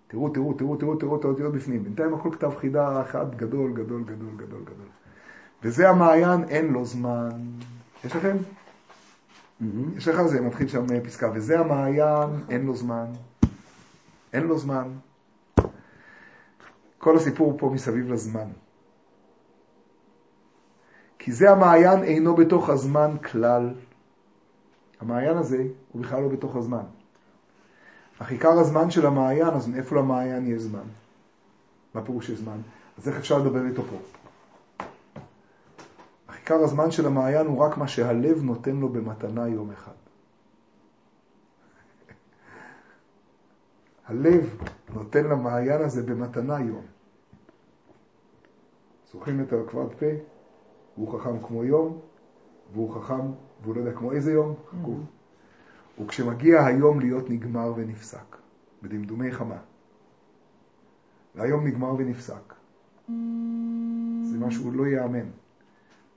תראו, 0.07 0.28
תראו, 0.28 0.55
תראו, 0.55 0.76
תראו, 0.76 0.97
תראו 0.97 1.16
את 1.16 1.24
האותיות 1.24 1.53
בפנים. 1.53 1.84
בינתיים 1.84 2.14
הכל 2.14 2.30
כתב 2.32 2.51
חידה 2.59 3.03
אחד 3.03 3.34
גדול, 3.34 3.72
גדול, 3.72 4.05
גדול, 4.05 4.30
גדול, 4.36 4.61
גדול. 4.64 4.89
וזה 5.62 5.89
המעיין, 5.89 6.45
אין 6.49 6.72
לו 6.72 6.84
זמן. 6.84 7.28
יש 8.05 8.16
לכם? 8.16 8.36
יש 9.97 10.09
לך? 10.09 10.22
זה 10.22 10.41
מתחיל 10.41 10.68
שם 10.68 11.01
פסקה. 11.05 11.30
וזה 11.34 11.61
המעיין, 11.61 12.30
אין 12.49 12.66
לו 12.66 12.76
זמן. 12.76 13.07
אין 14.32 14.43
לו 14.43 14.59
זמן. 14.59 14.89
כל 16.99 17.16
הסיפור 17.16 17.59
פה 17.59 17.70
מסביב 17.74 18.12
לזמן. 18.12 18.49
כי 21.29 21.33
זה 21.33 21.51
המעיין 21.51 22.03
אינו 22.03 22.37
בתוך 22.37 22.68
הזמן 22.68 23.16
כלל. 23.31 23.74
המעיין 25.01 25.37
הזה 25.37 25.64
הוא 25.93 26.03
בכלל 26.03 26.22
לא 26.22 26.29
בתוך 26.29 26.57
הזמן. 26.57 26.83
אך 28.18 28.31
עיקר 28.31 28.59
הזמן 28.59 28.91
של 28.91 29.07
המעיין, 29.07 29.49
אז 29.49 29.68
מאיפה 29.68 29.97
למעיין 29.97 30.47
יש 30.47 30.62
זמן? 30.62 30.85
מה 31.95 32.05
פירוש 32.05 32.29
יש 32.29 32.39
זמן? 32.39 32.61
אז 32.99 33.09
איך 33.09 33.16
אפשר 33.16 33.39
לדבר 33.39 33.66
איתו 33.66 33.83
פה? 33.83 33.97
אך 36.26 36.37
עיקר 36.37 36.55
הזמן 36.55 36.91
של 36.91 37.07
המעיין 37.07 37.47
הוא 37.47 37.59
רק 37.59 37.76
מה 37.76 37.89
שהלב 37.89 38.43
נותן 38.43 38.76
לו 38.76 38.89
במתנה 38.89 39.49
יום 39.49 39.70
אחד. 39.70 39.93
הלב 44.07 44.59
נותן 44.95 45.24
למעיין 45.24 45.83
הזה 45.83 46.03
במתנה 46.03 46.61
יום. 46.61 46.87
זוכרים 49.12 49.41
את 49.41 49.53
הכבד 49.53 49.95
פה? 49.99 50.38
הוא 50.99 51.18
חכם 51.18 51.42
כמו 51.42 51.64
יום, 51.64 51.99
והוא 52.72 52.94
חכם, 52.94 53.20
והוא 53.62 53.74
לא 53.74 53.80
יודע 53.80 53.92
כמו 53.92 54.12
איזה 54.12 54.32
יום? 54.32 54.55
חכו. 54.68 54.94
וכשמגיע 56.01 56.64
היום 56.64 57.01
להיות 57.01 57.30
נגמר 57.30 57.72
ונפסק, 57.76 58.36
בדמדומי 58.82 59.32
חמה, 59.32 59.59
והיום 61.34 61.66
נגמר 61.66 61.94
ונפסק, 61.99 62.55
זה 64.22 64.38
משהו 64.38 64.70
לא 64.70 64.86
ייאמן. 64.86 65.26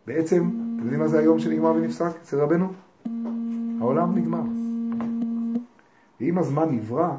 בעצם, 0.08 0.50
אתם 0.76 0.84
יודעים 0.84 1.00
מה 1.00 1.08
זה 1.08 1.20
היום 1.20 1.40
שנגמר 1.40 1.72
ונפסק 1.72 2.12
אצל 2.22 2.40
רבנו? 2.40 2.74
העולם 3.80 4.18
נגמר. 4.18 4.44
ואם 6.22 6.38
הזמן 6.38 6.76
נברא, 6.76 7.18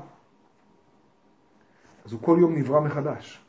אז 2.04 2.12
הוא 2.12 2.20
כל 2.22 2.36
יום 2.40 2.54
נברא 2.54 2.80
מחדש. 2.80 3.44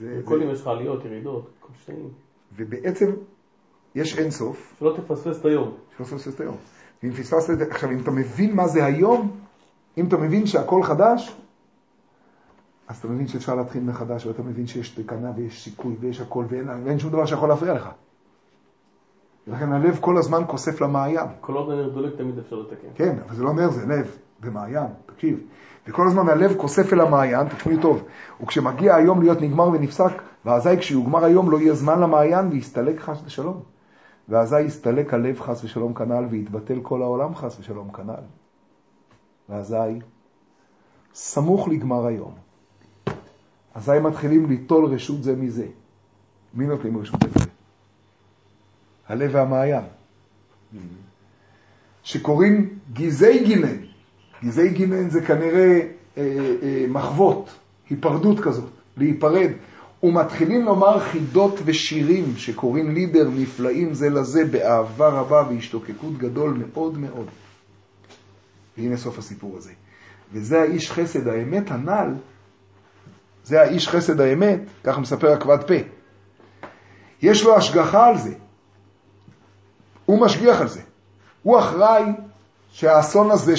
זה, 0.00 0.20
כל 0.24 0.38
זה, 0.38 0.44
יום 0.44 0.52
יש 0.54 0.60
לך 0.60 0.66
עליות, 0.66 1.04
ירידות, 1.04 1.50
כל. 1.60 1.92
ובעצם 2.56 3.10
יש 3.94 4.18
אינסוף, 4.18 4.74
שלא 4.78 4.96
תפספס 4.96 5.40
את 5.40 5.44
היום. 5.44 5.74
שלא 5.96 6.06
תפספס 6.06 6.34
את 6.34 6.40
היום. 6.40 6.56
ואם 7.02 7.12
פספסת 7.12 7.50
את 7.50 7.58
זה, 7.58 7.64
עכשיו 7.70 7.90
אם 7.90 7.98
אתה 8.02 8.10
מבין 8.10 8.56
מה 8.56 8.68
זה 8.68 8.84
היום, 8.84 9.40
אם 9.98 10.06
אתה 10.06 10.16
מבין 10.16 10.46
שהכל 10.46 10.82
חדש, 10.82 11.36
אז 12.88 12.96
אתה 12.96 13.08
מבין 13.08 13.28
שאפשר 13.28 13.54
להתחיל 13.54 13.82
מחדש, 13.82 14.26
ואתה 14.26 14.42
מבין 14.42 14.66
שיש 14.66 14.90
תקנה 14.90 15.32
ויש 15.36 15.64
סיכוי 15.64 15.96
ויש 16.00 16.20
הכל, 16.20 16.44
ואין, 16.48 16.68
ואין 16.84 16.98
שום 16.98 17.10
דבר 17.10 17.26
שיכול 17.26 17.48
להפריע 17.48 17.74
לך. 17.74 17.88
ולכן 19.48 19.72
הלב 19.72 19.98
כל 20.00 20.18
הזמן 20.18 20.42
כוסף 20.46 20.80
למעיין. 20.80 21.26
כל 21.40 21.54
עוד 21.54 21.70
הנר 21.70 21.88
דולק 21.88 22.16
תמיד 22.16 22.38
אפשר 22.38 22.56
לתקן. 22.56 22.88
כן, 22.94 23.18
אבל 23.26 23.34
זה 23.34 23.42
לא 23.42 23.52
נר, 23.54 23.70
זה 23.70 23.86
לב, 23.86 24.18
במעיין, 24.40 24.86
תקשיב. 25.06 25.40
וכל 25.86 26.06
הזמן 26.06 26.28
הלב 26.28 26.54
כוסף 26.56 26.92
אל 26.92 27.00
המעיין, 27.00 27.48
תשמעי 27.48 27.80
טוב. 27.82 28.04
וכשמגיע 28.42 28.94
היום 28.94 29.22
להיות 29.22 29.40
נגמר 29.40 29.68
ונפסק, 29.68 30.12
ואזי 30.44 30.76
כשיוגמר 30.78 31.24
היום 31.24 31.50
לא 31.50 31.60
יהיה 31.60 31.74
זמן 31.74 32.00
למעיין 32.00 32.48
ויסתלק 32.48 33.00
חס 33.00 33.18
ושלום. 33.24 33.62
ואזי 34.28 34.60
יסתלק 34.60 35.14
הלב 35.14 35.40
חס 35.40 35.64
ושלום 35.64 35.94
כנ"ל, 35.94 36.26
ויתבטל 36.30 36.80
כל 36.82 37.02
העולם 37.02 37.34
חס 37.34 37.60
ושלום 37.60 37.92
כנ"ל. 37.92 38.24
ואזי, 39.48 40.00
סמוך 41.14 41.68
לגמר 41.68 42.06
היום, 42.06 42.34
אזי 43.74 43.98
מתחילים 44.02 44.46
ליטול 44.46 44.84
רשות 44.84 45.22
זה 45.22 45.36
מזה. 45.36 45.66
מי 46.54 46.66
נותנים 46.66 46.98
רשות 46.98 47.20
זה 47.22 47.28
מזה? 47.28 47.50
הלב 49.08 49.30
והמעיין. 49.34 49.84
שקוראים 52.02 52.78
גזעי 52.92 53.44
גינן. 53.44 53.83
גזעי 54.44 54.68
גינן 54.68 55.10
זה 55.10 55.20
כנראה 55.20 55.80
אה, 56.16 56.22
אה, 56.62 56.84
מחוות, 56.88 57.50
היפרדות 57.90 58.40
כזאת, 58.40 58.70
להיפרד. 58.96 59.50
ומתחילים 60.02 60.64
לומר 60.64 61.00
חידות 61.00 61.58
ושירים 61.64 62.36
שקוראים 62.36 62.94
לידר 62.94 63.28
נפלאים 63.34 63.94
זה 63.94 64.10
לזה 64.10 64.44
באהבה 64.44 65.08
רבה 65.08 65.42
והשתוקקות 65.48 66.18
גדול 66.18 66.54
מאוד 66.58 66.98
מאוד. 66.98 67.26
והנה 68.78 68.96
סוף 68.96 69.18
הסיפור 69.18 69.56
הזה. 69.56 69.72
וזה 70.32 70.60
האיש 70.60 70.90
חסד 70.92 71.28
האמת 71.28 71.70
הנ"ל, 71.70 72.14
זה 73.44 73.60
האיש 73.60 73.88
חסד 73.88 74.20
האמת, 74.20 74.60
כך 74.84 74.98
מספר 74.98 75.32
הכבד 75.32 75.66
פה. 75.66 75.74
יש 77.22 77.44
לו 77.44 77.56
השגחה 77.56 78.06
על 78.06 78.18
זה. 78.18 78.34
הוא 80.06 80.20
משגיח 80.20 80.60
על 80.60 80.68
זה. 80.68 80.80
הוא 81.42 81.58
אחראי 81.58 82.04
שהאסון 82.72 83.30
הזה, 83.30 83.56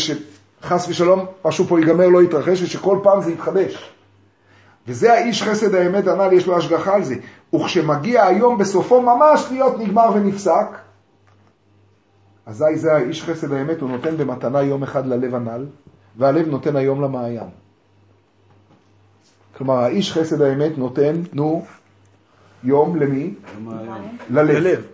שחס 0.62 0.88
ושלום 0.90 1.26
משהו 1.46 1.66
פה 1.66 1.80
ייגמר, 1.80 2.08
לא 2.08 2.24
יתרחש, 2.24 2.62
ושכל 2.62 3.00
פעם 3.04 3.22
זה 3.22 3.32
יתחדש. 3.32 3.92
וזה 4.88 5.14
האיש 5.14 5.44
חסד 5.44 5.76
האמת 5.76 6.08
הנ"ל, 6.08 6.34
יש 6.34 6.48
לו 6.48 6.58
השגחה 6.58 6.96
על 6.96 7.04
זה. 7.04 7.16
וכשמגיע 7.56 8.26
היום 8.26 8.58
בסופו 8.58 9.02
ממש 9.02 9.48
להיות 9.52 9.80
נגמר 9.80 10.10
ונפסק, 10.16 10.68
אזי 12.46 12.76
זה 12.76 12.94
האיש 12.94 13.24
חסד 13.24 13.54
האמת, 13.54 13.82
הוא 13.82 13.90
נותן 13.90 14.18
במתנה 14.18 14.62
יום 14.62 14.84
אחד 14.84 15.08
ללב 15.08 15.36
הנ"ל, 15.36 15.66
והלב 16.18 16.48
נותן 16.48 16.76
היום 16.76 17.02
למעיין. 17.02 17.50
כלומר, 19.58 19.74
האיש 19.74 20.14
חסד 20.14 20.42
האמת 20.42 20.78
נותן, 20.78 21.22
נו, 21.34 21.66
יום 22.64 22.96
למי? 22.96 23.34
ללב. 24.30 24.50
ללב. 24.50 24.86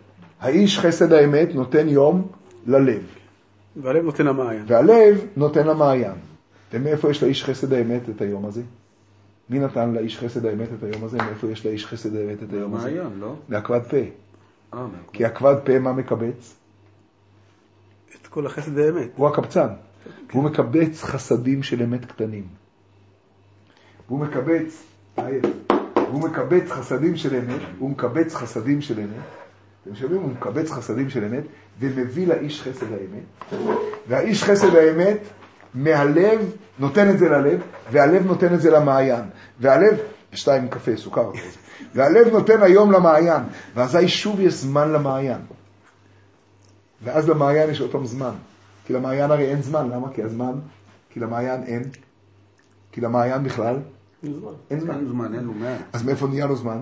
האיש 0.42 0.80
חסד 0.80 1.14
האמת 1.14 1.56
נותן 1.56 1.90
יום 1.90 2.28
ללב, 2.68 3.02
והלב 3.76 4.04
נותן 4.06 4.26
למעיין. 4.26 4.64
והלב 4.68 5.26
נותן 5.38 5.68
למעיין. 5.68 6.16
ומאיפה 6.74 7.10
יש 7.10 7.24
לאיש 7.24 7.44
חסד 7.44 7.74
האמת 7.74 8.10
את 8.10 8.22
היום 8.22 8.46
הזה? 8.46 8.62
מי 9.50 9.60
נתן 9.60 9.92
לאיש 9.92 10.20
חסד 10.20 10.46
האמת 10.46 10.68
את 10.80 10.84
היום 10.84 11.04
הזה? 11.04 11.18
מאיפה 11.18 11.48
יש 11.48 11.66
לאיש 11.66 11.86
חסד 11.86 12.16
האמת 12.16 12.44
את 12.44 12.54
היום 12.54 12.76
הזה? 12.76 12.92
מעיין, 12.92 13.20
לא? 13.20 13.36
מהכבד 13.50 13.82
פה. 13.90 13.98
אה. 14.74 14.86
כי 15.14 15.26
הכבד 15.26 15.56
פה 15.66 15.80
מה 15.80 15.94
מקבץ? 15.94 16.56
את 18.22 18.28
כל 18.28 18.46
החסד 18.46 18.78
האמת. 18.78 19.10
הוא 19.16 19.28
הקבצן. 19.28 19.68
והוא 20.30 20.44
מקבץ 20.44 21.04
חסדים 21.04 21.64
של 21.64 21.84
אמת 21.84 22.06
קטנים. 22.06 22.48
והוא 24.08 24.20
מקבץ, 24.20 24.84
עייף. 25.18 25.46
והוא 25.96 26.22
מקבץ 26.22 26.72
חסדים 26.72 27.16
של 27.16 27.36
אמת, 27.36 27.62
הוא 27.80 27.90
מקבץ 27.90 28.36
חסדים 28.36 28.82
של 28.82 29.00
אמת. 29.00 29.41
אתם 29.84 29.96
שומעים? 29.96 30.22
הוא 30.22 30.32
מקבץ 30.32 30.72
חסדים 30.72 31.10
של 31.10 31.24
אמת, 31.24 31.44
ומביא 31.80 32.28
לאיש 32.28 32.62
חסד 32.62 32.86
האמת. 32.92 33.54
והאיש 34.08 34.44
חסד 34.44 34.76
האמת, 34.76 35.18
מהלב, 35.74 36.52
נותן 36.80 37.10
את 37.10 37.20
זה 37.20 37.30
ללב, 37.30 37.62
והלב 37.92 38.26
נותן 38.26 38.54
את 38.54 38.62
זה 38.62 38.72
למעיין. 38.72 39.24
והלב, 39.60 39.98
שתיים 40.34 40.68
קפה, 40.68 40.98
סוכר. 40.98 41.32
והלב 41.96 42.28
נותן 42.28 42.64
היום 42.64 42.92
למעיין, 42.92 43.44
ואזי 43.76 44.08
שוב 44.08 44.40
יש 44.40 44.54
זמן 44.54 44.92
למעיין. 44.92 45.42
ואז 47.04 47.30
למעיין 47.30 47.70
יש 47.70 47.82
פעם 47.82 48.06
זמן. 48.06 48.34
כי 48.86 48.94
למעיין 48.94 49.32
הרי 49.32 49.46
אין 49.46 49.62
זמן, 49.62 49.90
למה? 49.90 50.14
כי 50.14 50.24
הזמן, 50.24 50.54
כי 51.10 51.20
למעיין 51.20 51.64
אין, 51.64 51.84
כי 52.92 53.02
למעיין 53.02 53.44
בכלל 53.44 53.80
אין 54.24 54.34
זמן. 54.34 54.52
אין 54.72 54.80
זמן. 54.80 54.96
אין 54.96 55.08
זמן, 55.08 55.34
אין 55.34 55.44
לו 55.44 55.54
מעט. 55.54 55.80
אז 55.94 56.04
מאיפה 56.04 56.28
נהיה 56.28 56.46
לו 56.46 56.56
זמן? 56.56 56.82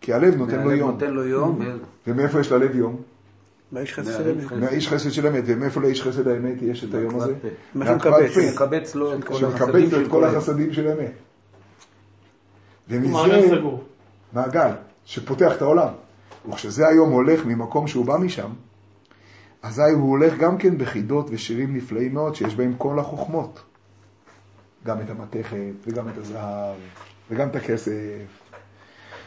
כי 0.00 0.12
הלב 0.12 0.34
נותן 0.34 0.62
לו 0.62 0.72
יום. 0.72 0.90
נותן 0.90 1.10
לו 1.10 1.26
יום, 1.26 1.60
ו- 1.60 1.76
ומאיפה 2.06 2.40
יש 2.40 2.52
ללב 2.52 2.76
יום? 2.76 3.02
מהאיש 3.72 4.88
חסד 4.88 5.10
של 5.10 5.26
אמת. 5.26 5.42
ומאיפה 5.46 5.80
לאיש 5.80 6.02
חסד 6.02 6.28
האמת 6.28 6.62
יש 6.62 6.84
את 6.84 6.94
היום 6.94 7.16
הזה? 7.16 7.34
מהקבץ 7.74 8.30
שמקבץ. 8.34 8.94
לו 8.94 9.14
את 9.16 10.08
כל 10.08 10.24
החסדים 10.24 10.72
של 10.72 10.88
אמת. 10.88 11.12
ומזה. 12.88 13.60
מעגל 14.32 14.70
שפותח 15.04 15.52
את 15.56 15.62
העולם. 15.62 15.92
וכשזה 16.48 16.88
היום 16.88 17.10
הולך 17.10 17.46
ממקום 17.46 17.86
שהוא 17.86 18.06
בא 18.06 18.16
משם, 18.16 18.50
אזי 19.62 19.82
הוא 19.82 20.10
הולך 20.10 20.38
גם 20.38 20.58
כן 20.58 20.78
בחידות 20.78 21.26
ושירים 21.30 21.76
נפלאים 21.76 22.14
מאוד 22.14 22.34
שיש 22.34 22.54
בהם 22.54 22.74
כל 22.78 22.98
החוכמות. 22.98 23.60
גם 24.84 25.00
את 25.00 25.10
המתכת 25.10 25.56
וגם 25.86 26.08
את 26.08 26.18
הזהב 26.18 26.76
וגם 27.30 27.48
את 27.48 27.56
הכסף. 27.56 27.92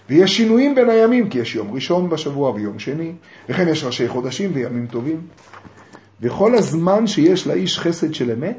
ויש 0.09 0.37
שינויים 0.37 0.75
בין 0.75 0.89
הימים, 0.89 1.29
כי 1.29 1.39
יש 1.39 1.55
יום 1.55 1.73
ראשון 1.73 2.09
בשבוע 2.09 2.51
ויום 2.51 2.79
שני, 2.79 3.13
וכן 3.49 3.67
יש 3.67 3.83
ראשי 3.83 4.07
חודשים 4.07 4.51
וימים 4.53 4.87
טובים. 4.87 5.21
וכל 6.21 6.55
הזמן 6.55 7.07
שיש 7.07 7.47
לאיש 7.47 7.79
חסד 7.79 8.13
של 8.13 8.31
אמת, 8.31 8.57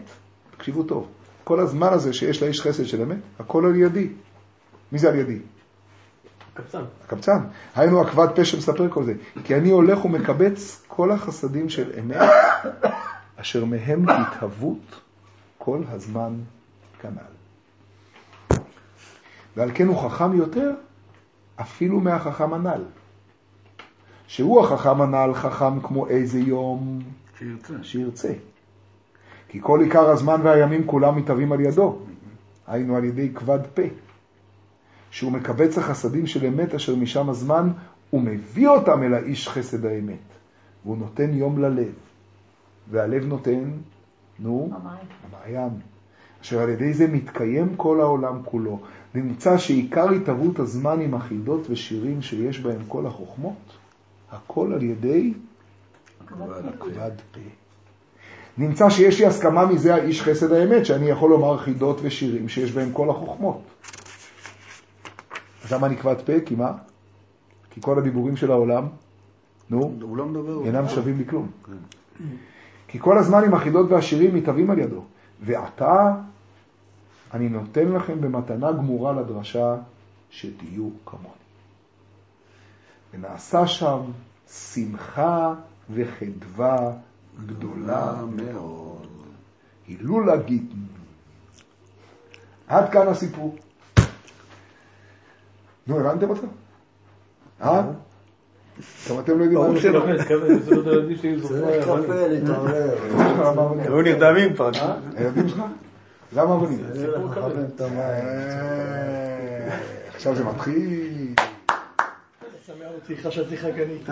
תקשיבו 0.56 0.82
טוב, 0.82 1.08
כל 1.44 1.60
הזמן 1.60 1.92
הזה 1.92 2.12
שיש 2.12 2.42
לאיש 2.42 2.60
חסד 2.60 2.84
של 2.84 3.02
אמת, 3.02 3.18
הכל 3.38 3.66
על 3.66 3.76
ידי. 3.76 4.08
מי 4.92 4.98
זה 4.98 5.08
על 5.08 5.18
ידי? 5.18 5.38
קבצן. 6.54 6.82
הקבצן. 7.04 7.38
היינו 7.74 8.00
עקבת 8.00 8.36
פה 8.36 8.44
שמספר 8.44 8.88
כל 8.90 9.04
זה. 9.04 9.14
כי 9.44 9.54
אני 9.54 9.70
הולך 9.70 10.04
ומקבץ 10.04 10.82
כל 10.88 11.12
החסדים 11.12 11.68
של 11.68 11.90
אמת, 11.98 12.30
אשר 13.36 13.64
מהם 13.64 14.08
התהוות 14.08 15.00
כל 15.58 15.82
הזמן 15.88 16.34
כנ"ל. 17.00 17.32
ועל 19.56 19.70
כן 19.74 19.86
הוא 19.88 20.10
חכם 20.10 20.36
יותר 20.36 20.70
אפילו 21.62 22.00
מהחכם 22.00 22.54
הנ"ל. 22.54 22.84
שהוא 24.26 24.60
החכם 24.60 25.00
הנ"ל 25.00 25.34
חכם 25.34 25.80
כמו 25.80 26.06
איזה 26.08 26.38
יום 26.38 26.98
שירצה. 27.38 27.74
שירצה. 27.82 28.32
כי 29.48 29.58
כל 29.62 29.80
עיקר 29.80 30.10
הזמן 30.10 30.40
והימים 30.44 30.86
כולם 30.86 31.16
מתהווים 31.16 31.52
על 31.52 31.60
ידו, 31.60 31.98
היינו 32.66 32.96
על 32.96 33.04
ידי 33.04 33.34
כבד 33.34 33.58
פה, 33.74 33.82
שהוא 35.10 35.32
מקבץ 35.32 35.78
החסדים 35.78 36.26
של 36.26 36.46
אמת 36.46 36.74
אשר 36.74 36.96
משם 36.96 37.28
הזמן, 37.28 37.70
ומביא 38.12 38.68
אותם 38.68 39.02
אל 39.02 39.14
האיש 39.14 39.48
חסד 39.48 39.86
האמת, 39.86 40.28
והוא 40.84 40.96
נותן 40.98 41.34
יום 41.34 41.58
ללב, 41.58 41.92
והלב 42.90 43.24
נותן, 43.24 43.70
נו, 44.38 44.70
המעיין, 45.30 45.70
אשר 46.42 46.60
על 46.60 46.68
ידי 46.68 46.94
זה 46.94 47.06
מתקיים 47.06 47.76
כל 47.76 48.00
העולם 48.00 48.40
כולו. 48.44 48.80
נמצא 49.14 49.58
שעיקר 49.58 50.10
התהוות 50.10 50.58
הזמן 50.58 51.00
עם 51.00 51.14
החידות 51.14 51.66
ושירים 51.70 52.22
שיש 52.22 52.60
בהם 52.60 52.80
כל 52.88 53.06
החוכמות, 53.06 53.72
הכל 54.32 54.72
על 54.72 54.82
ידי 54.82 55.34
כבד 56.78 57.10
פה. 57.32 57.40
נמצא 58.58 58.90
שיש 58.90 59.20
לי 59.20 59.26
הסכמה 59.26 59.66
מזה 59.66 59.94
האיש 59.94 60.22
חסד 60.22 60.52
האמת, 60.52 60.86
שאני 60.86 61.06
יכול 61.06 61.30
לומר 61.30 61.58
חידות 61.58 61.98
ושירים 62.02 62.48
שיש 62.48 62.72
בהם 62.72 62.92
כל 62.92 63.10
החוכמות. 63.10 63.60
אז 65.64 65.72
למה 65.72 65.86
אני 65.86 65.96
כבד 65.96 66.20
פה? 66.26 66.32
כי 66.46 66.54
מה? 66.54 66.72
כי 67.70 67.80
כל 67.80 67.98
הדיבורים 67.98 68.36
של 68.36 68.50
העולם, 68.50 68.86
נו, 69.70 69.96
לא. 70.00 70.62
אינם 70.64 70.88
שווים 70.88 71.18
לי 71.18 71.24
כלום. 71.26 71.50
כן. 71.66 71.72
כי 72.88 72.98
כל 73.00 73.18
הזמן 73.18 73.44
עם 73.44 73.54
החידות 73.54 73.90
והשירים 73.90 74.34
מתהווים 74.34 74.70
על 74.70 74.78
ידו. 74.78 75.04
ועתה 75.40 76.14
אני 77.34 77.48
נותן 77.48 77.88
לכם 77.92 78.20
במתנה 78.20 78.72
גמורה 78.72 79.12
לדרשה 79.12 79.76
שתהיו 80.30 80.88
כמוני. 81.06 81.28
ונעשה 83.14 83.66
שם 83.66 84.00
שמחה 84.48 85.54
וחדווה 85.94 86.92
גדולה 87.46 88.14
מאוד. 88.36 89.06
הילולה 89.88 90.36
גיטין. 90.36 90.86
עד 92.66 92.92
כאן 92.92 93.08
הסיפור. 93.08 93.56
נו, 95.86 96.00
הבנתם 96.00 96.30
אותו? 96.30 96.46
אה? 97.62 97.82
גם 99.10 99.18
אתם 99.18 99.38
לא 99.38 99.44
יודעים 99.44 99.60
מה 99.60 99.66
ברור 99.66 99.78
שלא. 99.78 99.98
עושה? 99.98 100.22
מקווה, 100.24 100.58
זה 100.58 100.74
לא 100.74 101.16
שלי 101.16 101.40
זוכרים. 101.40 101.62
צריך 101.84 102.08
להתעורר. 102.08 102.94
היו 103.78 104.02
נרדמים 104.02 104.54
כבר. 104.54 104.70
הילדים 105.16 105.48
שלך? 105.48 105.62
למה 106.36 106.54
המים. 106.54 106.78
אה, 107.80 109.78
עכשיו 110.14 110.34
זה 110.36 110.44
מתחיל. 110.44 111.34
שמע 112.66 112.84
אותי, 112.94 113.16
חשבתי 113.16 113.56
חגנית. 113.56 114.08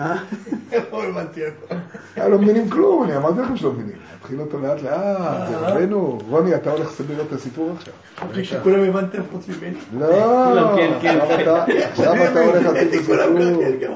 לא 0.91 1.03
הבנתי 1.03 1.41
הכל. 1.45 1.75
אה, 2.17 2.27
לא 2.29 2.39
מבינים 2.39 2.69
כלום, 2.69 3.03
אני 3.03 3.17
אמרתי 3.17 3.39
לכם 3.41 3.57
שלא 3.57 3.71
מבינים. 3.71 3.95
נתחיל 4.17 4.41
אותו 4.41 4.59
לאט 4.59 4.81
לאט, 4.81 5.47
זה 5.49 5.57
רבנו. 5.57 6.19
רוני, 6.29 6.55
אתה 6.55 6.71
הולך 6.71 7.01
לו 7.17 7.23
את 7.27 7.33
הסיפור 7.33 7.71
עכשיו. 7.77 7.93
חשבתי 8.17 8.45
שכולם 8.45 8.83
הבנתם 8.83 9.21
חוץ 9.31 9.45
ממני. 9.47 9.77
לא, 9.99 10.07
כולם, 10.49 10.75
כן, 10.77 10.91
כן. 11.01 11.19
עכשיו 11.19 12.15
אתה- 12.15 12.39
הולך 12.41 12.65
לתת 12.65 12.87
את 12.87 12.93
הסיפור. 12.93 13.15
כן, 13.15 13.73
כן, 13.79 13.91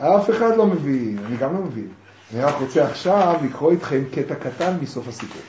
אה. 0.00 0.16
אף 0.16 0.30
אחד 0.30 0.56
לא 0.56 0.66
מבין, 0.66 1.18
אני 1.26 1.36
גם 1.36 1.54
לא 1.54 1.60
מבין. 1.60 1.88
אני 2.34 2.42
רק 2.44 2.54
רוצה 2.60 2.84
עכשיו 2.84 3.34
לקרוא 3.44 3.70
איתכם 3.70 4.02
קטע 4.12 4.34
קטן 4.34 4.76
מסוף 4.82 5.08
הסיפור. 5.08 5.42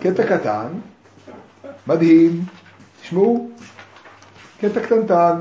קטע 0.00 0.26
קטן, 0.38 0.66
מדהים, 1.86 2.44
תשמעו, 3.02 3.50
קטע 4.60 4.80
קטנטן. 4.80 5.40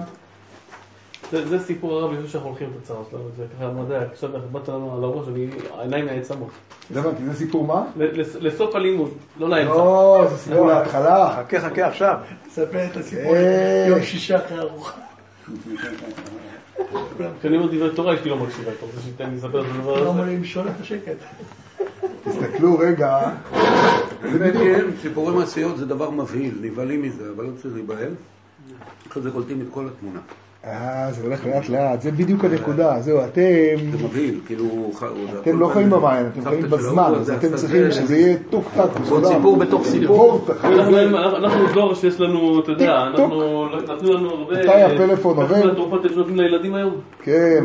זה 1.31 1.47
זה 1.47 1.59
סיפור 1.65 1.93
הרב 1.99 2.13
לפני 2.13 2.27
שאנחנו 2.27 2.49
הולכים 2.49 2.69
את 2.77 2.83
הצרה 2.83 2.97
שלנו, 3.11 3.23
זה 3.37 3.45
ככה 3.57 3.67
מדע, 3.71 4.01
עכשיו 4.11 4.29
באת 4.51 4.67
לנו 4.69 4.95
על 4.97 5.03
הראש, 5.03 5.27
אני- 5.27 5.47
העיניים 5.77 6.05
נעצמות. 6.05 6.49
לא 6.95 6.99
הבנתי, 6.99 7.25
זה 7.25 7.33
סיפור 7.33 7.65
מה? 7.67 7.83
לסוף 8.41 8.75
הלימוד, 8.75 9.09
לא 9.39 9.49
לאמצע. 9.49 9.73
לא, 9.73 10.25
זה 10.29 10.37
סיפור 10.37 10.67
להתחלה. 10.67 11.35
חכה, 11.37 11.59
חכה 11.61 11.87
עכשיו. 11.87 12.17
ספר 12.51 12.85
את 12.91 12.97
הסיפור 12.97 13.33
כן. 13.33 13.85
יום 13.89 14.03
שישה 14.03 14.45
אחרי 14.45 14.59
ארוחה. 14.59 14.91
כשאני 17.39 17.57
אומר 17.57 17.67
דברי 17.67 17.95
תורה, 17.95 18.15
אשתי 18.15 18.29
לא 18.29 18.37
מקשיבה, 18.37 18.71
אתה 18.71 18.85
רוצה 18.85 19.01
שתיתן 19.01 19.29
לי 19.29 19.35
לספר 19.35 19.61
את 19.61 19.65
הדבר 19.75 19.91
לא 19.95 20.01
הזה? 20.01 20.09
אמר 20.09 20.25
לי 20.25 20.35
למשול 20.37 20.67
את 20.67 20.81
השקט. 20.81 21.17
תסתכלו 22.23 22.77
רגע, 22.79 23.19
סיפורי 25.01 25.35
מעשיות 25.35 25.77
זה 25.77 25.85
דבר 25.85 26.09
מבהיל, 26.09 26.57
נבהלים 26.61 27.01
מזה, 27.01 27.29
אבל 27.35 27.43
לא 27.43 27.51
צריך 27.61 27.73
להיבהל. 27.73 28.11
אחרי 29.07 29.23
זה 29.23 29.31
קולטים 29.31 29.61
את 29.61 29.67
כל 29.71 29.87
התמונה. 29.87 30.19
אה, 30.67 31.07
זה 31.11 31.23
הולך 31.23 31.45
לאט 31.45 31.69
לאט, 31.69 32.01
זה 32.01 32.11
בדיוק 32.11 32.45
הנקודה, 32.45 33.01
זהו, 33.01 33.19
אתם, 33.23 33.41
זה 33.97 34.03
מבהיל, 34.05 34.39
כאילו... 34.45 34.91
אתם 35.41 35.59
לא 35.59 35.67
חיים 35.67 35.89
במים, 35.89 36.25
אתם 36.33 36.49
חיים 36.49 36.61
בזמן, 36.69 37.13
אז 37.19 37.29
אתם 37.29 37.55
צריכים 37.55 37.83
זה, 37.83 37.91
שזה 37.91 38.17
יהיה 38.17 38.37
טוק 38.49 38.65
טק, 38.75 39.09
עוד 39.09 39.25
סיפור 39.25 39.57
בתוך 39.57 39.85
סיפור. 39.85 40.45
אנחנו- 40.63 41.73
דור 41.73 41.93
שיש 41.93 42.19
לנו, 42.21 42.59
אתה 42.59 42.71
יודע. 42.71 43.01
אנחנו, 43.01 43.65
נתנו 43.77 44.13
לנו 44.13 44.29
הרבה... 44.29 44.59
מתי 44.59 44.81
הפלאפון 44.81 45.37
עובד? 45.37 45.63
זה 45.63 45.71
התרופות 45.71 46.05
אתם 46.05 46.15
נותנים 46.15 46.37
לילדים 46.37 46.75
היום? 46.75 46.93
כן, 47.23 47.63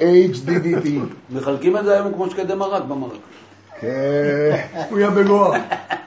ADHDDT. 0.00 0.88
מחלקים 1.30 1.76
את 1.76 1.84
זה 1.84 1.94
היום 1.94 2.12
כמו 2.12 2.30
שקדי 2.30 2.54
מרק 2.54 2.82
במרק. 2.84 3.18
כן, 3.80 4.56
הוא 4.90 4.98
היה 4.98 5.10
בגואה. 5.10 5.60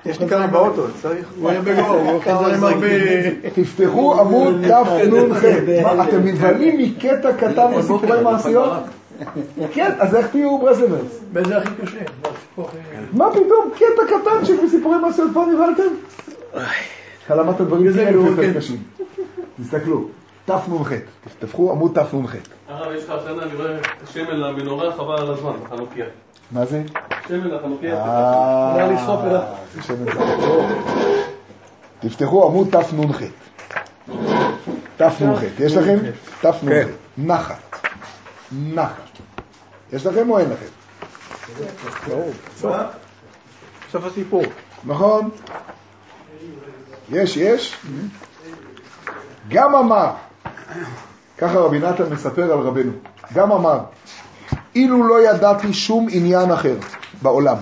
יש 0.05 0.19
לי 0.19 0.29
כמה 0.29 0.47
באוטו, 0.47 0.83
צריך. 1.01 1.27
הוא 1.39 1.49
היה 1.49 1.61
בגואה, 1.61 1.87
הוא 1.87 2.11
אוכל 2.11 2.29
עם 2.29 2.63
הרבה... 2.63 2.87
תפתחו 3.53 4.19
עמוד 4.19 4.53
תנ"ח. 4.63 4.87
אתם 6.09 6.27
נבהלים 6.27 6.77
מקטע 6.77 7.33
קטן 7.33 7.71
בסיפורי 7.77 8.23
מעשיות? 8.23 8.71
כן, 9.73 9.91
אז 9.99 10.15
איך 10.15 10.27
תהיו 10.27 10.57
ברסלברס? 10.57 11.19
באיזה 11.33 11.57
הכי 11.57 11.69
קשה? 11.81 11.99
לא, 12.57 12.67
מה 13.13 13.29
פתאום 13.31 13.71
קטע 13.75 14.05
קטן 14.07 14.45
של 14.45 14.69
סיפורי 14.69 14.97
מעשיות 14.97 15.31
כבר 15.31 15.45
נבהלתם? 15.45 15.93
אתה 17.25 17.35
למדת 17.35 17.61
דברים 17.61 17.85
יותר. 17.85 18.53
קשים. 18.57 18.77
תסתכלו, 19.61 20.07
תנ"ח, 20.45 20.91
תפתחו 21.23 21.71
עמוד 21.71 21.91
תנ"ח. 21.93 22.35
הרב, 22.67 22.91
יש 22.91 23.03
לך 23.03 23.09
השנה, 23.09 23.43
אני 23.43 23.55
רואה 23.55 23.77
שמן 24.13 24.39
למנורה, 24.39 24.91
חבל 24.95 25.17
על 25.17 25.31
הזמן, 25.31 25.51
בחנוכיה. 25.63 26.05
מה 26.51 26.65
זה? 26.65 26.83
שמן 27.27 27.47
לחנוכיה. 27.47 28.03
אה. 28.03 28.89
זה 29.73 29.83
שמן. 29.83 30.05
תפתחו 31.99 32.45
עמוד 32.45 32.67
תנ"ח. 32.71 33.21
תנ"ח. 34.97 35.39
יש 35.59 35.75
לכם? 35.75 35.97
תנ"ח. 36.41 36.55
נחת. 37.17 37.59
נחת. 38.51 39.09
יש 39.93 40.05
לכם 40.05 40.29
או 40.29 40.39
אין 40.39 40.49
לכם? 40.49 40.65
סוף 43.91 44.05
הסיפור. 44.05 44.43
נכון? 44.85 45.29
יש, 47.11 47.37
יש. 47.37 47.77
גם 49.49 49.75
אמר, 49.75 50.11
ככה 51.37 51.59
רבי 51.59 51.79
נתן 51.79 52.13
מספר 52.13 52.53
על 52.53 52.59
רבנו, 52.59 52.91
גם 53.33 53.51
אמר, 53.51 53.79
אילו 54.75 55.07
לא 55.07 55.29
ידעתי 55.29 55.73
שום 55.73 56.07
עניין 56.11 56.51
אחר 56.51 56.75
בעולם, 57.21 57.57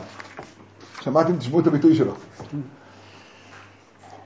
שמעתם? 1.01 1.37
תשמעו 1.37 1.59
את 1.59 1.67
הביטוי 1.67 1.95
שלו. 1.95 2.13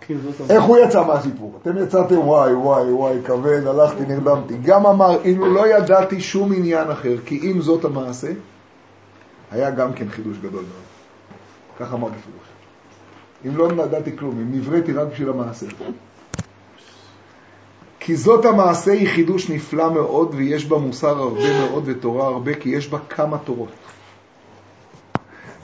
כן, 0.07 0.15
איך 0.49 0.63
הוא 0.63 0.77
יצא 0.77 1.03
מהסיפור? 1.03 1.59
אתם 1.61 1.77
יצאתם 1.77 2.19
וואי 2.19 2.53
וואי 2.53 2.91
וואי 2.91 3.15
כבד, 3.25 3.67
הלכתי 3.67 4.05
נרדמתי. 4.05 4.57
גם 4.63 4.85
אמר, 4.85 5.21
אילו 5.23 5.53
לא 5.53 5.67
ידעתי 5.67 6.21
שום 6.21 6.53
עניין 6.53 6.91
אחר, 6.91 7.15
כי 7.25 7.51
אם 7.51 7.61
זאת 7.61 7.85
המעשה, 7.85 8.31
היה 9.51 9.71
גם 9.71 9.93
כן 9.93 10.09
חידוש 10.09 10.37
גדול 10.37 10.63
מאוד. 10.63 10.85
כך 11.79 11.93
אמר 11.93 12.07
בפירוש. 12.07 12.47
אם 13.45 13.57
לא 13.57 13.83
ידעתי 13.83 14.17
כלום, 14.17 14.31
אם 14.31 14.59
נבראתי 14.59 14.93
רק 14.93 15.07
בשביל 15.07 15.29
המעשה. 15.29 15.65
כי 18.05 18.15
זאת 18.15 18.45
המעשה 18.45 18.91
היא 18.91 19.07
חידוש 19.07 19.49
נפלא 19.49 19.93
מאוד, 19.93 20.35
ויש 20.35 20.65
בה 20.65 20.77
מוסר 20.77 21.19
הרבה 21.19 21.59
מאוד 21.59 21.83
ותורה 21.85 22.27
הרבה, 22.27 22.53
כי 22.53 22.69
יש 22.69 22.89
בה 22.89 22.97
כמה 23.09 23.37
תורות. 23.37 23.69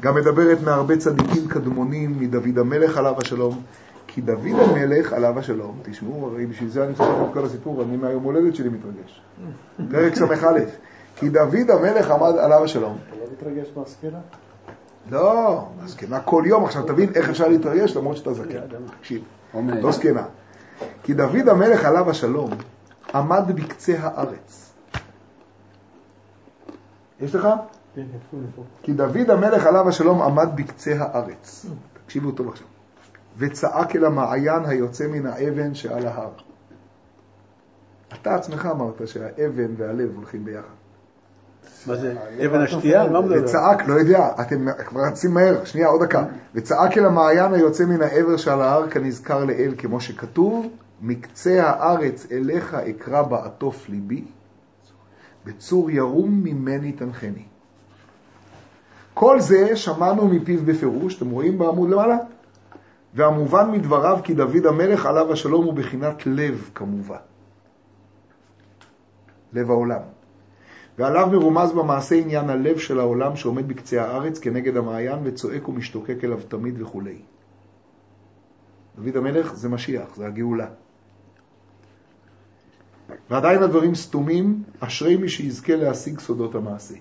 גם 0.01 0.15
מדברת 0.15 0.61
מהרבה 0.61 0.97
צדיקים 0.97 1.47
קדמונים, 1.47 2.19
מדוד 2.19 2.57
המלך 2.57 2.97
עליו 2.97 3.15
השלום, 3.17 3.61
כי 4.07 4.21
דוד 4.21 4.59
המלך 4.59 5.13
עליו 5.13 5.39
השלום, 5.39 5.79
תשמעו, 5.83 6.27
הרי 6.27 6.45
בשביל 6.45 6.69
זה 6.69 6.85
אני 6.85 6.93
צריך 6.93 7.09
את 7.09 7.33
כל 7.33 7.45
הסיפור, 7.45 7.83
אני 7.83 7.97
מהיום 7.97 8.23
הולדת 8.23 8.55
שלי 8.55 8.69
מתרגש. 8.69 9.21
פרק 9.91 10.15
ס"א, 10.15 10.59
כי 11.15 11.29
דוד 11.29 11.71
המלך 11.71 12.11
עמד 12.11 12.37
עליו 12.37 12.63
השלום. 12.63 12.97
אתה 13.07 13.15
לא 13.15 13.25
מתרגש 13.33 13.67
מהספירה? 13.75 14.19
לא, 15.11 15.65
זקנה 15.85 16.19
כל 16.19 16.43
יום, 16.45 16.65
עכשיו 16.65 16.83
תבין 16.83 17.09
איך 17.15 17.29
אפשר 17.29 17.47
להתרגש 17.47 17.95
למרות 17.95 18.17
שאתה 18.17 18.33
זקן. 18.33 18.59
תקשיב, 18.99 19.21
עומד. 19.53 19.83
לא 19.83 19.91
זקנה. 19.91 20.23
כי 21.03 21.13
דוד 21.13 21.49
המלך 21.49 21.85
עליו 21.85 22.09
השלום 22.09 22.51
עמד 23.15 23.43
בקצה 23.55 23.93
הארץ. 23.99 24.73
יש 27.19 27.35
לך? 27.35 27.47
כן, 27.95 28.05
כן. 28.31 28.37
כי 28.83 28.93
דוד 28.93 29.29
המלך 29.29 29.65
עליו 29.65 29.89
השלום 29.89 30.21
עמד 30.21 30.49
בקצה 30.55 30.91
הארץ. 30.99 31.65
תקשיבו 32.05 32.31
טוב 32.31 32.49
עכשיו. 32.49 32.67
וצעק 33.37 33.95
אל 33.95 34.05
המעיין 34.05 34.65
היוצא 34.65 35.07
מן 35.07 35.25
האבן 35.25 35.75
שעל 35.75 36.07
ההר. 36.07 36.31
אתה 38.13 38.35
עצמך 38.35 38.65
אמרת 38.71 39.07
שהאבן 39.07 39.73
והלב 39.77 40.15
הולכים 40.15 40.45
ביחד. 40.45 40.80
מה 41.87 41.95
זה, 41.95 42.15
אבן 42.45 42.61
השתייה? 42.61 43.01
על 43.01 43.09
מה 43.09 43.21
מדבר? 43.21 43.43
וצעק, 43.43 43.87
לא 43.87 43.93
יודע, 43.93 44.29
אתם 44.41 44.67
כבר 44.85 45.01
רצים 45.01 45.33
מהר, 45.33 45.65
שנייה, 45.65 45.87
עוד 45.87 46.03
דקה. 46.03 46.25
וצעק 46.55 46.97
אל 46.97 47.05
המעיין 47.05 47.53
היוצא 47.53 47.85
מן 47.85 48.01
העבר 48.01 48.37
שעל 48.37 48.61
ההר 48.61 48.89
כנזכר 48.89 49.45
לאל, 49.45 49.73
כמו 49.77 50.01
שכתוב, 50.01 50.67
מקצה 51.01 51.63
הארץ 51.63 52.27
אליך 52.31 52.73
אקרא 52.73 53.21
בעטוף 53.21 53.89
ליבי, 53.89 54.23
בצור 55.45 55.91
ירום 55.91 56.43
ממני 56.43 56.91
תנחני. 56.91 57.43
כל 59.13 59.39
זה 59.39 59.75
שמענו 59.75 60.27
מפיו 60.27 60.59
בפירוש, 60.65 61.17
אתם 61.17 61.29
רואים 61.29 61.57
בעמוד 61.57 61.89
למעלה? 61.89 62.17
והמובן 63.13 63.71
מדבריו 63.71 64.19
כי 64.23 64.33
דוד 64.33 64.65
המלך 64.65 65.05
עליו 65.05 65.33
השלום 65.33 65.65
הוא 65.65 65.73
בחינת 65.73 66.25
לב 66.25 66.69
כמובן. 66.75 67.15
לב 69.53 69.71
העולם. 69.71 69.99
ועליו 71.01 71.27
מרומז 71.31 71.71
במעשה 71.71 72.15
עניין 72.15 72.49
הלב 72.49 72.77
של 72.77 72.99
העולם 72.99 73.35
שעומד 73.35 73.67
בקצה 73.67 74.01
הארץ 74.03 74.39
כנגד 74.39 74.77
המעיין 74.77 75.19
וצועק 75.23 75.69
ומשתוקק 75.69 76.23
אליו 76.23 76.39
תמיד 76.47 76.81
וכולי. 76.81 77.17
דוד 78.95 79.17
המלך 79.17 79.55
זה 79.55 79.69
משיח, 79.69 80.15
זה 80.15 80.27
הגאולה. 80.27 80.67
ועדיין 83.29 83.63
הדברים 83.63 83.95
סתומים, 83.95 84.63
אשרי 84.79 85.17
מי 85.17 85.29
שיזכה 85.29 85.75
להשיג 85.75 86.19
סודות 86.19 86.55
המעשה. 86.55 86.95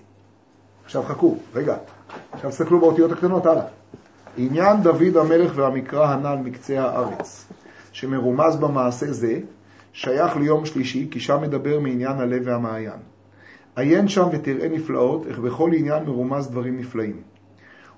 עכשיו 0.85 1.03
חכו, 1.03 1.37
רגע, 1.53 1.77
עכשיו 2.31 2.49
תסתכלו 2.49 2.79
באותיות 2.79 3.11
הקטנות, 3.11 3.45
הלאה. 3.45 3.65
עניין 4.37 4.81
דוד 4.83 5.17
המלך 5.17 5.51
והמקרא 5.55 6.07
הנ"ל 6.07 6.37
מקצה 6.43 6.81
הארץ, 6.81 7.47
שמרומז 7.91 8.55
במעשה 8.55 9.13
זה, 9.13 9.39
שייך 9.93 10.37
ליום 10.37 10.65
שלישי, 10.65 11.07
כי 11.11 11.19
שם 11.19 11.41
מדבר 11.41 11.79
מעניין 11.79 12.17
הלב 12.17 12.41
והמעיין. 12.45 13.10
עיין 13.75 14.07
שם 14.07 14.27
ותראה 14.31 14.69
נפלאות, 14.69 15.27
איך 15.27 15.39
בכל 15.39 15.71
עניין 15.73 16.03
מרומז 16.03 16.49
דברים 16.49 16.79
נפלאים. 16.79 17.21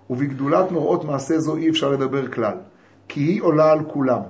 ובגדולת 0.09 0.71
נוראות 0.71 1.05
מעשה 1.05 1.39
זו 1.39 1.55
אי 1.55 1.69
אפשר 1.69 1.89
לדבר 1.89 2.27
כלל, 2.27 2.57
כי 3.07 3.19
היא 3.19 3.41
עולה 3.41 3.71
על 3.71 3.83
כולם. 3.83 4.21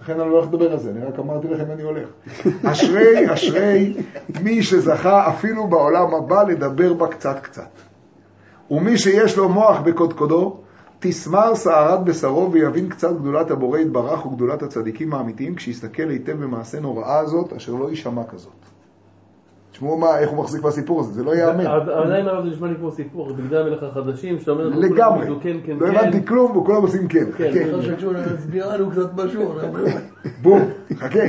לכן 0.00 0.20
אני 0.20 0.30
לא 0.30 0.34
הולך 0.34 0.46
לדבר 0.46 0.72
על 0.72 0.78
זה, 0.78 0.90
אני 0.90 1.04
רק 1.04 1.18
אמרתי 1.18 1.48
לכם 1.48 1.64
אני 1.70 1.82
הולך. 1.82 2.08
אשרי, 2.72 3.34
אשרי 3.34 3.94
מי 4.42 4.62
שזכה 4.62 5.28
אפילו 5.28 5.66
בעולם 5.66 6.14
הבא 6.14 6.42
לדבר 6.42 6.92
בה 6.92 7.08
קצת 7.08 7.36
קצת. 7.42 7.70
ומי 8.70 8.98
שיש 8.98 9.36
לו 9.36 9.48
מוח 9.48 9.80
בקודקודו, 9.80 10.56
תסמר 10.98 11.54
סערת 11.54 12.04
בשרו 12.04 12.52
ויבין 12.52 12.88
קצת 12.88 13.12
גדולת 13.12 13.50
הבורא 13.50 13.78
יתברך 13.78 14.26
וגדולת 14.26 14.62
הצדיקים 14.62 15.14
האמיתיים, 15.14 15.54
כשיסתכל 15.54 16.10
היטב 16.10 16.42
במעשה 16.42 16.80
נוראה 16.80 17.18
הזאת, 17.18 17.52
אשר 17.52 17.72
לא 17.72 17.90
יישמע 17.90 18.22
כזאת. 18.24 18.73
תשמעו 19.74 19.98
מה, 19.98 20.18
איך 20.18 20.30
הוא 20.30 20.38
מחזיק 20.38 20.62
בסיפור 20.62 21.00
הזה, 21.00 21.12
זה 21.12 21.24
לא 21.24 21.34
ייאמן. 21.34 21.66
עד- 21.66 21.88
עדיין 21.88 22.28
הרב 22.28 22.44
זה 22.44 22.50
נשמע 22.50 22.68
לי 22.68 22.74
כמו 22.74 22.90
סיפור, 22.90 23.32
בגדי 23.32 23.56
המלך 23.58 23.82
החדשים, 23.82 24.38
שאתה 24.40 24.50
אומר, 24.50 24.68
לגמרי. 24.68 25.26
כולם 25.26 25.40
כן, 25.40 25.56
כן, 25.66 25.76
לא 25.80 25.86
כן. 25.86 25.96
הבנתי 25.96 26.26
כלום 26.26 26.56
וכולם 26.56 26.82
עושים 26.82 27.08
כן. 27.08 27.24
כן, 27.36 27.52
להסביר 28.12 28.72
לנו 28.74 28.90
קצת 28.90 29.14
משהו. 29.14 29.54
בום, 30.42 30.62
חכה. 30.96 31.20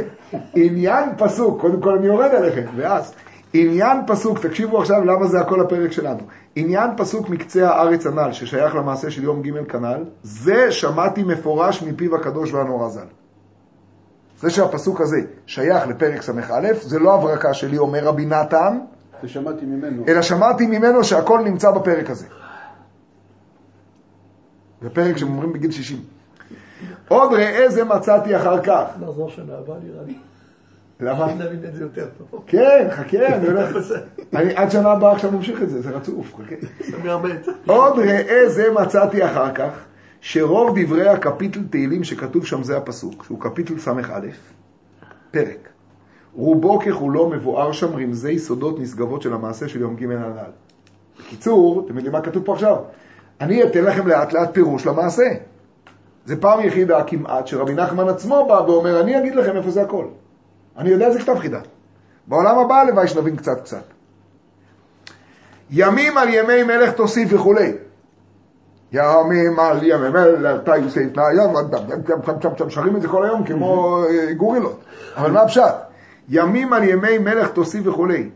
עניין 0.56 1.10
פסוק, 1.18 1.62
קודם 1.62 1.82
כל 1.82 1.98
אני 1.98 2.06
יורד 2.08 2.32
עליכם, 2.32 2.66
ואז. 2.76 3.14
עניין 3.54 3.98
פסוק, 4.08 4.40
תקשיבו 4.40 4.80
עכשיו 4.80 5.04
למה 5.06 5.28
זה 5.28 5.40
הכל 5.40 5.62
הפרק 5.62 5.92
שלנו. 5.92 6.20
עניין 6.56 6.90
פסוק 6.98 7.30
מקצה 7.30 7.70
הארץ 7.70 8.06
הנ"ל, 8.08 8.32
ששייך 8.32 8.76
למעשה 8.76 9.12
של 9.12 9.24
יום 9.24 9.42
ג' 9.42 9.64
כנ"ל, 9.72 10.04
זה 10.24 10.72
שמעתי 10.72 11.24
מפורש 11.24 11.84
מפיו 11.84 12.16
הקדוש 12.16 12.54
והנורא 12.54 12.90
ז"ל. 12.90 13.25
זה 14.46 14.52
שהפסוק 14.52 15.02
הזה 15.02 15.18
שייך 15.46 15.88
לפרק 15.88 16.22
ס"א, 16.22 16.74
זה 16.82 17.00
לא 17.00 17.14
הברקה 17.14 17.54
שלי, 17.54 17.78
אומר 17.78 18.04
רבי 18.04 18.26
נתן, 18.26 18.80
זה 19.22 19.28
שמעתי 19.28 19.66
ממנו. 19.66 20.04
אלא 20.08 20.22
שמעתי 20.22 20.68
ממנו 20.68 21.04
שהכל 21.04 21.42
נמצא 21.44 21.72
בפרק 21.72 22.10
הזה. 22.10 22.26
זה 24.82 24.90
פרק 24.90 25.18
שהם 25.18 25.28
אומרים 25.28 25.54
בגיל 25.54 25.72
60. 25.72 26.00
עוד 27.08 27.34
ראה 27.34 27.70
זה 27.70 27.84
מצאתי 27.84 28.38
אחר 28.38 28.64
כך. 28.64 28.84
נחזור 29.00 29.30
שנה 29.30 29.54
הבאה 29.54 29.78
נראה 29.84 30.04
לי. 30.06 30.18
למה? 31.00 31.34
נבין 31.34 31.66
את 31.70 31.76
זה 31.76 31.84
יותר 31.84 32.08
טוב. 32.18 32.44
כן, 32.48 32.88
חכה, 32.92 33.28
אני 33.36 33.48
הולך... 33.48 33.78
אני 34.36 34.56
עד 34.56 34.72
שנה 34.72 34.92
הבאה 34.92 35.12
עכשיו 35.12 35.32
ממשיך 35.32 35.62
את 35.62 35.70
זה, 35.70 35.82
זה 35.82 35.90
רצוף, 35.90 36.36
חכה. 36.36 36.56
עוד 37.66 38.00
ראה 38.00 38.50
זה 38.50 38.72
מצאתי 38.72 39.26
אחר 39.26 39.54
כך, 39.54 39.86
שרוב 40.22 40.80
דברי 40.80 41.10
הקפיטל 41.10 41.60
תהילים 41.70 42.04
שכתוב 42.04 42.46
שם 42.46 42.64
זה 42.64 42.78
הפסוק, 42.78 43.24
שהוא 43.24 43.42
קפיטל 43.42 43.80
ס"א, 43.80 43.92
פרק. 45.32 45.70
רובו 46.34 46.80
ככולו 46.80 47.30
מבואר 47.30 47.72
שם 47.72 47.96
רמזי 47.96 48.40
סודות 48.40 48.80
נשגבות 48.80 49.22
של 49.22 49.34
המעשה 49.34 49.68
של 49.68 49.82
יום 49.82 49.96
ג' 49.96 50.04
הנ"ל. 50.04 50.52
בקיצור, 51.20 51.84
אתם 51.86 51.96
יודעים 51.96 52.12
מה 52.12 52.22
כתוב 52.22 52.44
פה 52.46 52.54
עכשיו? 52.54 52.78
אני 53.42 53.64
אתן 53.64 53.84
לכם 53.84 54.08
לאט 54.08 54.34
לאט 54.34 54.54
פירוש 54.54 54.86
למעשה. 54.86 55.24
זה 56.26 56.42
פעם 56.42 56.60
יחידה 56.60 57.04
כמעט 57.04 57.48
שרבי 57.48 57.74
נחמן 57.74 58.10
עצמו 58.10 58.46
בא 58.48 58.54
ואומר, 58.54 59.02
אני 59.02 59.20
אגיד 59.20 59.36
לכם 59.36 59.58
איפה 59.58 59.72
זה 59.72 59.82
הכל. 59.82 60.06
אני 60.78 60.90
יודע 60.90 61.08
איזה 61.08 61.20
כתב 61.20 61.36
חידה. 61.40 61.60
בעולם 62.28 62.60
הבא 62.60 62.76
הלוואי 62.76 63.08
שנבין 63.08 63.36
קצת 63.36 63.62
קצת. 63.62 63.84
ימים 65.72 66.18
על 66.18 66.30
ימי 66.30 66.64
מלך 66.64 66.92
תוסיף 66.92 67.30
וכולי. 67.34 67.72
ימים 68.92 69.60
על 69.60 69.84
ימי 69.84 70.10
מלך 70.10 70.62
תוסיף 70.64 71.18
לים, 71.18 72.70
שרים 72.70 72.96
את 72.96 73.02
זה 73.02 73.08
כל 73.08 73.26
היום 73.26 73.44
כמו 73.44 74.04
אה, 74.10 74.34
גורילות. 74.34 74.80
אבל 75.16 75.32
מה 75.32 75.42
הפשט? 75.42 75.74
ימים 76.30 76.74
על 76.74 76.84
ימי 76.84 77.18
מלך 77.18 77.50
תוסיף 77.50 77.88
וכולי. 77.88 78.30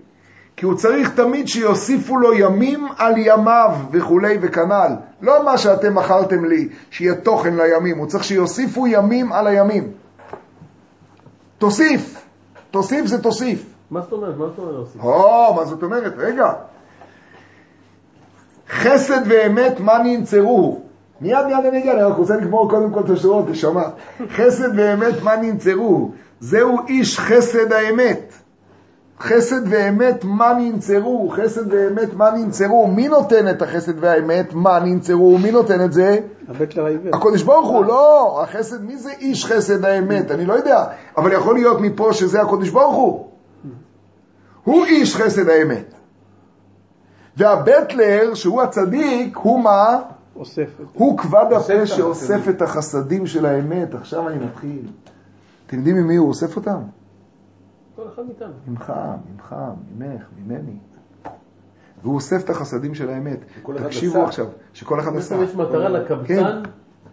כי 0.55 0.65
הוא 0.65 0.75
צריך 0.75 1.15
תמיד 1.15 1.47
שיוסיפו 1.47 2.17
לו 2.17 2.33
ימים 2.33 2.87
על 2.97 3.13
ימיו 3.17 3.71
וכולי 3.91 4.37
וכנ"ל. 4.41 4.91
לא 5.21 5.45
מה 5.45 5.57
שאתם 5.57 5.95
מכרתם 5.95 6.45
לי, 6.45 6.69
שיהיה 6.89 7.15
תוכן 7.15 7.55
לימים, 7.55 7.97
הוא 7.97 8.07
צריך 8.07 8.23
שיוסיפו 8.23 8.87
ימים 8.87 9.33
על 9.33 9.47
הימים. 9.47 9.91
תוסיף, 11.57 12.25
תוסיף 12.71 13.05
זה 13.05 13.23
תוסיף. 13.23 13.65
מה 13.91 14.01
זאת 14.01 14.11
אומרת? 14.11 14.37
מה 14.37 14.45
זאת 14.45 14.59
אומרת? 14.59 14.87
או, 14.99 15.53
מה 15.55 15.65
זאת 15.65 15.83
אומרת? 15.83 16.13
רגע. 16.17 16.53
חסד 18.69 19.21
ואמת, 19.25 19.79
מה 19.79 19.97
ננצרו? 20.03 20.79
מיד 21.21 21.45
מיד 21.45 21.65
אני 21.65 21.79
אגיע, 21.79 21.93
אני 21.93 22.01
רק 22.03 22.17
רוצה 22.17 22.37
לגמור 22.37 22.69
קודם 22.69 22.93
כל 22.93 22.99
את 22.99 23.09
השורות, 23.09 23.49
נשמה. 23.49 23.83
חסד 24.35 24.69
ואמת, 24.79 25.23
מה 25.23 25.35
ננצרו? 25.35 26.11
זהו 26.39 26.77
איש 26.87 27.19
חסד 27.19 27.73
האמת. 27.73 28.33
חסד 29.19 29.61
ואמת, 29.65 30.23
מה 30.23 30.53
ננצרו? 30.53 31.29
חסד 31.29 31.73
ואמת, 31.73 32.13
מה 32.13 32.31
ננצרו? 32.31 32.87
מי 32.87 33.07
נותן 33.07 33.49
את 33.49 33.61
החסד 33.61 34.03
והאמת? 34.03 34.53
מה 34.53 34.79
ננצרו? 34.79 35.37
מי 35.37 35.51
נותן 35.51 35.85
את 35.85 35.93
זה? 35.93 36.17
הקודש 37.13 37.43
ברוך 37.43 37.69
הוא, 37.69 37.85
לא, 37.85 38.39
החסד, 38.43 38.83
מי 38.83 38.97
זה 38.97 39.11
איש 39.19 39.45
חסד 39.45 39.85
האמת? 39.85 40.31
אני 40.31 40.45
לא 40.45 40.53
יודע, 40.53 40.85
אבל 41.17 41.33
יכול 41.33 41.55
להיות 41.55 41.81
מפה 41.81 42.13
שזה 42.13 42.41
הקודש 42.41 42.69
ברוך 42.69 42.95
הוא. 42.95 43.27
הוא 44.63 44.85
איש 44.85 45.15
חסד 45.15 45.49
האמת. 45.49 45.98
והבטלר, 47.37 48.33
שהוא 48.33 48.61
הצדיק, 48.61 49.37
הוא 49.37 49.63
מה? 49.63 50.01
אוסף. 50.35 50.69
הוא 50.93 51.17
כבד 51.17 51.45
הפה 51.55 51.85
שאוסף 51.85 52.33
החסדים. 52.33 52.55
את 52.55 52.61
החסדים 52.61 53.27
של 53.27 53.45
האמת. 53.45 53.95
עכשיו 53.95 54.27
אני 54.27 54.45
מתחיל. 54.45 54.87
אתם 55.67 55.77
יודעים 55.77 55.95
ממי 55.95 56.15
הוא 56.15 56.27
אוסף 56.27 56.55
אותם? 56.55 56.79
כל 57.95 58.01
אחד 58.13 58.23
מאיתנו. 58.25 58.53
ממך, 58.67 58.93
ממך, 59.33 59.55
ממך, 59.97 60.23
ממני. 60.37 60.77
והוא 62.03 62.15
אוסף 62.15 62.43
את 62.43 62.49
החסדים 62.49 62.95
של 62.95 63.09
האמת. 63.09 63.39
תקשיבו. 63.85 64.23
עכשיו, 64.23 64.45
שכל 64.73 64.99
אחד 64.99 65.15
עשה. 65.15 65.35
יש 65.35 65.55
מטרה 65.55 65.89
לקבצן. 65.89 66.61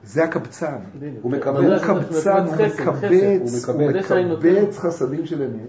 זה 0.05 0.25
הקבצן. 0.25 0.79
הוא 1.23 1.33
מקבל 1.33 1.79
קבצן, 1.79 2.47
הוא 2.47 2.55
מקבץ. 2.55 3.69
הוא 3.69 4.37
מקבץ 4.39 4.79
חסדים 4.79 5.27
של 5.27 5.43
אמת. 5.43 5.69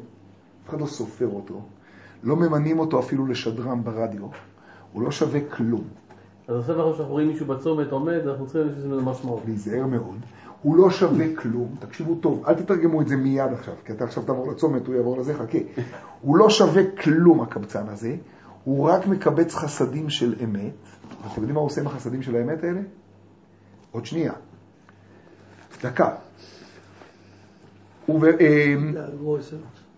אף 0.63 0.69
אחד 0.69 0.81
לא 0.81 0.85
סופר 0.85 1.27
אותו. 1.27 1.61
לא 2.23 2.35
ממנים 2.35 2.79
אותו 2.79 2.99
אפילו 2.99 3.27
לשדרן 3.27 3.83
ברדיו. 3.83 4.27
הוא 4.93 5.01
לא 5.01 5.11
שווה 5.11 5.39
כלום. 5.49 5.83
אז 6.47 6.59
עכשיו 6.59 6.75
אנחנו 6.75 6.95
שאנחנו 6.95 7.11
רואים 7.13 7.27
מישהו 7.27 7.45
בצומת 7.45 7.91
עומד, 7.91 8.27
אנחנו 8.27 8.47
צריכים 8.47 8.75
שיש 8.75 8.85
לזה 8.85 9.01
משמעות. 9.01 9.41
להיזהר 9.45 9.85
מאוד. 9.85 10.17
הוא 10.61 10.77
לא 10.77 10.89
שווה 10.89 11.25
כלום, 11.35 11.75
תקשיבו 11.79 12.15
טוב, 12.15 12.43
אל 12.47 12.53
תתרגמו 12.53 13.01
את 13.01 13.07
זה 13.07 13.15
מיד 13.15 13.53
עכשיו, 13.53 13.73
כי 13.85 13.93
אתה 13.93 14.03
עכשיו 14.03 14.23
תעבור 14.23 14.51
לצומת, 14.51 14.87
הוא 14.87 14.95
יעבור 14.95 15.17
לזה, 15.17 15.33
חכה. 15.33 15.57
הוא 16.21 16.37
לא 16.37 16.49
שווה 16.49 16.83
כלום, 17.03 17.41
הקבצן 17.41 17.89
הזה, 17.89 18.15
הוא 18.63 18.89
רק 18.89 19.07
מקבץ 19.07 19.55
חסדים 19.55 20.09
של 20.09 20.35
אמת. 20.43 20.73
ואתם 21.23 21.35
יודעים 21.35 21.53
מה 21.53 21.59
הוא 21.59 21.65
עושה 21.65 21.81
עם 21.81 21.87
החסדים 21.87 22.21
של 22.21 22.35
האמת 22.35 22.63
האלה? 22.63 22.81
עוד 23.91 24.05
שנייה. 24.05 24.33
דקה. 25.83 26.15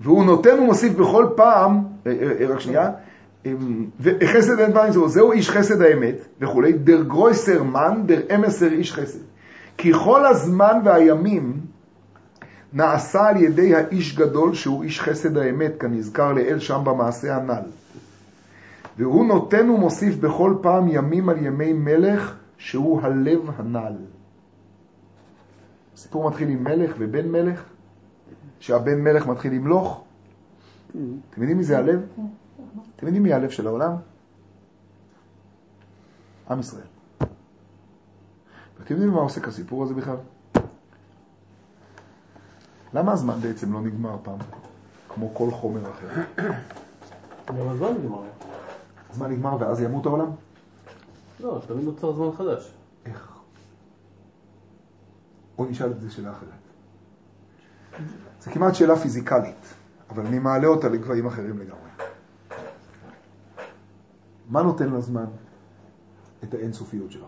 והוא 0.02 0.26
נותן 0.26 0.60
ומוסיף 0.60 0.94
בכל 0.94 1.28
פעם, 1.36 1.84
אה, 2.08 2.12
אה, 2.12 2.32
אה, 2.40 2.54
רק 2.54 2.60
שנייה, 2.60 2.92
אה, 3.46 3.54
וחסד 4.00 4.60
אין 4.60 4.74
פעמים 4.74 4.92
זהו, 4.92 5.10
זהו 5.10 5.32
איש 5.32 5.50
חסד 5.50 5.82
האמת 5.82 6.16
וכולי, 6.42 6.74
דר 6.74 7.04
גרויסר 7.04 7.64
מן, 7.64 8.02
דר 8.06 8.20
אמסר 8.36 8.72
איש 8.72 8.94
חסד. 8.94 9.20
כי 9.78 9.94
כל 9.94 10.26
הזמן 10.26 10.82
והימים 10.86 11.60
נעשה 12.74 13.28
על 13.28 13.38
ידי 13.38 13.76
האיש 13.76 14.16
גדול 14.16 14.54
שהוא 14.54 14.84
איש 14.84 15.02
חסד 15.02 15.38
האמת, 15.38 15.72
כנזכר 15.80 16.34
לאל 16.34 16.60
שם 16.60 16.82
במעשה 16.84 17.36
הנ"ל. 17.36 17.64
והוא 18.98 19.26
נותן 19.26 19.70
ומוסיף 19.70 20.16
בכל 20.16 20.56
פעם 20.62 20.88
ימים 20.88 21.30
על 21.30 21.46
ימי 21.46 21.74
מלך 21.74 22.36
שהוא 22.58 23.02
הלב 23.02 23.40
הנ"ל. 23.58 23.94
הסיפור 25.94 26.30
מתחיל 26.30 26.50
עם 26.50 26.64
מלך 26.64 26.96
ובן 27.00 27.28
מלך, 27.28 27.64
שהבן 28.60 29.02
מלך 29.02 29.28
מתחיל 29.28 29.54
למלוך. 29.54 30.04
אתם 30.90 31.42
יודעים 31.42 31.58
מי 31.58 31.64
זה 31.64 31.78
הלב? 31.78 32.02
אתם 32.96 33.06
יודעים 33.06 33.24
מי 33.24 33.34
הלב 33.34 33.50
של 33.50 33.68
העולם? 33.68 33.96
עם 36.50 36.60
ישראל. 36.60 36.84
ואתם 38.80 38.94
יודעים 38.94 39.12
מה 39.12 39.20
עוסק 39.20 39.48
הסיפור 39.48 39.84
הזה 39.84 39.94
בכלל? 39.94 40.18
למה 42.94 43.12
הזמן 43.12 43.40
בעצם 43.40 43.74
לא 43.74 43.82
נגמר 43.82 44.18
פעם, 44.24 44.38
כמו 45.10 45.36
כל 45.36 45.52
חומר 45.52 45.92
אחר? 45.92 46.08
גם 47.48 47.68
הזמן 47.70 47.94
נגמר. 47.94 48.22
הזמן 49.10 49.32
נגמר 49.32 49.58
ואז 49.60 49.82
ימות 49.82 50.06
העולם? 50.06 50.32
לא, 51.40 51.62
תמיד 51.68 51.86
נוצר 51.86 52.14
זמן 52.14 52.32
חדש. 52.38 52.74
איך? 53.06 53.32
בואו 55.58 55.70
נשאל 55.70 55.92
את 55.92 56.02
זה 56.02 56.12
שאלה 56.12 56.32
אחרת. 56.32 56.69
זו 58.40 58.52
כמעט 58.52 58.76
שאלה 58.76 58.96
פיזיקלית, 58.96 59.74
אבל 60.10 60.26
אני 60.26 60.40
מעלה 60.40 60.68
אותה 60.68 60.90
לגבהים 60.90 61.28
אחרים 61.28 61.60
לגמרי. 61.60 61.90
מה 64.50 64.62
נותן 64.62 64.90
לזמן 64.90 65.26
את 66.44 66.54
האינסופיות 66.54 67.12
שלו? 67.12 67.28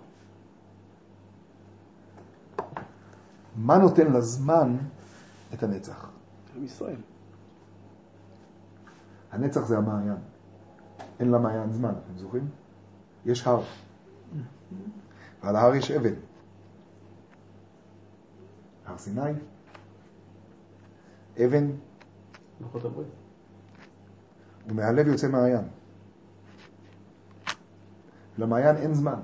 מה 3.55 3.77
נותן 3.77 4.11
לזמן 4.13 4.77
את 5.53 5.63
הנצח? 5.63 6.09
עם 6.55 6.63
ישראל. 6.63 6.95
הנצח 9.31 9.65
זה 9.65 9.77
המעיין. 9.77 10.17
אין 11.19 11.31
למעיין 11.31 11.71
זמן, 11.71 11.89
אתם 11.89 12.17
זוכרים? 12.17 12.49
יש 13.25 13.47
הר. 13.47 13.63
ועל 15.43 15.55
ההר 15.55 15.75
יש 15.75 15.91
אבן. 15.91 16.13
הר 18.85 18.97
סיני, 18.97 19.31
אבן, 21.37 21.71
לוחות 22.61 22.85
הברית. 22.85 23.07
ומהלב 24.67 25.07
יוצא 25.07 25.27
מעיין. 25.27 25.67
למעיין 28.37 28.77
אין 28.77 28.93
זמן, 28.93 29.19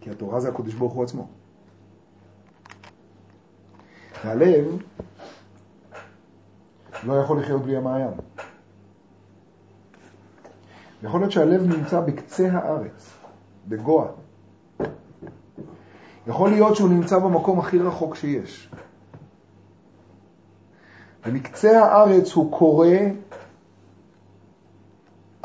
כי 0.00 0.10
התורה 0.10 0.40
זה 0.40 0.48
הקדוש 0.48 0.74
ברוך 0.74 0.92
הוא 0.92 1.04
עצמו. 1.04 1.28
והלב 4.24 4.82
לא 7.04 7.12
יכול 7.12 7.40
לחיות 7.40 7.62
בלי 7.62 7.76
המעיין. 7.76 8.10
יכול 11.02 11.20
להיות 11.20 11.32
שהלב 11.32 11.62
נמצא 11.62 12.00
בקצה 12.00 12.52
הארץ, 12.52 13.10
בגואה. 13.68 14.08
יכול 16.26 16.50
להיות 16.50 16.76
שהוא 16.76 16.88
נמצא 16.88 17.18
במקום 17.18 17.58
הכי 17.60 17.78
רחוק 17.78 18.14
שיש. 18.14 18.70
ומקצה 21.28 21.84
הארץ 21.84 22.32
הוא 22.32 22.58
קורא, 22.58 22.86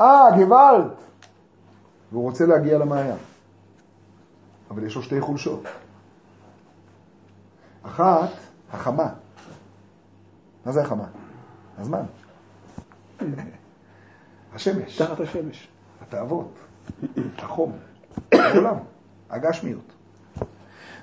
אה, 0.00 0.24
גוואלד! 0.36 0.90
והוא 2.12 2.22
רוצה 2.22 2.46
להגיע 2.46 2.78
למעיין. 2.78 3.16
אבל 4.70 4.86
יש 4.86 4.96
לו 4.96 5.02
שתי 5.02 5.20
חולשות. 5.20 5.62
אחת, 7.82 8.30
החמה. 8.72 9.08
מה 10.66 10.72
זה 10.72 10.82
החמה? 10.82 11.06
הזמן. 11.78 12.02
השמש, 14.54 15.02
תחת 15.02 15.20
השמש. 15.20 15.68
התאוות, 16.02 16.54
החום, 17.38 17.72
העולם, 18.32 18.76
הגשמיות. 19.30 19.92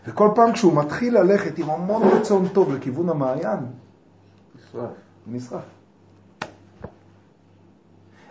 וכל 0.07 0.29
פעם 0.35 0.53
כשהוא 0.53 0.73
מתחיל 0.83 1.17
ללכת 1.17 1.57
עם 1.57 1.69
המון 1.69 2.03
רצון 2.03 2.47
טוב 2.47 2.73
לכיוון 2.73 3.09
המעיין, 3.09 3.59
נשרף. 4.71 4.91
נשרף. 5.27 5.63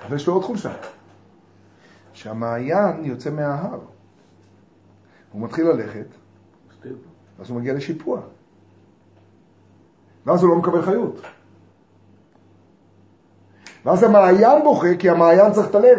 אבל 0.06 0.16
יש 0.16 0.26
לו 0.26 0.34
עוד 0.34 0.44
חולשה, 0.44 0.72
שהמעיין 2.12 3.04
יוצא 3.04 3.30
מההר. 3.30 3.78
הוא 5.32 5.42
מתחיל 5.42 5.66
ללכת. 5.66 6.06
אז 7.38 7.50
הוא 7.50 7.60
מגיע 7.60 7.74
לשיפוע. 7.74 8.20
ואז 10.26 10.42
הוא 10.42 10.50
לא 10.50 10.56
מקבל 10.56 10.82
חיות. 10.82 11.20
ואז 13.84 14.02
המעיין 14.02 14.62
בוכה, 14.64 14.96
כי 14.98 15.10
המעיין 15.10 15.52
צריך 15.52 15.70
את 15.70 15.74
הלב. 15.74 15.98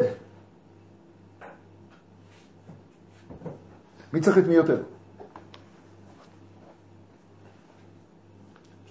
מי 4.14 4.22
צריך 4.22 4.38
את 4.38 4.44
מי 4.48 4.54
יותר? 4.54 4.84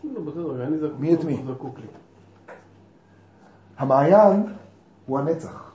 לא, 0.05 0.21
בסדר, 0.21 0.67
אני 0.67 0.70
זקוק. 0.70 0.70
מי 0.99 1.15
את 1.15 1.25
מי? 1.25 1.43
המעיין 3.77 4.47
הוא 5.07 5.19
הנצח. 5.19 5.73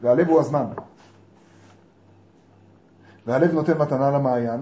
והלב 0.00 0.28
הוא 0.28 0.40
הזמן. 0.40 0.64
והלב 3.26 3.52
נותן 3.52 3.78
מתנה 3.78 4.10
למעיין 4.10 4.60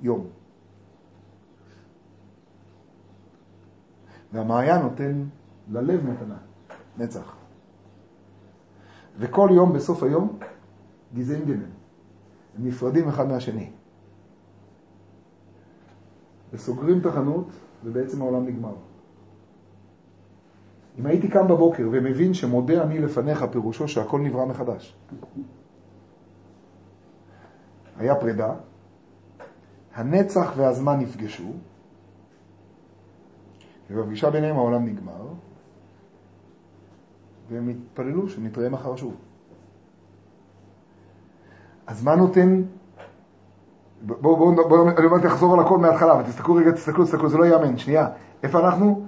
יום. 0.00 0.26
והמעיין 4.32 4.82
נותן 4.82 5.24
ללב 5.68 6.06
מתנה, 6.06 6.36
נצח. 6.98 7.36
וכל 9.18 9.48
יום 9.52 9.72
בסוף 9.72 10.02
היום 10.02 10.38
גזעים 11.14 11.44
גנן. 11.44 11.70
הם 12.56 12.66
נפרדים 12.66 13.08
אחד 13.08 13.26
מהשני. 13.28 13.70
וסוגרים 16.56 16.98
את 16.98 17.06
החנות, 17.06 17.46
ובעצם 17.84 18.22
העולם 18.22 18.46
נגמר. 18.46 18.74
אם 20.98 21.06
הייתי 21.06 21.28
קם 21.28 21.48
בבוקר 21.48 21.88
ומבין 21.92 22.34
שמודה 22.34 22.82
אני 22.82 22.98
לפניך, 22.98 23.44
פירושו 23.52 23.88
שהכל 23.88 24.20
נברא 24.20 24.44
מחדש. 24.44 24.96
היה 27.96 28.14
פרידה, 28.14 28.54
הנצח 29.94 30.52
והזמן 30.56 31.00
נפגשו, 31.00 31.52
ובפגישה 33.90 34.30
ביניהם 34.30 34.56
העולם 34.56 34.86
נגמר, 34.86 35.26
והם 37.48 37.68
התפללו 37.68 38.28
שנתראה 38.28 38.68
מחר 38.68 38.96
שוב. 38.96 39.14
אז 41.86 42.04
מה 42.04 42.16
נותן... 42.16 42.62
בואו, 44.02 44.36
בואו, 44.36 44.54
בואו, 44.54 44.68
בוא, 44.68 44.90
אני 44.98 45.06
אומר, 45.06 45.18
תחזור 45.18 45.54
על 45.54 45.60
הכל 45.60 45.78
מההתחלה, 45.78 46.12
אבל 46.12 46.22
תסתכלו 46.22 46.54
רגע, 46.54 46.70
תסתכלו, 46.70 47.04
תסתכלו, 47.04 47.28
זה 47.28 47.38
לא 47.38 47.44
ייאמן, 47.44 47.78
שנייה. 47.78 48.06
איפה 48.42 48.60
אנחנו? 48.60 49.02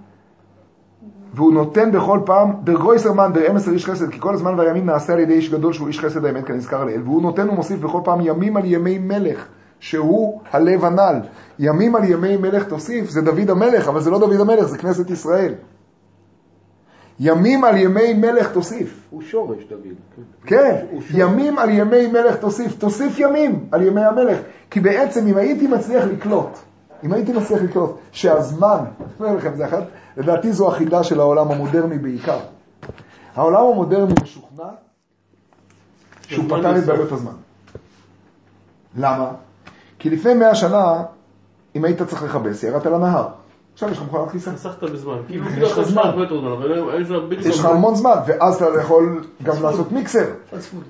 והוא 1.34 1.52
נותן 1.52 1.92
בכל 1.92 2.20
פעם, 2.26 2.52
דר 2.64 2.74
גרויסר 2.74 3.12
מן, 3.12 3.32
דר 3.34 3.50
אמסר 3.50 3.72
איש 3.72 3.86
חסד, 3.86 4.10
כי 4.10 4.20
כל 4.20 4.34
הזמן 4.34 4.58
והימים 4.58 4.86
נעשה 4.86 5.12
על 5.12 5.18
ידי 5.18 5.32
איש 5.32 5.50
גדול 5.50 5.72
שהוא 5.72 5.88
איש 5.88 6.00
חסד 6.00 6.24
האמת, 6.24 6.44
כנזכר 6.44 6.84
לאל, 6.84 7.02
והוא 7.04 7.22
נותן 7.22 7.50
ומוסיף 7.50 7.80
בכל 7.80 8.00
פעם 8.04 8.20
ימים 8.20 8.56
על 8.56 8.62
ימי 8.64 8.98
מלך, 8.98 9.46
שהוא 9.80 10.40
הלב 10.52 10.84
הנ"ל. 10.84 11.20
ימים 11.58 11.96
על 11.96 12.04
ימי 12.04 12.36
מלך 12.36 12.64
תוסיף, 12.64 13.10
זה 13.10 13.22
דוד 13.22 13.50
המלך, 13.50 13.88
אבל 13.88 14.00
זה 14.00 14.10
לא 14.10 14.18
דוד 14.18 14.40
המלך, 14.40 14.64
זה 14.64 14.78
כנסת 14.78 15.10
ישראל. 15.10 15.54
ימים 17.20 17.64
על 17.64 17.76
ימי 17.76 18.14
מלך 18.14 18.52
תוסיף. 18.52 19.00
הוא 19.10 19.22
שורש, 19.22 19.58
דוד. 19.68 20.24
כן, 20.46 20.76
שורש. 20.90 21.04
ימים 21.10 21.58
על 21.58 21.70
ימי 21.70 22.06
מלך 22.06 22.36
תוסיף, 22.36 22.78
תוסיף 22.78 23.18
ימים 23.18 23.68
על 23.72 23.82
ימי 23.82 24.04
המלך. 24.04 24.38
כי 24.70 24.80
בעצם 24.80 25.26
אם 25.26 25.36
הייתי 25.36 25.66
מצליח 25.66 26.04
לקלוט, 26.04 26.58
אם 27.04 27.12
הייתי 27.12 27.32
מצליח 27.32 27.62
לקלוט 27.62 27.98
שהזמן, 28.12 28.78
אני 29.00 29.06
אומר 29.20 29.36
לכם, 29.36 29.56
זה 29.56 29.66
אחת, 29.66 29.82
לדעתי 30.16 30.52
זו 30.52 30.68
החידה 30.68 31.04
של 31.04 31.20
העולם 31.20 31.50
המודרני 31.50 31.98
בעיקר. 31.98 32.38
העולם 33.34 33.64
המודרני 33.64 34.14
משוכנע 34.22 34.68
שהוא 36.26 36.44
פתר 36.44 36.78
את. 36.78 36.84
בעיות 36.84 37.12
הזמן. 37.12 37.32
למה? 38.96 39.30
כי 39.98 40.10
לפני 40.10 40.34
מאה 40.34 40.54
שנה, 40.54 41.02
אם 41.76 41.84
היית 41.84 42.02
צריך 42.02 42.22
לכבס, 42.22 42.62
ירדת 42.62 42.86
לנהר. 42.86 43.28
עכשיו 43.78 43.90
יש 43.90 43.98
לך 43.98 44.04
מכונת 44.04 44.30
כביסה. 44.30 44.52
חסכת 44.52 44.82
בזמן. 44.82 45.16
כאילו, 45.26 45.44
יש 45.50 45.72
לך 45.72 45.80
זמן. 45.80 46.02
יש 47.40 47.58
לך 47.58 47.64
המון 47.64 47.94
זמן, 47.94 48.16
ואז 48.26 48.62
אתה 48.62 48.80
יכול 48.80 49.24
גם 49.42 49.62
לעשות 49.62 49.92
מיקסר, 49.92 50.24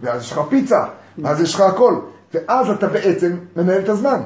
ואז 0.01 0.23
יש 0.23 0.33
לך 0.33 0.41
פיצה, 0.49 0.85
ואז 1.19 1.41
יש 1.41 1.55
לך 1.55 1.61
הכל, 1.61 2.01
ואז 2.35 2.71
אתה 2.71 2.87
בעצם 2.87 3.37
מנהל 3.57 3.81
את 3.81 3.89
הזמן. 3.89 4.23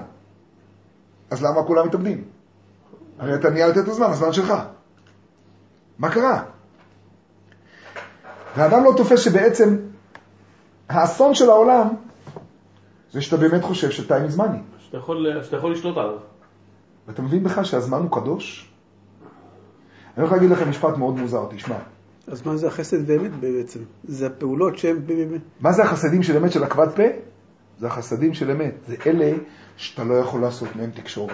אז 1.30 1.42
למה 1.42 1.62
כולם 1.62 1.86
מתאבדים? 1.86 2.24
הרי 3.18 3.34
אתה 3.34 3.50
ניהלת 3.50 3.78
את 3.78 3.88
הזמן, 3.88 4.06
הזמן 4.06 4.32
שלך. 4.32 4.54
מה 5.98 6.10
קרה? 6.10 6.42
והאדם 8.56 8.84
לא 8.84 8.92
תופס 8.96 9.20
שבעצם 9.20 9.76
האסון 10.88 11.34
של 11.34 11.50
העולם 11.50 11.88
זה 13.12 13.20
שאתה 13.20 13.36
באמת 13.36 13.62
חושב 13.62 13.90
שטיים 13.90 14.26
is 14.26 14.38
money. 14.38 14.78
שאתה 14.78 14.96
יכול 15.56 15.72
לשלוט 15.72 15.96
עליו. 15.96 16.31
ואתה 17.08 17.22
מבין 17.22 17.44
בכלל 17.44 17.64
שהזמן 17.64 17.98
הוא 17.98 18.10
קדוש? 18.10 18.72
אני 20.16 20.22
הולך 20.22 20.32
להגיד 20.32 20.50
לכם 20.50 20.70
משפט 20.70 20.96
מאוד 20.96 21.16
מוזר, 21.16 21.46
תשמע. 21.50 21.76
אז 22.26 22.46
מה 22.46 22.56
זה 22.56 22.66
החסד 22.66 23.06
באמת 23.06 23.30
בעצם? 23.40 23.80
זה 24.04 24.26
הפעולות 24.26 24.74
באמת. 25.06 25.40
מה 25.60 25.72
זה 25.72 25.82
החסדים 25.84 26.22
של 26.22 26.36
אמת 26.36 26.52
של 26.52 26.64
עקבת 26.64 26.96
פה? 26.96 27.02
זה 27.78 27.86
החסדים 27.86 28.34
של 28.34 28.50
אמת. 28.50 28.74
זה 28.88 28.96
אלה 29.06 29.32
שאתה 29.76 30.04
לא 30.04 30.14
יכול 30.14 30.40
לעשות 30.40 30.76
מהם 30.76 30.90
תקשורת, 30.90 31.32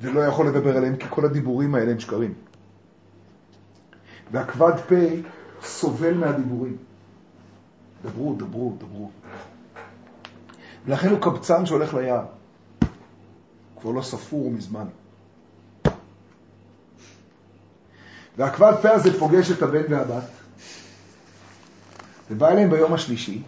ולא 0.00 0.20
יכול 0.20 0.48
לדבר 0.48 0.76
עליהם, 0.76 0.96
כי 0.96 1.06
כל 1.10 1.24
הדיבורים 1.24 1.74
האלה 1.74 1.90
הם 1.90 2.00
שקרים. 2.00 2.34
ועקבת 4.32 4.80
פה 4.88 4.94
סובל 5.62 6.14
מהדיבורים. 6.14 6.76
דברו, 8.04 8.34
דברו, 8.34 8.76
דברו. 8.78 9.10
ולכן 10.86 11.08
הוא 11.08 11.20
קבצן 11.20 11.66
שהולך 11.66 11.94
ליער. 11.94 12.24
כבר 13.80 13.90
לא 13.90 14.02
ספור 14.02 14.50
מזמן. 14.50 14.86
ועקבת 18.36 18.78
פה 18.82 18.90
הזה 18.90 19.18
פוגש 19.18 19.50
את 19.50 19.62
הבן 19.62 19.92
והבת, 19.92 20.24
ובא 22.30 22.48
אליהם 22.48 22.70
ביום 22.70 22.92
השלישי. 22.92 23.42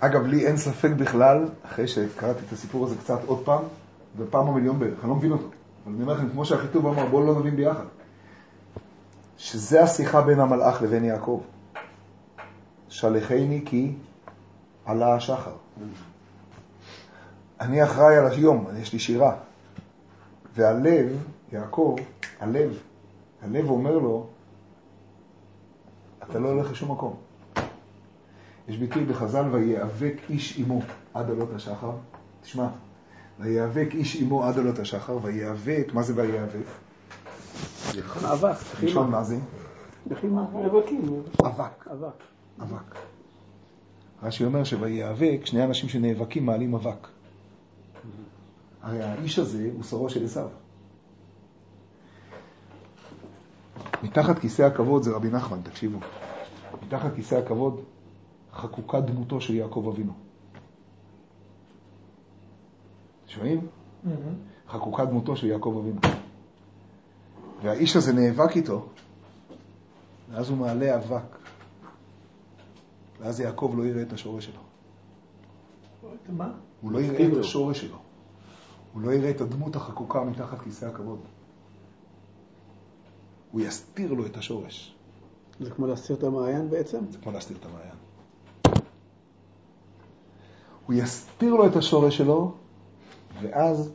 אגב, 0.00 0.26
לי 0.26 0.46
אין 0.46 0.56
ספק 0.56 0.90
בכלל, 0.90 1.48
אחרי 1.66 1.88
שקראתי 1.88 2.40
את 2.46 2.52
הסיפור 2.52 2.86
הזה 2.86 2.96
קצת 2.96 3.18
עוד 3.26 3.44
פעם, 3.44 3.62
ופעם 4.16 4.48
המיליון 4.48 4.78
בערך, 4.78 4.98
אני 5.00 5.08
לא 5.08 5.16
מבין 5.16 5.32
אותו. 5.32 5.48
אבל 5.84 5.94
אני 5.94 6.02
אומר 6.02 6.14
לכם, 6.14 6.30
כמו 6.30 6.44
שהחיטוב 6.44 6.86
אמר, 6.86 7.06
בואו 7.06 7.26
לא 7.26 7.40
נבין 7.40 7.56
ביחד. 7.56 7.84
שזה 9.38 9.82
השיחה 9.82 10.22
בין 10.22 10.40
המלאך 10.40 10.82
לבין 10.82 11.04
יעקב. 11.04 11.40
שלחני 12.88 13.62
כי 13.66 13.92
עלה 14.84 15.14
השחר. 15.14 15.52
אני 17.60 17.84
אחראי 17.84 18.16
על 18.16 18.26
היום, 18.26 18.66
יש 18.76 18.92
לי 18.92 18.98
שירה. 18.98 19.36
והלב, 20.54 21.24
יעקב, 21.52 21.96
הלב, 22.40 22.78
הלב 23.42 23.70
אומר 23.70 23.98
לו, 23.98 24.26
אתה 26.22 26.38
לא 26.38 26.48
הולך 26.48 26.70
לשום 26.70 26.92
מקום. 26.92 27.16
יש 28.68 28.76
ביטוי 28.76 29.04
בחז"ל, 29.04 29.44
ויאבק 29.52 30.14
איש 30.30 30.58
עמו 30.58 30.80
עד 31.14 31.30
עלות 31.30 31.48
השחר. 31.54 31.90
תשמע, 32.42 32.68
ויאבק 33.40 33.88
איש 33.92 34.22
עמו 34.22 34.44
עד 34.44 34.58
עלות 34.58 34.78
השחר, 34.78 35.18
ויאבק, 35.22 35.86
מה 35.94 36.02
זה 36.02 36.12
ויאבק? 36.16 36.66
אבק, 38.24 38.56
ראשון 38.82 39.10
מה 39.10 39.24
זה? 39.24 39.38
נאבקים. 40.54 41.22
אבק. 41.46 41.88
אבק. 41.92 42.22
אבק. 42.62 42.94
רש"י 44.22 44.44
אומר 44.44 44.64
שויאבק, 44.64 45.40
שני 45.44 45.64
אנשים 45.64 45.88
שנאבקים 45.88 46.46
מעלים 46.46 46.74
אבק. 46.74 47.08
הרי 48.82 49.02
האיש 49.02 49.38
הזה 49.38 49.70
הוא 49.74 49.82
שרו 49.82 50.10
של 50.10 50.24
עשיו. 50.24 50.48
מתחת 54.02 54.38
כיסא 54.38 54.62
הכבוד 54.62 55.02
זה 55.02 55.10
רבי 55.10 55.30
נחמן, 55.30 55.60
תקשיבו. 55.62 55.98
מתחת 56.86 57.14
כיסא 57.14 57.34
הכבוד 57.34 57.80
חקוקה 58.52 59.00
דמותו 59.00 59.40
של 59.40 59.54
יעקב 59.54 59.90
אבינו. 59.92 60.12
שומעים? 63.26 63.66
חקוקה 64.68 65.04
דמותו 65.04 65.36
של 65.36 65.46
יעקב 65.46 65.76
אבינו. 65.80 66.00
והאיש 67.62 67.96
הזה 67.96 68.12
נאבק 68.12 68.56
איתו, 68.56 68.86
ואז 70.30 70.50
הוא 70.50 70.58
מעלה 70.58 70.96
אבק. 70.96 71.38
ואז 73.20 73.40
יעקב 73.40 73.74
לא 73.76 73.82
יראה 73.86 74.02
את 74.02 74.12
השורש 74.12 74.44
שלו. 74.44 74.60
מה? 76.28 76.52
הוא 76.80 76.92
לא 76.92 76.98
יראה 77.00 77.26
את 77.26 77.36
השורש 77.40 77.80
שלו. 77.80 78.07
הוא 78.92 79.02
לא 79.02 79.12
יראה 79.12 79.30
את 79.30 79.40
הדמות 79.40 79.76
החקוקה 79.76 80.24
מתחת 80.24 80.60
כיסא 80.60 80.84
הכבוד. 80.86 81.18
הוא 83.52 83.60
יסתיר 83.60 84.12
לו 84.12 84.26
את 84.26 84.36
השורש. 84.36 84.94
זה 85.60 85.70
כמו 85.70 85.86
להסתיר 85.86 86.16
את 86.16 86.22
המעיין 86.22 86.70
בעצם? 86.70 86.98
זה 87.10 87.18
כמו 87.18 87.32
להסתיר 87.32 87.56
את 87.56 87.64
המעיין. 87.64 87.94
הוא 90.86 90.94
יסתיר 90.94 91.54
לו 91.54 91.66
את 91.66 91.76
השורש 91.76 92.16
שלו, 92.16 92.52
ואז 93.42 93.92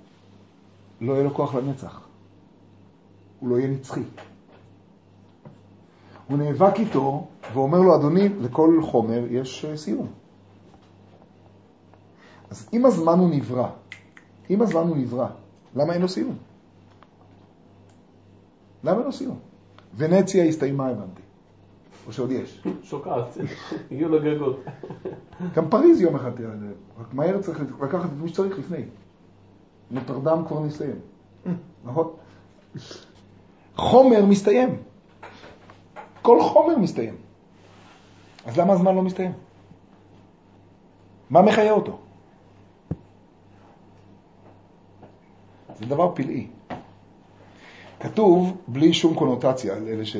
לא 1.01 1.13
יהיה 1.13 1.23
לו 1.23 1.33
כוח 1.33 1.55
לנצח. 1.55 2.01
הוא 3.39 3.49
לא 3.49 3.57
יהיה 3.57 3.67
נצחי. 3.67 4.03
הוא 6.27 6.37
נאבק 6.37 6.79
איתו 6.79 7.27
ואומר 7.53 7.79
לו, 7.79 7.95
אדוני, 7.95 8.29
לכל 8.29 8.79
חומר 8.83 9.23
יש 9.29 9.65
אה, 9.65 9.77
סיום. 9.77 10.07
אז 12.49 12.69
אם 12.73 12.85
הזמן 12.85 13.19
הוא 13.19 13.29
נברא, 13.29 13.69
אם 14.53 14.61
הזמן 14.61 14.87
הוא 14.87 14.97
נברא, 14.97 15.27
למה 15.75 15.93
אין 15.93 16.01
לו 16.01 16.07
סיום? 16.07 16.37
למה 18.83 18.97
אין 18.97 19.05
לו 19.05 19.11
סיום? 19.11 19.39
ונציה 19.97 20.45
הסתיימה, 20.45 20.87
הבנתי. 20.87 21.21
או 22.07 22.13
שעוד 22.13 22.31
יש. 22.31 22.63
שוקעת. 22.83 23.37
הגיעו 23.91 24.09
לגגות. 24.09 24.63
גם 25.55 25.69
פריז 25.69 26.01
יום 26.01 26.15
אחד 26.15 26.31
תראה, 26.31 26.51
רק 26.99 27.13
מהר 27.13 27.41
צריך 27.41 27.61
לקחת 27.81 28.05
את 28.05 28.17
מי 28.21 28.29
שצריך 28.29 28.59
לפני. 28.59 28.83
נוטרדם 29.91 30.43
כבר 30.47 30.59
נסתיים. 30.59 30.99
נכון? 31.85 32.13
חומר 33.75 34.25
מסתיים. 34.25 34.77
כל 36.21 36.41
חומר 36.41 36.77
מסתיים. 36.77 37.15
אז 38.45 38.57
למה 38.57 38.73
הזמן 38.73 38.95
לא 38.95 39.01
מסתיים? 39.01 39.31
מה 41.29 41.41
מחיה 41.41 41.71
אותו? 41.71 41.99
זה 45.83 45.89
דבר 45.89 46.11
פלאי. 46.15 46.47
כתוב, 47.99 48.57
בלי 48.67 48.93
שום 48.93 49.15
קונוטציה, 49.15 49.73
על 49.75 49.87
אלה 49.87 50.05
ש... 50.05 50.15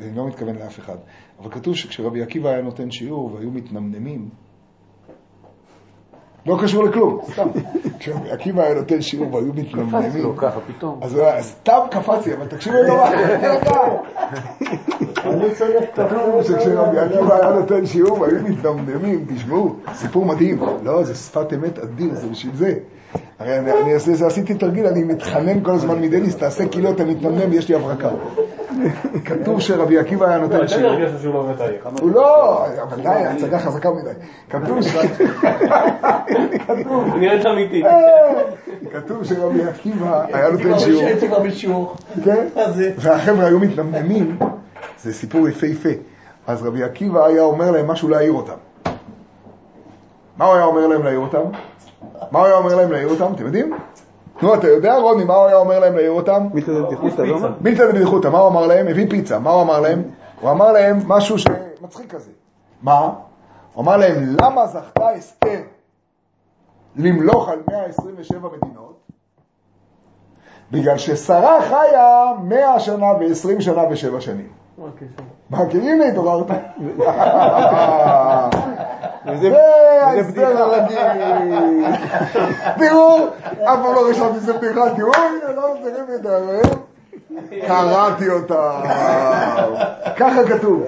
אני 0.00 0.16
לא 0.16 0.26
מתכוון 0.26 0.56
לאף 0.56 0.78
אחד, 0.78 0.96
אבל 1.40 1.50
כתוב 1.50 1.76
שכשרבי 1.76 2.22
עקיבא 2.22 2.48
היה 2.48 2.62
נותן 2.62 2.90
שיעור 2.90 3.34
והיו 3.34 3.50
מתנמנמים, 3.50 4.28
לא 6.46 6.58
קשור 6.62 6.84
לכלום, 6.84 7.20
סתם. 7.32 7.48
כשרבי 7.98 8.30
עקיבא 8.30 8.62
היה 8.62 8.74
נותן 8.74 9.02
שיעור 9.02 9.34
והיו 9.34 9.52
מתנמנמים, 9.54 10.24
לא, 10.24 10.32
ככה 10.36 10.60
פתאום. 10.60 11.00
אז 11.02 11.20
סתם 11.40 11.78
קפץ 11.90 12.26
לי, 12.26 12.34
אבל 12.34 12.46
תקשיבו 12.46 12.76
נורא, 12.88 13.10
אני 15.24 15.54
צריך 15.54 15.84
כתוב 15.94 16.42
שכשרבי 16.42 16.98
עקיבא 16.98 17.34
היה 17.34 17.60
נותן 17.60 17.86
שיעור 17.86 18.20
והיו 18.20 18.42
מתנמנמים, 18.42 19.26
תשמעו, 19.34 19.76
סיפור 19.94 20.24
מדהים. 20.24 20.58
לא, 20.82 21.04
זה 21.04 21.14
שפת 21.14 21.52
אמת 21.52 21.78
אדיר, 21.78 22.14
זה 22.14 22.28
בשביל 22.28 22.56
זה. 22.56 22.74
הרי 23.38 23.58
אני, 23.58 23.72
אני 23.82 23.94
עושה, 23.94 24.14
זה 24.14 24.26
עשיתי 24.26 24.54
תרגיל, 24.54 24.86
אני 24.86 25.04
מתחנן 25.04 25.64
כל 25.64 25.70
הזמן 25.70 26.00
מדניס, 26.00 26.36
תעשה 26.36 26.68
כאילו 26.68 26.90
אתה 26.90 27.04
מתנמנם 27.04 27.50
ויש 27.50 27.68
לי 27.68 27.74
הברקה. 27.74 28.08
כתוב 29.24 29.60
שרבי 29.60 29.98
עקיבא 29.98 30.26
היה 30.26 30.38
לא, 30.38 30.42
נותן 30.42 30.56
לא 31.24 31.42
באמת 31.42 31.60
עייף. 31.60 31.86
הוא 32.00 32.10
לא, 32.10 32.64
אבל 32.82 33.02
די, 33.02 33.08
ההצגה 33.08 33.58
חזקה 33.58 33.90
מדי. 33.90 34.10
כתוב 34.50 34.82
ש... 34.82 34.96
כתוב, 36.66 37.16
נראית 37.16 37.46
אמיתית. 37.46 37.84
אה, 37.84 38.42
כתוב 38.92 39.24
שרבי 39.24 39.64
עקיבא 39.64 40.24
היה 40.32 40.50
נותן 40.50 40.78
שיעור. 40.78 41.02
הייתי 41.02 41.28
כבר 41.28 41.40
בשיעור. 41.40 41.96
כן? 42.24 42.46
והחבר'ה 42.96 43.46
היו 43.46 43.58
מתנמנמים, 43.58 44.38
זה 44.98 45.12
סיפור 45.12 45.48
יפהפה. 45.48 45.88
אז 46.46 46.62
רבי 46.62 46.82
עקיבא 46.82 47.24
היה 47.26 47.42
אומר 47.42 47.70
להם 47.70 47.86
משהו 47.86 48.08
להעיר 48.08 48.32
אותם. 48.32 48.56
מה 50.36 50.44
הוא 50.44 50.54
היה 50.54 50.64
אומר 50.64 50.86
להם 50.86 51.02
להעיר 51.02 51.18
אותם? 51.18 51.42
מה 52.30 52.38
הוא 52.38 52.46
היה 52.46 52.56
אומר 52.56 52.74
להם 52.74 52.92
להעיר 52.92 53.08
אותם? 53.08 53.32
אתם 53.34 53.46
יודעים? 53.46 53.76
נו, 54.42 54.54
אתה 54.54 54.68
יודע, 54.68 54.96
רוני, 54.96 55.24
מה 55.24 55.34
הוא 55.34 55.46
היה 55.46 55.56
אומר 55.56 55.78
להם 55.78 55.94
להעיר 55.94 56.10
אותם? 56.10 56.46
מילתא 56.54 56.72
דבדיחותא, 56.72 57.22
לא 57.22 57.40
מה? 57.40 57.48
מילתא 57.60 57.90
דבדיחותא, 57.90 58.28
מה 58.28 58.38
הוא 58.38 58.48
אמר 58.48 58.66
להם? 58.66 58.88
הביא 58.88 59.10
פיצה, 59.10 59.38
מה 59.38 59.50
הוא 59.50 59.62
אמר 59.62 59.80
להם? 59.80 60.02
הוא 60.40 60.50
אמר 60.50 60.72
להם 60.72 60.98
משהו 61.06 61.36
שמצחיק 61.38 62.12
כזה. 62.12 62.30
מה? 62.82 63.10
הוא 63.74 63.82
אמר 63.84 63.96
להם, 63.96 64.36
למה 64.42 64.66
זכתה 64.66 65.18
אסתר 65.18 65.60
למלוך 66.96 67.48
על 67.48 67.58
127 67.70 68.48
מדינות? 68.56 68.96
בגלל 70.70 70.98
ששרה 70.98 71.62
חיה 71.62 72.32
100 72.42 72.80
שנה 72.80 73.06
ו-20 73.06 73.60
שנה 73.60 73.82
ו-7 73.82 74.20
שנים. 74.20 74.48
מה 74.78 74.88
הקשר? 74.88 75.22
מה, 75.50 75.70
כי 75.70 75.78
הנה 75.78 76.04
התעוררת. 76.04 76.46
וזה- 79.26 79.40
זה 79.40 79.46
וזה 79.48 80.04
ההסבר 80.04 80.82
בדיחה. 80.84 81.12
הרגיל. 81.12 81.86
תראו, 82.78 83.26
אף 83.52 83.78
פעם 83.82 83.94
לא 83.94 84.08
רשמתי 84.10 84.40
שזה 84.40 84.52
בדיחה, 84.52 84.94
תראו, 84.96 85.12
הנה, 85.14 85.52
לא 85.56 85.74
מצליחים 85.74 86.04
להתערב. 86.08 86.78
קראתי 87.66 88.28
אותה. 88.30 88.80
ככה 90.16 90.48
כתוב. 90.48 90.82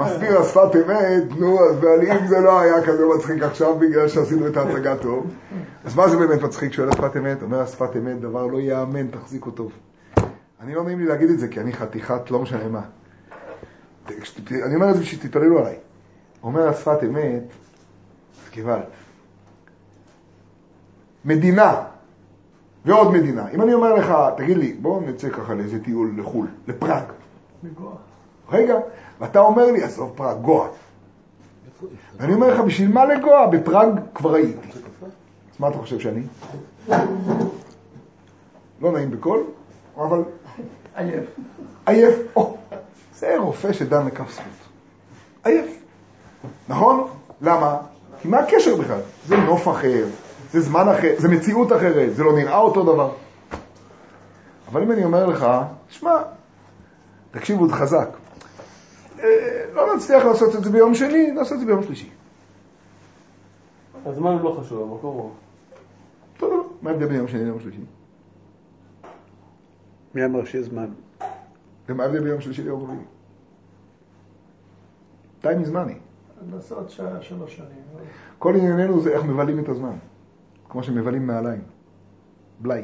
מסביר 0.00 0.38
השפת 0.40 0.76
אמת, 0.76 1.38
נו, 1.38 1.60
אז 1.64 1.76
ואם 1.84 2.26
זה 2.26 2.40
לא 2.40 2.60
היה 2.60 2.82
כזה 2.82 3.04
מצחיק 3.16 3.42
עכשיו 3.42 3.74
בגלל 3.74 4.08
שעשינו 4.08 4.46
את 4.46 4.56
ההצגה 4.56 4.96
טוב, 4.96 5.26
אז 5.84 5.96
מה 5.96 6.08
זה 6.08 6.16
באמת 6.16 6.42
מצחיק? 6.42 6.72
שואל 6.72 6.88
השפת 6.88 7.16
אמת, 7.16 7.42
אומר 7.42 7.60
השפת 7.62 7.96
אמת, 7.96 8.20
דבר 8.20 8.46
לא 8.46 8.58
ייאמן, 8.60 9.06
תחזיקו 9.06 9.50
טוב. 9.50 9.72
אני 10.62 10.74
לא 10.74 10.84
נעים 10.84 10.98
לי 10.98 11.06
להגיד 11.06 11.30
את 11.30 11.38
זה, 11.38 11.48
כי 11.48 11.60
אני 11.60 11.72
חתיכת 11.72 12.30
לא 12.30 12.38
משנה 12.38 12.68
מה. 12.68 12.80
כשת- 14.20 14.52
אני 14.66 14.74
אומר 14.74 14.88
את 14.90 14.94
זה 14.94 15.00
בשביל 15.00 15.20
שתתפללו 15.20 15.58
עליי. 15.58 15.74
אומר 16.42 16.68
השפת 16.68 16.98
אמת, 17.02 17.42
גוואלד, 18.54 18.82
מדינה 21.24 21.82
ועוד 22.84 23.12
מדינה. 23.12 23.50
אם 23.50 23.62
אני 23.62 23.74
אומר 23.74 23.94
לך, 23.94 24.14
תגיד 24.36 24.56
לי, 24.56 24.72
בואו 24.72 25.00
נצא 25.00 25.28
ככה 25.28 25.54
לאיזה 25.54 25.84
טיול 25.84 26.12
לחו"ל, 26.16 26.46
לפראג. 26.68 27.04
בגוח. 27.64 27.96
רגע, 28.50 28.74
ואתה 29.20 29.40
אומר 29.40 29.70
לי, 29.72 29.82
עזוב 29.82 30.12
פראג, 30.16 30.36
גואה. 30.40 30.68
ואני 32.16 32.34
אומר 32.34 32.54
לך, 32.54 32.60
בשביל 32.60 32.92
מה 32.92 33.04
לגואה? 33.04 33.46
בפראג 33.46 33.88
כבר 34.14 34.34
הייתי. 34.34 34.68
אז 35.52 35.60
מה 35.60 35.68
אתה 35.68 35.78
חושב 35.78 36.00
שאני? 36.00 36.22
לא 38.80 38.92
נעים 38.92 39.10
בקול, 39.10 39.44
אבל 39.96 40.22
עייף. 40.94 41.24
עייף. 41.86 42.14
או, 42.36 42.56
זה 43.14 43.38
רופא 43.38 43.72
שדן 43.72 44.06
לכף 44.06 44.32
זכות. 44.32 44.44
עייף. 45.44 45.77
נכון? 46.68 47.08
למה? 47.40 47.76
כי 48.22 48.28
מה 48.28 48.38
הקשר 48.38 48.76
בכלל? 48.76 49.00
זה 49.26 49.36
נוף 49.36 49.68
אחר, 49.68 50.04
זה 50.50 50.60
זמן 50.60 50.88
אחר, 50.88 51.14
זה 51.18 51.28
מציאות 51.28 51.72
אחרת, 51.72 52.16
זה 52.16 52.24
לא 52.24 52.32
נראה 52.32 52.58
אותו 52.58 52.82
דבר. 52.82 53.12
אבל 54.68 54.82
אם 54.82 54.92
אני 54.92 55.04
אומר 55.04 55.26
לך, 55.26 55.46
שמע, 55.88 56.10
תקשיבו, 57.30 57.68
זה 57.68 57.74
חזק. 57.74 58.08
אה, 59.18 59.64
לא 59.72 59.96
נצליח 59.96 60.24
לעשות 60.24 60.56
את 60.56 60.64
זה 60.64 60.70
ביום 60.70 60.94
שני, 60.94 61.30
נעשה 61.30 61.54
את 61.54 61.60
זה 61.60 61.66
ביום 61.66 61.82
שלישי. 61.82 62.10
הזמן 64.06 64.32
הוא 64.32 64.40
לא 64.40 64.60
חשוב, 64.60 64.92
המקום 64.92 65.16
הוא... 65.16 65.30
דבר. 66.38 66.62
מה 66.82 66.90
ההבדל 66.90 67.06
בין 67.06 67.16
יום 67.16 67.28
שני 67.28 67.44
ליום 67.44 67.60
שלישי? 67.60 67.80
מי 70.14 70.24
אמר 70.24 70.44
שיש 70.44 70.66
זמן? 70.66 70.86
ומה 71.88 72.02
ההבדל 72.02 72.20
בין 72.20 72.28
יום 72.28 72.40
שלישי 72.40 72.62
ליום 72.62 72.82
רביעי? 72.82 73.04
טיימי 75.40 75.64
לעשות 76.52 76.90
שעה, 76.90 77.22
שלוש 77.22 77.56
שנים. 77.56 77.82
כל 78.38 78.56
ענייננו 78.56 79.00
זה 79.00 79.10
איך 79.10 79.24
מבלים 79.24 79.58
את 79.58 79.68
הזמן, 79.68 79.96
כמו 80.68 80.82
שמבלים 80.82 81.26
מעליים. 81.26 81.62
בלאי. 82.60 82.82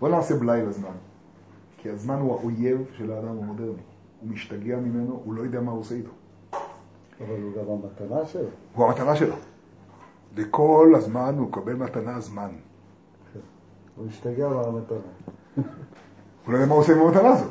בוא 0.00 0.08
נעשה 0.08 0.34
בלאי 0.34 0.66
לזמן, 0.66 0.94
כי 1.76 1.90
הזמן 1.90 2.18
הוא 2.18 2.32
האויב 2.32 2.86
של 2.92 3.12
האדם 3.12 3.38
המודרני. 3.38 3.82
הוא 4.20 4.30
משתגע 4.30 4.76
ממנו, 4.76 5.20
הוא 5.24 5.34
לא 5.34 5.42
יודע 5.42 5.60
מה 5.60 5.72
הוא 5.72 5.80
עושה 5.80 5.94
איתו. 5.94 6.10
אבל 7.20 7.42
הוא 7.42 7.52
גם 7.56 7.70
המתנה 7.70 8.26
שלו. 8.26 8.48
הוא 8.74 8.86
המתנה 8.86 9.16
שלו. 9.16 9.34
וכל 10.34 10.92
הזמן 10.96 11.34
הוא 11.38 11.48
מקבל 11.48 11.74
מתנה 11.74 12.20
זמן. 12.20 12.50
הוא 13.96 14.06
משתגע 14.06 14.48
מהמתנה. 14.48 14.98
הוא 15.56 16.52
לא 16.52 16.56
יודע 16.56 16.66
מה 16.66 16.74
הוא 16.74 16.80
עושה 16.80 16.92
עם 16.92 17.00
המתנה 17.00 17.28
הזאת. 17.28 17.50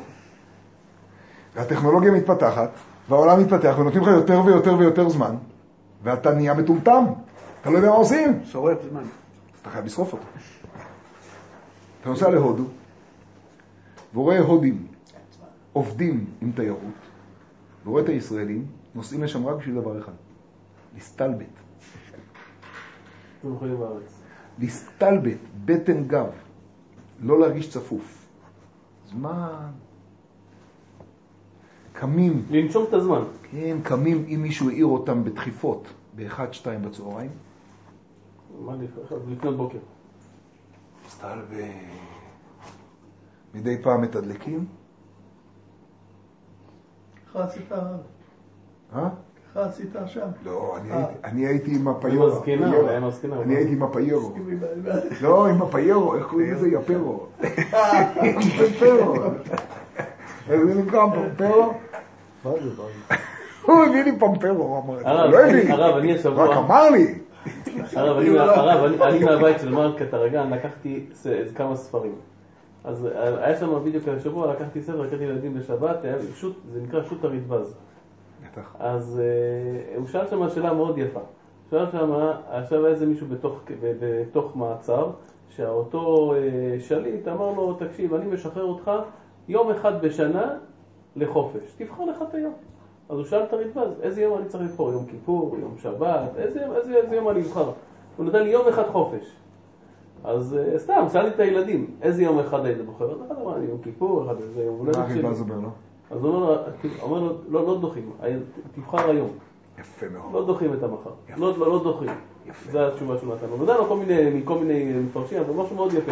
והטכנולוגיה 1.56 2.12
מתפתחת, 2.12 2.70
והעולם 3.10 3.40
מתפתח, 3.40 3.76
ונותנים 3.80 4.04
לך 4.04 4.10
יותר 4.10 4.42
ויותר 4.46 4.78
ויותר 4.78 5.10
זמן, 5.10 5.36
ואתה 6.04 6.34
נהיה 6.34 6.54
מטומטם. 6.54 7.04
אתה 7.62 7.70
לא 7.70 7.78
יודע 7.78 7.90
מה 7.90 7.96
עושים. 7.96 8.40
שורף 8.46 8.78
זמן. 8.90 9.04
אתה 9.62 9.70
חייב 9.70 9.86
לשרוף 9.86 10.14
אותו. 10.14 10.26
אתה 12.02 12.10
נוסע 12.10 12.30
להודו, 12.30 12.64
ורואה 14.14 14.40
הודים 14.40 14.88
עובדים 15.74 16.26
עם 16.42 16.52
תיירות, 16.52 16.80
ורואה 17.86 18.04
את 18.04 18.10
הישראלים 18.10 18.66
נוסעים 18.96 19.24
לשם 19.24 19.48
רק 19.48 19.56
בשביל 19.56 19.76
דבר 19.76 20.00
אחד, 20.00 20.12
להסתלבט. 20.94 21.46
להסתלבט, 24.60 25.38
בטן 25.66 26.04
גב, 26.08 26.30
לא 27.22 27.40
להרגיש 27.40 27.70
צפוף. 27.70 28.28
זמן. 29.10 29.72
קמים, 32.00 32.46
לנשום 32.50 32.86
את 32.90 32.94
הזמן. 32.94 33.22
כן, 33.52 33.78
קמים 33.84 34.26
אם 34.28 34.40
מישהו 34.42 34.70
העיר 34.70 34.86
אותם 34.86 35.24
בדחיפות, 35.24 35.88
באחד, 36.14 36.54
שתיים 36.54 36.82
בצהריים, 36.82 37.30
מה 38.66 38.74
לפנות 39.32 39.58
בוקר. 39.58 39.78
מסתלבט. 41.08 41.64
מדי 43.54 43.78
פעם 43.84 44.02
מתדלקים, 44.02 44.66
ככה 47.34 47.44
עשית, 47.44 47.72
אה? 48.96 49.10
ככה 49.54 49.66
עשית 49.66 49.90
שם. 50.06 50.28
לא, 50.46 50.78
אני 50.78 50.92
אה. 50.92 50.98
הייתי- 50.98 51.20
אני 51.24 51.46
הייתי 51.48 51.76
עם 51.76 51.88
הפיירו. 51.88 52.44
אני 53.42 53.56
הייתי 53.56 53.74
עם 53.74 53.84
הפיירו. 53.84 54.34
לא, 55.22 55.48
עם 55.48 55.62
הפיירו, 55.62 56.16
איך 56.16 56.26
קוראים 56.28 56.54
לזה? 56.54 56.68
יפרו. 56.68 57.26
פמפרו. 58.58 59.16
מה 62.46 62.52
זה? 62.62 62.70
מה 62.70 62.84
זה? 63.10 63.16
הוא 63.66 63.84
הביא 63.86 64.04
לי 64.04 64.20
פמפרו, 64.20 64.64
הוא 64.64 64.84
אמר 64.84 64.94
את 65.00 65.04
זה. 65.04 65.10
הרב, 65.10 65.32
לא 65.32 65.38
הביא. 65.40 65.74
הרב, 65.74 65.98
אני 65.98 66.14
השבוע- 66.16 66.48
רק 66.48 66.58
אמר 66.58 66.90
לי. 66.90 67.20
הרב, 67.96 68.18
אני- 69.02 69.24
מהבית 69.26 69.60
של 69.60 69.70
מרק 69.72 70.02
הרגן 70.14 70.50
לקחתי 70.54 71.06
כמה 71.56 71.76
ספרים. 71.76 72.16
אז 72.84 73.06
אה, 73.16 73.46
היה 73.46 73.60
שם 73.60 73.84
בדיוק 73.86 74.04
השבוע, 74.08 74.54
לקחתי 74.54 74.82
ספר, 74.82 75.02
לקחתי 75.02 75.18
לילדים 75.18 75.54
בשבת, 75.54 75.98
לי 76.04 76.34
שו"ת, 76.36 76.54
זה 76.74 76.82
נקרא 76.82 77.04
שו"ת 77.04 77.24
הרדב"ז. 77.24 77.76
בטח. 78.52 78.76
אז 78.80 79.22
אה, 79.24 79.96
הוא 79.98 80.08
שאל 80.08 80.28
שם 80.30 80.50
שאלה 80.50 80.74
מאוד 80.74 80.98
יפה. 80.98 81.20
שאל 81.72 81.86
שם, 81.92 82.12
עכשיו 82.52 82.86
היה 82.86 82.94
איזה 82.94 83.06
מישהו 83.06 83.28
בתוך, 83.28 83.60
בתוך 84.00 84.56
מעצר, 84.56 85.10
שאותו 85.50 86.34
אה, 86.36 86.40
שליט 86.80 87.28
אמר 87.28 87.52
לו, 87.52 87.74
תקשיב, 87.74 88.14
אני 88.14 88.26
משחרר 88.26 88.64
אותך 88.64 88.92
יום 89.48 89.72
אחד 89.72 90.02
בשנה 90.02 90.56
לחופש, 91.16 91.74
תבחר 91.78 92.06
לך 92.06 92.22
את 92.30 92.34
היום. 92.34 92.54
אז 93.10 93.18
הוא 93.18 93.26
שאל 93.26 93.44
את 93.44 93.54
הרדב"ז, 93.54 94.02
איזה 94.02 94.22
יום 94.22 94.38
אני 94.38 94.46
צריך 94.48 94.64
לבחור? 94.64 94.92
יום 94.92 95.06
כיפור, 95.06 95.56
יום 95.60 95.76
שבת, 95.78 96.30
איזה, 96.38 96.76
איזה, 96.76 96.96
איזה 96.96 97.16
יום 97.16 97.30
אני 97.30 97.42
אבחר? 97.42 97.72
הוא 98.18 98.26
נתן 98.26 98.44
לי 98.44 98.50
יום 98.50 98.68
אחד 98.68 98.88
חופש. 98.88 99.36
אז 100.24 100.58
אה, 100.58 100.80
סתם, 100.80 101.06
שאלתי 101.14 101.36
את 101.36 101.40
הילדים, 101.40 101.88
איזה 102.02 102.24
יום 102.24 102.40
אחד 102.40 102.66
היית 102.66 102.86
בוחר? 102.86 103.12
אז 103.12 103.18
אחד 103.28 103.42
אמר 103.42 103.58
לי, 103.58 103.66
יום 103.66 103.78
כיפור, 103.84 104.26
אחד 104.26 104.42
איזה 104.42 104.64
יום 104.64 104.78
הולדת 104.80 104.98
מה 104.98 105.10
שלי. 105.10 105.20
הריבז 105.20 105.42
אומר 105.42 105.56
לו? 105.56 105.70
אז 106.12 106.24
הוא 106.24 106.56
אומר 107.02 107.20
לו, 107.20 107.34
לא, 107.50 107.66
לא 107.66 107.80
דוחים, 107.80 108.12
תבחר 108.76 109.10
היום, 109.10 109.30
יפה 109.80 110.10
מאוד. 110.10 110.34
לא 110.34 110.46
דוחים 110.46 110.74
את 110.74 110.84
המחר, 110.84 111.12
לא, 111.38 111.58
לא, 111.58 111.68
לא 111.68 111.84
דוחים. 111.84 112.10
זו 112.72 112.88
התשובה 112.88 113.18
שהוא 113.18 113.36
נתן 113.36 113.46
לו. 113.50 113.66
לו 113.74 113.88
כל 114.46 114.58
מיני, 114.58 114.94
מפרשים, 114.94 115.38
אבל 115.40 115.64
משהו 115.64 115.76
מאוד 115.76 115.94
יפה. 115.94 116.12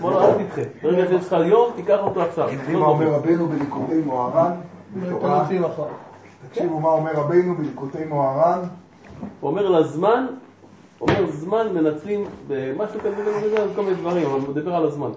אמר 0.00 0.10
לו, 0.10 0.22
אל 0.22 0.44
תדחה, 0.44 0.62
ברגע 0.82 1.08
שיש 1.08 1.26
לך 1.26 1.36
יום, 1.46 1.72
תיקח 1.76 1.98
אותו 2.00 2.22
עכשיו. 2.22 2.48
יודעים 2.52 2.74
לא 2.74 2.80
מה 2.80 2.86
אומר. 2.86 3.14
רבנו 3.14 3.48
בליקוטי 3.48 4.00
מוהר"ן? 4.06 4.52
תקשיבו 6.48 6.80
מה 6.80 6.88
אומר 6.88 7.12
רבנו 7.14 7.54
בליקוטי 7.54 8.04
מוהר"ן. 8.04 8.58
הוא 9.40 9.50
אומר 9.50 9.68
לזמן, 9.68 10.26
אומר, 11.00 11.30
זמן 11.30 11.66
מנצלים 11.74 12.24
במשהו 12.48 13.00
כזה, 13.00 13.66
כל 13.76 13.82
מיני 13.82 13.94
דברים, 13.94 14.26
אבל 14.26 14.40
הוא 14.40 14.48
מדבר 14.48 14.74
על 14.74 14.86
הזמן. 14.86 15.10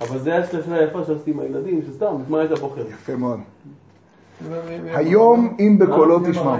אבל 0.00 0.18
זה 0.18 0.32
היה 0.32 0.44
השאלה 0.44 0.76
היפה 0.76 1.04
שעשיתי 1.04 1.30
עם 1.30 1.40
הילדים, 1.40 1.82
שסתם, 1.82 2.14
מה 2.28 2.40
היית 2.40 2.52
בוחר? 2.52 2.86
יפה 2.88 3.16
מאוד. 3.16 3.40
היום 4.94 5.56
אם 5.58 5.78
בקולו 5.78 6.18
תשמעו. 6.30 6.56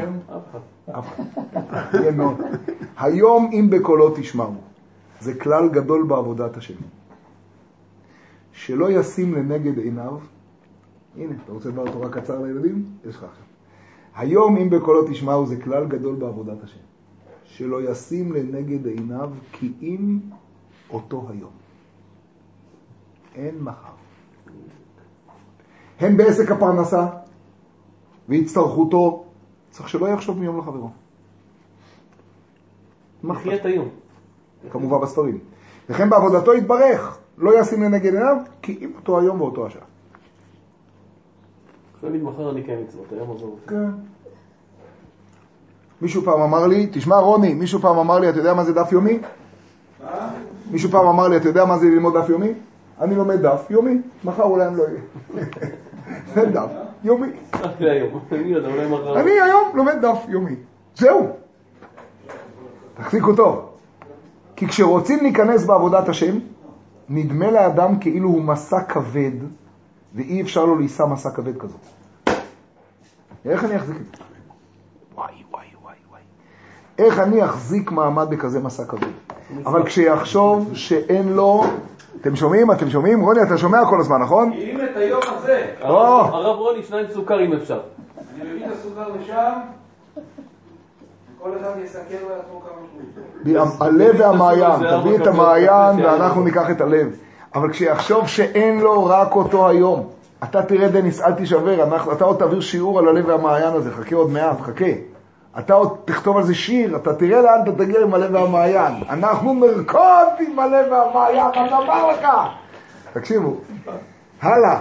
היום? 2.96 3.50
אם 3.52 3.70
בקולו 3.70 4.14
תשמעו. 4.16 4.54
זה 5.20 5.34
כלל 5.34 5.68
גדול 5.68 6.06
בעבודת 6.06 6.56
השם. 6.56 6.74
שלא 8.52 8.90
ישים 8.90 9.34
לנגד 9.34 9.78
עיניו, 9.78 10.18
הנה, 11.16 11.34
אתה 11.44 11.52
רוצה 11.52 11.70
דבר 11.70 11.92
תורה 11.92 12.10
קצר 12.10 12.42
לילדים? 12.42 12.84
יש 13.08 13.16
לך 13.16 13.24
עכשיו. 13.24 13.44
היום 14.16 14.56
אם 14.56 14.70
בקולו 14.70 15.08
תשמעו 15.08 15.46
זה 15.46 15.62
כלל 15.62 15.86
גדול 15.86 16.14
בעבודת 16.14 16.64
השם. 16.64 16.80
שלא 17.44 17.90
ישים 17.90 18.32
לנגד 18.32 18.86
עיניו 18.86 19.30
כי 19.52 19.72
אם 19.82 20.18
אותו 20.90 21.26
היום. 21.30 21.50
אין 23.34 23.54
מחר. 23.60 23.92
הן 26.00 26.16
בעסק 26.16 26.50
הפרנסה 26.50 27.06
והצטרכותו, 28.28 29.24
צריך 29.78 29.88
שלא 29.88 30.06
יחשוב 30.06 30.38
מיום 30.38 30.58
לחברו. 30.58 30.90
מה 33.22 33.34
נחיה 33.34 33.56
את 33.56 33.64
היום. 33.64 33.88
כמובן 34.72 35.00
בספרים. 35.00 35.38
וכן 35.88 36.10
בעבודתו 36.10 36.54
יתברך, 36.54 37.18
לא 37.38 37.60
ישים 37.60 37.82
לנגד 37.82 38.14
עיניו, 38.14 38.36
כי 38.62 38.78
אם 38.80 38.92
אותו 38.96 39.20
היום 39.20 39.40
ואותו 39.40 39.66
השעה. 39.66 39.82
אני 42.04 42.64
כן 42.64 42.76
מצוות, 42.82 43.12
היום 43.12 43.30
עזוב 43.30 43.50
אותי. 43.50 43.66
כן. 43.66 43.90
מישהו 46.02 46.22
פעם 46.22 46.40
אמר 46.40 46.66
לי, 46.66 46.88
תשמע 46.92 47.16
רוני, 47.16 47.54
מישהו 47.54 47.80
פעם 47.80 47.98
אמר 47.98 48.18
לי, 48.18 48.28
אתה 48.28 48.38
יודע 48.38 48.54
מה 48.54 48.64
זה 48.64 48.72
דף 48.72 48.92
יומי? 48.92 49.18
מישהו 50.70 50.90
פעם 50.90 51.06
אמר 51.06 51.28
לי, 51.28 51.36
אתה 51.36 51.48
יודע 51.48 51.64
מה 51.64 51.78
זה 51.78 51.86
ללמוד 51.86 52.16
דף 52.16 52.28
יומי? 52.28 52.52
אני 53.00 53.14
לומד 53.14 53.40
דף 53.40 53.66
יומי, 53.70 54.00
מחר 54.24 54.42
אולי 54.42 54.66
אני 54.66 54.76
לא 54.76 54.82
אהיה. 54.82 55.00
זה 56.34 56.46
דף 56.46 56.87
יומי. 57.04 57.28
אני 59.16 59.30
היום 59.30 59.70
לומד 59.74 59.94
דף 60.02 60.18
יומי. 60.28 60.54
זהו. 60.94 61.26
תחזיקו 62.96 63.36
טוב. 63.36 63.70
כי 64.56 64.68
כשרוצים 64.68 65.18
להיכנס 65.22 65.64
בעבודת 65.64 66.08
השם, 66.08 66.38
נדמה 67.08 67.50
לאדם 67.50 67.98
כאילו 67.98 68.28
הוא 68.28 68.42
מסע 68.42 68.80
כבד, 68.80 69.30
ואי 70.14 70.42
אפשר 70.42 70.64
לו 70.64 70.78
להישא 70.78 71.02
מסע 71.02 71.30
כבד 71.30 71.56
כזאת. 71.58 71.80
איך 73.44 73.64
אני 73.64 73.76
אחזיק 73.76 73.96
את 73.96 74.16
זה? 74.16 74.24
וואי, 75.14 75.32
וואי, 75.52 75.66
וואי, 75.82 75.94
וואי. 76.10 76.20
איך 76.98 77.18
אני 77.18 77.44
אחזיק 77.44 77.90
מעמד 77.90 78.30
בכזה 78.30 78.60
מסע 78.60 78.84
כבד? 78.84 79.08
אבל 79.66 79.86
כשיחשוב 79.86 80.70
שאין 80.74 81.28
לו... 81.28 81.64
אתם 82.20 82.36
שומעים? 82.36 82.70
אתם 82.72 82.90
שומעים? 82.90 83.20
רוני, 83.20 83.42
אתה 83.42 83.58
שומע 83.58 83.86
כל 83.90 84.00
הזמן, 84.00 84.22
נכון? 84.22 84.52
כי 84.52 84.72
אם 84.72 84.80
את 84.80 84.96
היום 84.96 85.20
הזה, 85.36 85.66
או. 85.84 85.96
הרב 86.20 86.56
רוני, 86.58 86.82
שניים 86.82 87.06
סוכר 87.14 87.44
אם 87.44 87.52
אפשר. 87.52 87.80
אני 88.40 88.50
מביא 88.50 88.66
את 88.66 88.72
הסוכר 88.72 89.08
לשם, 89.20 89.52
כל 91.42 91.50
אחד 91.60 91.70
יסכן 91.84 92.00
לעצמו 92.30 92.60
כמה 92.60 93.56
שהוא. 93.76 93.86
הלב 93.86 94.14
והמעיין, 94.18 95.00
תביא 95.00 95.16
את 95.16 95.26
המעיין 95.26 96.04
ואנחנו 96.04 96.42
ניקח 96.42 96.70
את 96.70 96.80
הלב. 96.80 97.16
אבל 97.54 97.70
כשיחשוב 97.72 98.26
שאין 98.28 98.80
לו 98.80 99.04
רק 99.04 99.36
אותו 99.36 99.68
היום, 99.68 100.06
אתה 100.44 100.62
תראה 100.62 100.88
דניס, 100.88 101.20
אל 101.22 101.32
תישבר, 101.32 101.82
אנחנו- 101.84 102.12
אתה 102.12 102.24
עוד 102.24 102.36
תעביר 102.36 102.60
שיעור 102.60 102.98
על 102.98 103.08
הלב 103.08 103.28
והמעיין 103.28 103.74
הזה, 103.74 103.90
חכה 103.90 104.16
עוד 104.16 104.30
מעט, 104.30 104.60
חכה. 104.60 104.84
אתה 105.58 105.74
עוד 105.74 105.96
תכתוב 106.04 106.36
על 106.36 106.42
זה 106.42 106.54
שיר, 106.54 106.96
אתה 106.96 107.14
תראה 107.14 107.42
לאן 107.42 107.62
אתה 107.62 107.72
תגיע 107.72 108.00
עם 108.02 108.14
הלב 108.14 108.34
והמעיין. 108.34 108.94
אנחנו 109.10 109.54
נרקוד 109.54 110.28
עם 110.48 110.58
הלב 110.58 110.92
והמעיין, 110.92 111.46
אני 111.54 111.72
אומר 111.72 112.06
לך. 112.06 112.28
תקשיבו, 113.12 113.56
הלאה. 114.42 114.80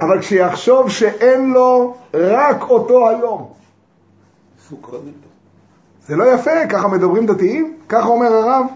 אבל 0.00 0.20
כשיחשוב 0.20 0.90
שאין 0.90 1.52
לו 1.52 1.94
רק 2.14 2.62
אותו 2.62 3.08
היום, 3.08 3.52
זה 6.06 6.16
לא 6.16 6.24
יפה, 6.34 6.66
ככה 6.70 6.88
מדברים 6.88 7.26
דתיים? 7.26 7.76
ככה 7.88 8.08
אומר 8.08 8.32
הרב? 8.32 8.66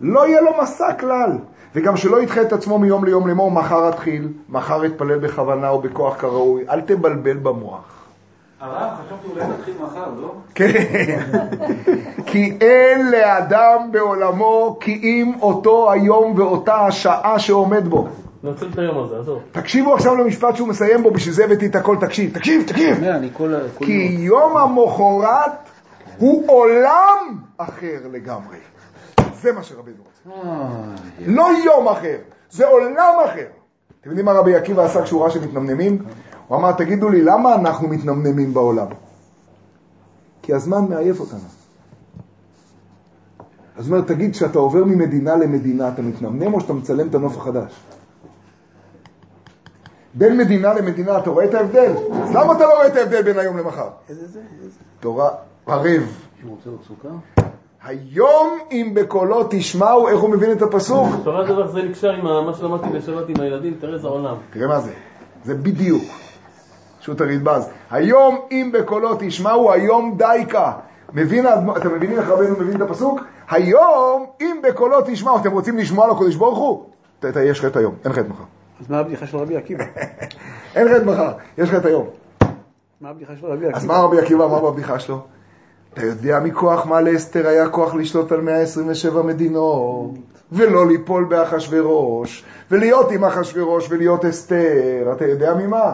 לא 0.00 0.26
יהיה 0.26 0.40
לו 0.40 0.50
מסע 0.62 0.92
כלל. 0.92 1.38
וגם 1.74 1.96
שלא 1.96 2.22
ידחה 2.22 2.42
את 2.42 2.52
עצמו 2.52 2.78
מיום 2.78 3.04
ליום 3.04 3.28
לאמור, 3.28 3.50
מחר 3.50 3.88
אתחיל, 3.88 4.28
מחר 4.48 4.86
אתפלל 4.86 5.18
בכוונה 5.18 5.68
או 5.68 5.80
בכוח 5.80 6.20
כראוי. 6.20 6.64
אל 6.70 6.80
תבלבל 6.80 7.36
במוח. 7.36 8.01
הרב, 8.62 8.90
חשבתי 9.06 9.28
אולי 9.28 9.46
נתחיל 9.46 9.74
מחר, 9.82 10.10
לא? 10.20 10.34
כן. 10.54 11.20
כי 12.26 12.58
אין 12.60 13.10
לאדם 13.10 13.88
בעולמו 13.92 14.76
כי 14.80 15.00
אם 15.02 15.32
אותו 15.40 15.92
היום 15.92 16.38
ואותה 16.38 16.86
השעה 16.86 17.38
שעומד 17.38 17.88
בו. 17.88 18.08
ננצל 18.42 18.66
את 18.72 18.78
היום 18.78 19.04
הזה, 19.04 19.18
עזוב. 19.18 19.42
תקשיבו 19.52 19.94
עכשיו 19.94 20.16
למשפט 20.16 20.56
שהוא 20.56 20.68
מסיים 20.68 21.02
בו, 21.02 21.10
בשביל 21.10 21.34
זה 21.34 21.44
הבאתי 21.44 21.66
את 21.66 21.76
הכל, 21.76 21.96
תקשיב, 22.00 22.34
תקשיב, 22.34 22.62
תקשיב. 22.66 23.04
אני 23.04 23.28
כל 23.32 23.54
כל 23.78 23.84
כי 23.84 24.16
יום 24.18 24.56
המחרת 24.56 25.52
הוא 26.18 26.44
עולם 26.48 27.38
אחר 27.58 27.98
לגמרי. 28.12 28.56
זה 29.34 29.52
מה 29.52 29.62
שרבינו 29.62 29.96
רוצה. 29.98 30.42
לא 31.26 31.48
יום 31.64 31.88
אחר, 31.88 32.16
זה 32.50 32.66
עולם 32.66 33.14
אחר. 33.24 33.46
אתם 34.00 34.10
יודעים 34.10 34.26
מה 34.26 34.32
רבי 34.32 34.54
עקיבא 34.54 34.84
עשה 34.84 35.02
כשהוא 35.02 35.22
ראה 35.22 35.30
שמתנמנמים? 35.30 35.98
הוא 36.52 36.58
אמר, 36.58 36.72
תגידו 36.72 37.08
לי, 37.08 37.22
למה 37.22 37.54
אנחנו 37.54 37.88
מתנמנמים 37.88 38.54
בעולם? 38.54 38.86
כי 40.42 40.54
הזמן 40.54 40.84
מעייף 40.88 41.20
אותנו. 41.20 41.38
אז 43.76 43.88
הוא 43.88 43.96
אומר, 43.96 44.08
תגיד, 44.08 44.32
כשאתה 44.32 44.58
עובר 44.58 44.84
ממדינה 44.84 45.36
למדינה, 45.36 45.88
אתה 45.88 46.02
מתנמנם 46.02 46.54
או 46.54 46.60
שאתה 46.60 46.72
מצלם 46.72 47.08
את 47.08 47.14
הנוף 47.14 47.36
החדש? 47.36 47.72
בין 50.14 50.36
מדינה 50.36 50.74
למדינה, 50.74 51.18
אתה 51.18 51.30
רואה 51.30 51.44
את 51.44 51.54
ההבדל? 51.54 51.92
אז 52.22 52.34
למה 52.34 52.52
אתה 52.52 52.66
לא 52.66 52.74
רואה 52.74 52.86
את 52.86 52.96
ההבדל 52.96 53.22
בין 53.22 53.38
היום 53.38 53.58
למחר? 53.58 53.88
איזה 54.08 54.28
זה? 54.28 54.40
איזה? 54.64 54.78
תורה 55.00 55.30
ערב. 55.66 56.02
שהוא 56.40 56.50
רוצה 56.50 56.70
עוד 56.70 56.80
סוכר? 56.88 57.48
היום 57.84 58.58
אם 58.72 58.92
בקולו 58.94 59.46
תשמעו, 59.50 60.08
איך 60.08 60.20
הוא 60.20 60.30
מבין 60.30 60.52
את 60.52 60.62
הפסוק? 60.62 61.08
תורה 61.24 61.44
דבר 61.46 61.66
זה 61.66 61.82
נקשר 61.82 62.10
עם 62.10 62.46
מה 62.46 62.54
שלמדתי 62.54 62.88
בשבת 62.88 63.28
עם 63.28 63.40
הילדים, 63.40 63.74
תראה 63.80 63.94
איזה 63.94 64.08
עולם. 64.08 64.36
תראה 64.52 64.66
מה 64.68 64.80
זה, 64.80 64.92
זה 65.44 65.54
בדיוק. 65.54 66.02
שו"ת 67.02 67.20
הרדב"ז. 67.20 67.68
היום 67.90 68.38
אם 68.50 68.70
בקולו 68.72 69.08
תשמעו, 69.18 69.72
היום 69.72 70.14
דייקה. 70.18 70.72
מבין, 71.14 71.46
האדמו"ר- 71.46 71.76
אתם 71.76 71.94
מבינים 71.94 72.18
איך 72.18 72.28
רבנו 72.28 72.56
מבין 72.60 72.76
את 72.76 72.90
הפסוק? 72.90 73.20
היום 73.50 74.26
אם 74.40 74.60
בקולו 74.62 74.96
תשמעו, 75.06 75.38
אתם 75.38 75.52
רוצים 75.52 75.78
לשמוע 75.78 76.06
לו 76.06 76.16
קדוש 76.16 76.36
ברוך 76.36 76.58
הוא? 76.58 76.84
ת- 77.20 77.24
ת- 77.26 77.36
יש 77.36 77.60
חטא 77.60 77.78
היום, 77.78 77.94
אין 78.04 78.12
חטא 78.12 78.28
מחר. 78.28 78.42
אז 78.80 78.90
מה 78.90 78.98
הבדיחה 78.98 79.26
של 79.26 79.36
רבי 79.36 79.56
עקיבא? 79.56 79.84
אין 80.76 80.88
חטא 80.88 81.04
מחר, 81.04 81.32
יש 81.58 81.70
חטא 81.70 81.86
היום. 81.88 82.06
מה 83.00 83.08
הבדיחה 83.08 83.32
של 83.40 83.46
רבי 83.46 83.66
אז 83.66 83.72
עקיבא? 83.76 83.92
מה 83.94 84.00
רבי 84.00 84.18
עקיבא 84.18 84.44
אמר 84.44 84.70
בבדיחה 84.70 84.98
שלו? 84.98 85.18
אתה 85.94 86.06
יודע 86.06 86.40
מכוח 86.40 86.86
מה 86.86 87.00
לאסתר 87.00 87.46
היה 87.48 87.68
כוח 87.68 87.94
לשלוט 87.94 88.32
על 88.32 88.40
127 88.40 89.22
מדינות, 89.22 90.10
ולא 90.52 90.86
ליפול 90.86 91.24
באחשוורוש, 91.24 92.44
ולהיות 92.70 93.10
עם 93.12 93.24
אחשוורוש 93.24 93.86
ולהיות 93.90 94.24
אסתר. 94.24 94.56
אתה 95.16 95.26
יודע 95.26 95.54
ממה? 95.54 95.92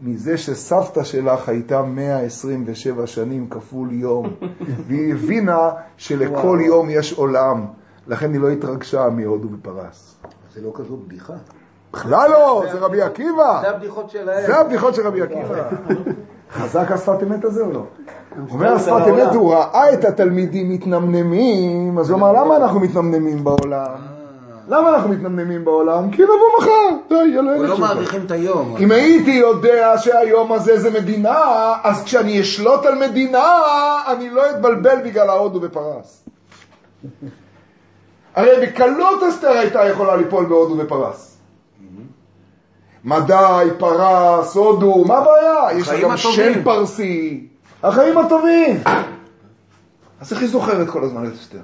מזה 0.00 0.38
שסבתא 0.38 1.04
שלך 1.04 1.48
הייתה 1.48 1.82
127 1.82 3.06
שנים 3.06 3.48
כפול 3.50 3.92
יום, 3.92 4.26
והיא 4.86 5.14
הבינה 5.14 5.70
שלכל 5.96 6.58
יום 6.62 6.90
יש 6.90 7.12
עולם. 7.12 7.66
לכן 8.06 8.32
היא 8.32 8.40
לא 8.40 8.48
התרגשה 8.48 9.08
מהודו 9.08 9.48
ופרס. 9.52 10.16
זה 10.54 10.60
לא 10.62 10.72
כזו 10.74 10.96
בדיחה. 10.96 11.34
בכלל 11.92 12.30
לא, 12.30 12.64
זה 12.72 12.78
רבי 12.78 13.02
עקיבא. 13.02 13.60
זה 13.60 13.70
הבדיחות 13.70 14.10
שלהם. 14.10 14.46
זה 14.46 14.56
הבדיחות 14.56 14.94
של 14.94 15.06
רבי 15.06 15.22
עקיבא. 15.22 15.70
חזק 16.56 16.90
השפת 16.90 17.22
אמת 17.22 17.44
הזה 17.44 17.62
או 17.62 17.72
לא? 17.72 17.84
אומר 18.50 18.72
השפת 18.72 19.08
אמת, 19.08 19.34
הוא 19.34 19.54
ראה 19.54 19.92
את 19.92 20.04
התלמידים 20.04 20.70
מתנמנמים, 20.70 21.98
אז 21.98 22.10
הוא 22.10 22.18
אמר, 22.18 22.32
למה 22.32 22.56
אנחנו 22.56 22.80
מתנמנמים 22.80 23.44
בעולם? 23.44 24.17
למה 24.68 24.94
אנחנו 24.94 25.08
מתנמנמים 25.08 25.64
בעולם? 25.64 26.10
כי 26.10 26.22
נבוא 26.22 26.34
מחר. 26.58 26.88
די, 27.08 27.34
יאללה, 27.34 27.56
לא. 27.56 27.78
מעריכים 27.78 28.26
את 28.26 28.30
היום. 28.30 28.76
אם 28.76 28.90
הייתי 28.90 29.30
יודע 29.30 29.98
שהיום 29.98 30.52
הזה 30.52 30.78
זה 30.78 30.90
מדינה, 30.90 31.74
אז 31.82 32.04
כשאני 32.04 32.40
אשלוט 32.40 32.86
על 32.86 33.08
מדינה, 33.08 33.62
אני 34.06 34.30
לא 34.30 34.50
אתבלבל 34.50 34.98
בגלל 35.04 35.30
ההודו 35.30 35.60
בפרס. 35.60 36.24
הרי 38.34 38.66
בקלות 38.66 39.22
אסתר 39.28 39.48
הייתה 39.50 39.84
יכולה 39.84 40.16
ליפול 40.16 40.46
בהודו 40.46 40.74
בפרס. 40.76 41.36
מדי, 43.04 43.68
פרס, 43.78 44.56
הודו, 44.56 45.04
מה 45.04 45.18
הבעיה? 45.18 45.78
יש 45.80 45.88
לה 45.88 46.00
גם. 46.02 46.16
שם 46.16 46.64
פרסי. 46.64 47.46
החיים 47.82 48.18
הטובים. 48.18 48.82
אז 50.20 50.32
איך 50.32 50.40
היא 50.40 50.48
זוכרת 50.48 50.88
כל 50.88 51.04
הזמן 51.04 51.26
את 51.26 51.32
אסתר? 51.32 51.58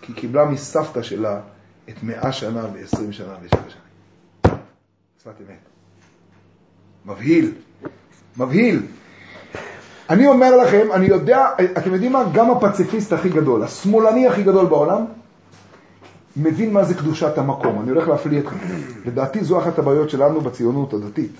כי 0.00 0.12
היא 0.12 0.16
קיבלה 0.16 0.44
מסבתא 0.44 1.02
שלה 1.02 1.40
את 1.88 2.02
מאה 2.02 2.32
שנה 2.32 2.66
ועשרים 2.74 3.12
שנה 3.12 3.34
ושבע 3.42 3.60
שנים. 3.68 4.58
שפת 5.22 5.32
אמת. 5.40 5.58
מבהיל, 7.06 7.52
מבהיל. 8.36 8.82
אני 10.10 10.26
אומר 10.26 10.56
לכם, 10.56 10.92
אני 10.92 11.06
יודע, 11.06 11.48
אתם 11.78 11.92
יודעים 11.92 12.12
מה? 12.12 12.24
גם 12.32 12.50
הפציפיסט 12.50 13.12
הכי 13.12 13.28
גדול, 13.28 13.62
השמאלני 13.62 14.26
הכי 14.28 14.42
גדול 14.42 14.66
בעולם, 14.66 15.04
מבין 16.36 16.72
מה 16.72 16.84
זה 16.84 16.94
קדושת 16.94 17.38
המקום. 17.38 17.80
אני 17.80 17.90
הולך 17.90 18.08
להפליא 18.08 18.40
אתכם. 18.40 18.56
לדעתי 19.04 19.44
זו 19.44 19.58
אחת 19.58 19.78
הבעיות 19.78 20.10
שלנו 20.10 20.40
בציונות 20.40 20.94
הדתית. 20.94 21.32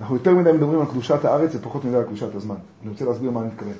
אנחנו 0.00 0.16
יותר 0.16 0.34
מדי 0.34 0.52
מדברים 0.52 0.80
על 0.80 0.86
קדושת 0.86 1.24
הארץ 1.24 1.54
ופחות 1.54 1.84
מדי 1.84 1.96
על 1.96 2.04
קדושת 2.04 2.34
הזמן. 2.34 2.54
אני 2.82 2.90
רוצה 2.90 3.04
להסביר 3.04 3.30
מה 3.30 3.40
אני 3.40 3.48
מתכוון. 3.48 3.72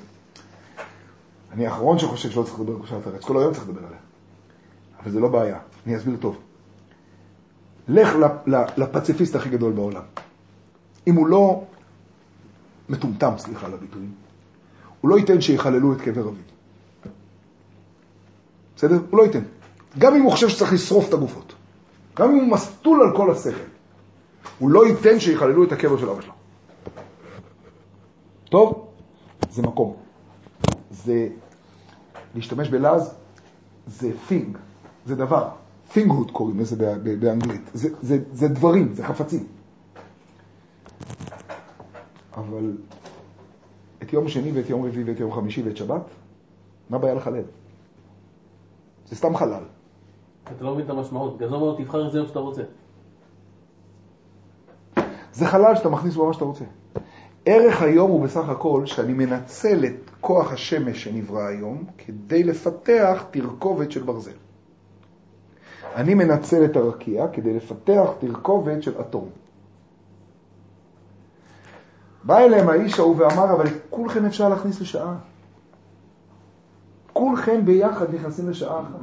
אני 1.53 1.67
האחרון 1.67 1.99
שחושב 1.99 2.29
שלא 2.29 2.43
צריך 2.43 2.59
לדבר 2.59 2.73
על 2.73 2.77
קדושת 2.77 3.07
הארץ, 3.07 3.23
כל 3.23 3.39
היום 3.39 3.53
צריך 3.53 3.69
לדבר 3.69 3.87
עליה. 3.87 3.99
אבל 5.03 5.11
זה 5.11 5.19
לא 5.19 5.27
בעיה, 5.27 5.57
אני 5.85 5.97
אסביר 5.97 6.17
טוב. 6.17 6.37
לך 7.87 8.15
לפציפיסט 8.77 9.35
הכי 9.35 9.49
גדול 9.49 9.71
בעולם. 9.71 10.03
אם 11.07 11.15
הוא 11.15 11.27
לא 11.27 11.63
מטומטם, 12.89 13.33
סליחה 13.37 13.65
על 13.65 13.73
הביטויים, 13.73 14.11
הוא 15.01 15.09
לא 15.09 15.19
ייתן 15.19 15.41
שיחללו 15.41 15.93
את 15.93 16.01
קבר 16.01 16.21
אביו. 16.21 16.43
בסדר? 18.75 18.99
הוא 19.09 19.17
לא 19.17 19.23
ייתן. 19.23 19.43
גם 19.97 20.15
אם 20.15 20.21
הוא 20.21 20.31
חושב 20.31 20.49
שצריך 20.49 20.73
לשרוף 20.73 21.09
את 21.09 21.13
הגופות. 21.13 21.53
גם 22.15 22.29
אם 22.29 22.35
הוא 22.35 22.47
מסטול 22.47 23.01
על 23.01 23.17
כל 23.17 23.31
השכל. 23.31 23.71
הוא 24.59 24.69
לא 24.69 24.87
ייתן 24.87 25.19
שיחללו 25.19 25.63
את 25.63 25.71
הקבר 25.71 25.97
של 25.97 26.09
אבא 26.09 26.21
שלו. 26.21 26.33
טוב? 28.49 28.87
זה 29.49 29.61
מקום. 29.61 29.95
זה, 30.91 31.27
להשתמש 32.35 32.69
בלעז, 32.69 33.13
זה 33.87 34.11
thing, 34.29 34.57
זה 35.05 35.15
דבר. 35.15 35.49
Thinghood 35.95 36.31
קוראים 36.31 36.59
לזה 36.59 36.95
באנגלית. 37.19 37.61
זה, 37.73 37.89
זה, 38.01 38.17
זה 38.31 38.47
דברים, 38.47 38.93
זה 38.93 39.03
חפצים. 39.03 39.47
אבל 42.37 42.77
את 44.03 44.13
יום 44.13 44.27
שני 44.27 44.51
ואת 44.51 44.69
יום 44.69 44.85
רביעי 44.85 45.03
ואת 45.03 45.19
יום 45.19 45.33
חמישי 45.33 45.63
ואת 45.63 45.77
שבת, 45.77 46.03
מה 46.89 46.97
הבעיה 46.97 47.13
לחלל? 47.13 47.43
זה 49.09 49.15
סתם 49.15 49.35
חלל. 49.35 49.63
אתה 50.43 50.63
לא 50.63 50.73
מבין 50.73 50.85
את 50.85 50.89
המשמעות, 50.89 51.37
בגלל 51.37 51.49
זה 51.49 51.55
אומר 51.55 51.75
תבחר 51.77 52.07
את 52.07 52.11
זה 52.11 52.27
שאתה 52.27 52.39
רוצה. 52.39 52.61
זה 55.33 55.47
חלל 55.47 55.75
שאתה 55.75 55.89
מכניס 55.89 56.15
בו 56.15 56.27
מה 56.27 56.33
שאתה 56.33 56.45
רוצה. 56.45 56.65
ערך 57.45 57.81
היום 57.81 58.11
הוא 58.11 58.23
בסך 58.23 58.49
הכל 58.49 58.85
שאני 58.85 59.13
מנצל 59.13 59.85
את 59.85 60.09
כוח 60.21 60.51
השמש 60.51 61.03
שנברא 61.03 61.41
היום 61.47 61.83
כדי 61.97 62.43
לפתח 62.43 63.23
תרכובת 63.31 63.91
של 63.91 64.03
ברזל. 64.03 64.31
אני 65.95 66.13
מנצל 66.13 66.65
את 66.65 66.75
הרקיע 66.75 67.27
כדי 67.27 67.53
לפתח 67.53 68.09
תרכובת 68.19 68.83
של 68.83 69.01
אטום. 69.01 69.29
בא 72.23 72.37
אליהם 72.37 72.69
האיש 72.69 72.99
ההוא 72.99 73.15
ואמר, 73.17 73.53
אבל 73.53 73.65
כולכם 73.89 74.25
אפשר 74.25 74.49
להכניס 74.49 74.81
לשעה. 74.81 75.15
כולכם 77.13 77.65
ביחד 77.65 78.15
נכנסים 78.15 78.49
לשעה 78.49 78.81
אחת. 78.81 78.99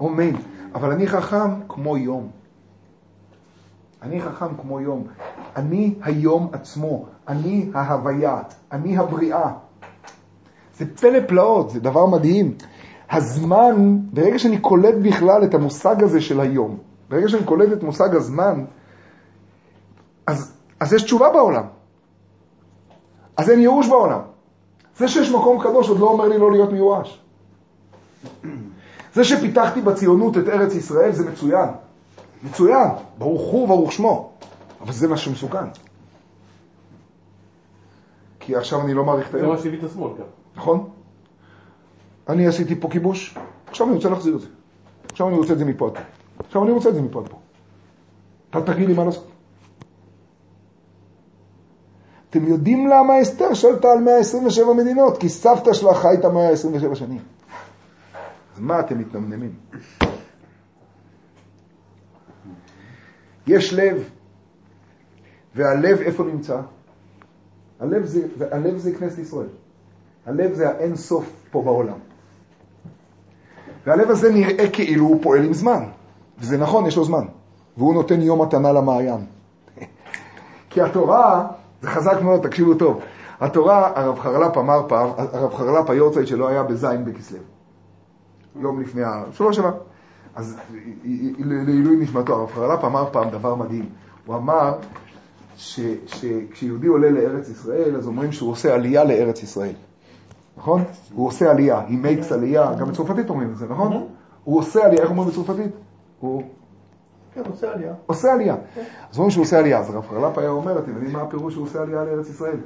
אומן, 0.00 0.36
אבל 0.74 0.92
אני 0.92 1.06
חכם 1.06 1.60
כמו 1.68 1.96
יום. 1.96 2.30
אני 4.02 4.22
חכם 4.22 4.56
כמו 4.60 4.80
יום. 4.80 5.06
אני 5.56 5.94
היום 6.02 6.48
עצמו, 6.52 7.06
אני 7.28 7.70
ההוויה, 7.74 8.42
אני 8.72 8.98
הבריאה. 8.98 9.52
זה 10.76 10.96
פלא 10.96 11.18
פלאות, 11.28 11.70
זה 11.70 11.80
דבר 11.80 12.06
מדהים. 12.06 12.54
הזמן, 13.10 13.98
ברגע 14.12 14.38
שאני 14.38 14.58
קולט 14.58 14.94
בכלל 15.02 15.44
את 15.44 15.54
המושג 15.54 16.02
הזה 16.02 16.20
של 16.20 16.40
היום, 16.40 16.78
ברגע 17.08 17.28
שאני 17.28 17.44
קולט 17.44 17.72
את 17.72 17.82
מושג 17.82 18.14
הזמן, 18.14 18.64
אז, 20.26 20.52
אז 20.80 20.92
יש 20.92 21.02
תשובה 21.02 21.30
בעולם. 21.30 21.64
אז 23.36 23.50
אין 23.50 23.60
ייאוש 23.60 23.88
בעולם. 23.88 24.20
זה 24.96 25.08
שיש 25.08 25.30
מקום 25.30 25.62
קדוש 25.62 25.88
עוד 25.88 25.98
לא 25.98 26.08
אומר 26.08 26.28
לי 26.28 26.38
לא 26.38 26.52
להיות 26.52 26.72
מיואש. 26.72 27.20
זה 29.14 29.24
שפיתחתי 29.24 29.80
בציונות 29.80 30.38
את 30.38 30.48
ארץ 30.48 30.74
ישראל 30.74 31.12
זה 31.12 31.30
מצוין. 31.30 31.68
מצוין, 32.42 32.88
ברוך 33.18 33.50
הוא 33.50 33.64
וברוך 33.64 33.92
שמו. 33.92 34.30
אבל 34.80 34.92
זה 34.92 35.08
מה 35.08 35.16
שמסוכן. 35.16 35.66
כי 38.40 38.56
עכשיו 38.56 38.80
אני 38.80 38.94
לא 38.94 39.04
מעריך 39.04 39.28
את 39.28 39.34
הארץ. 39.34 39.44
זה 39.46 39.52
מה 39.52 39.58
שהביא 39.58 39.78
את 39.78 39.84
השמאל 39.84 40.10
גם. 40.18 40.24
נכון. 40.56 40.90
אני 42.28 42.46
עשיתי 42.46 42.74
פה 42.80 42.88
כיבוש, 42.90 43.38
עכשיו 43.66 43.86
אני 43.86 43.96
רוצה 43.96 44.08
להחזיר 44.08 44.36
את 44.36 44.40
זה. 44.40 44.48
עכשיו 45.10 45.28
אני 45.28 45.36
רוצה 45.36 45.52
את 45.52 45.58
זה 45.58 45.64
מפה 45.64 45.86
עד 45.86 45.94
פה. 45.94 46.00
עכשיו 46.38 46.64
אני 46.64 46.70
רוצה 46.70 46.88
את 46.88 46.94
זה 46.94 47.02
מפה 47.02 47.20
עד 47.20 47.28
פה. 47.28 47.38
אתה 48.50 48.72
תגיד 48.72 48.88
לי 48.88 48.94
מה 48.94 49.04
לעשות. 49.04 49.30
אתם 52.30 52.46
יודעים 52.46 52.88
למה 52.88 53.22
אסתר 53.22 53.54
שלטה 53.54 53.88
על 53.92 53.98
127 53.98 54.72
מדינות? 54.72 55.18
כי 55.18 55.28
סבתא 55.28 55.72
שלה 55.72 55.94
חייתה 55.94 56.28
127 56.28 56.94
שנים. 56.94 57.20
אז 58.54 58.60
מה 58.60 58.80
אתם 58.80 58.98
מתנמנמים? 58.98 59.54
יש 63.46 63.74
לב, 63.74 64.10
והלב 65.54 66.00
איפה 66.00 66.24
נמצא? 66.24 66.60
הלב 67.80 68.06
זה, 68.06 68.26
הלב 68.50 68.76
זה 68.76 68.92
כנסת 68.94 69.18
ישראל. 69.18 69.48
הלב 70.26 70.54
זה 70.54 70.68
האין 70.68 70.96
סוף 70.96 71.32
פה 71.50 71.62
בעולם. 71.62 71.98
והלב 73.86 74.10
הזה 74.10 74.32
נראה 74.32 74.70
כאילו 74.70 75.04
הוא 75.04 75.22
פועל 75.22 75.44
עם 75.44 75.52
זמן. 75.52 75.84
וזה 76.38 76.58
נכון, 76.58 76.86
יש 76.86 76.96
לו 76.96 77.04
זמן. 77.04 77.26
והוא 77.76 77.94
נותן 77.94 78.20
יום 78.20 78.42
מתנה 78.42 78.72
למעיין. 78.72 79.26
כי 80.70 80.82
התורה, 80.82 81.46
זה 81.82 81.88
חזק 81.88 82.22
מאוד, 82.22 82.42
תקשיבו 82.42 82.74
טוב. 82.74 83.00
התורה, 83.40 83.92
הרב 83.94 84.18
חרל"פ 84.18 84.58
אמר 84.58 84.88
פעם, 84.88 85.10
הרב 85.16 85.54
חרל"פ 85.54 85.90
היורצייט 85.90 86.26
שלו 86.26 86.48
היה 86.48 86.62
בזין 86.62 87.04
בכסלו. 87.04 87.38
יום 88.60 88.80
לפני 88.80 89.04
ה... 89.04 89.22
שלוש 89.32 89.56
שבע. 89.56 89.70
אז 90.34 90.56
לעילוי 91.38 91.96
נשמתו, 91.96 92.34
הרב 92.34 92.50
חרל"פ 92.54 92.84
אמר 92.84 93.10
פעם 93.12 93.30
דבר 93.30 93.54
מדהים. 93.54 93.88
הוא 94.26 94.36
אמר 94.36 94.74
שכשיהודי 95.56 96.86
עולה 96.86 97.10
לארץ 97.10 97.48
ישראל, 97.48 97.96
אז 97.96 98.06
אומרים 98.06 98.32
שהוא 98.32 98.50
עושה 98.50 98.74
עלייה 98.74 99.04
לארץ 99.04 99.42
ישראל. 99.42 99.74
נכון? 100.56 100.84
הוא 101.14 101.26
עושה 101.26 101.50
עלייה, 101.50 101.82
he 101.88 101.92
makes 102.04 102.34
עלייה, 102.34 102.74
גם 102.74 102.88
בצרפתית 102.88 103.30
אומרים 103.30 103.50
את 103.50 103.56
זה, 103.56 103.66
נכון? 103.68 104.06
הוא 104.44 104.58
עושה 104.58 104.84
עלייה, 104.84 105.02
איך 105.02 105.10
אומרים 105.10 105.28
בצרפתית? 105.28 105.70
הוא... 106.20 106.42
כן, 107.34 107.42
עושה 107.50 107.72
עלייה. 107.72 107.94
עושה 108.06 108.32
עלייה. 108.32 108.56
אז 109.10 109.16
אומרים 109.16 109.30
שהוא 109.30 109.42
עושה 109.42 109.58
עלייה. 109.58 109.78
אז 109.78 109.90
הרב 109.90 110.06
חרל"פ 110.08 110.38
היה 110.38 110.50
אומר, 110.50 110.78
אתם 110.78 110.90
יודעים 110.90 111.12
מה 111.12 111.22
הפירוש 111.22 111.54
שהוא 111.54 111.64
עושה 111.64 111.82
עלייה 111.82 112.04
לארץ 112.04 112.28
ישראל? 112.28 112.56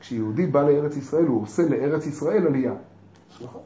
כשיהודי 0.00 0.46
בא 0.46 0.62
לארץ 0.62 0.96
ישראל, 0.96 1.26
הוא 1.26 1.42
עושה 1.42 1.62
לארץ 1.68 2.06
ישראל 2.06 2.46
עלייה. 2.46 2.72
נכון, 3.44 3.60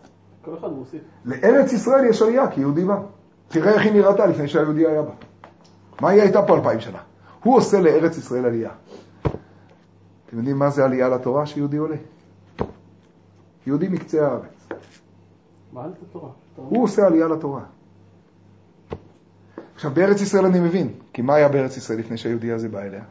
כל 0.44 0.54
אחד 0.58 0.68
מוסיף. 0.72 1.00
לארץ 1.24 1.72
ישראל 1.72 2.04
יש 2.04 2.22
עלייה, 2.22 2.50
כי 2.50 2.60
יהודי 2.60 2.84
בא. 2.84 2.96
תראה 3.48 3.72
איך 3.72 3.82
היא 3.82 3.92
נראתה 3.92 4.26
לפני 4.26 4.48
שהיהודי 4.48 4.86
היה 4.86 5.02
בה. 5.02 5.12
מה 6.00 6.08
היא 6.08 6.22
הייתה 6.22 6.42
פה 6.42 6.56
אלפיים 6.56 6.80
שנה? 6.80 6.98
הוא 7.42 7.56
עושה 7.56 7.80
לארץ 7.80 8.18
ישראל 8.18 8.44
עלייה. 8.44 8.70
אתם 10.26 10.36
יודעים 10.36 10.58
מה 10.58 10.70
זה 10.70 10.84
עלייה 10.84 11.08
לתורה 11.08 11.46
שיהודי 11.46 11.76
עולה? 11.76 11.96
יהודי 13.66 13.88
מקצה 13.88 14.26
הארץ. 14.26 14.68
הוא 16.56 16.84
עושה 16.84 17.06
עלייה 17.06 17.28
לתורה. 17.28 17.62
עכשיו, 19.74 19.90
בארץ 19.90 20.20
ישראל 20.20 20.44
אני 20.44 20.60
מבין, 20.60 20.92
כי 21.12 21.22
מה 21.22 21.34
היה 21.34 21.48
בארץ 21.48 21.76
ישראל 21.76 21.98
לפני 21.98 22.16
שהיהודי 22.16 22.52
הזה 22.52 22.68
בא 22.68 22.80
אליה? 22.80 23.04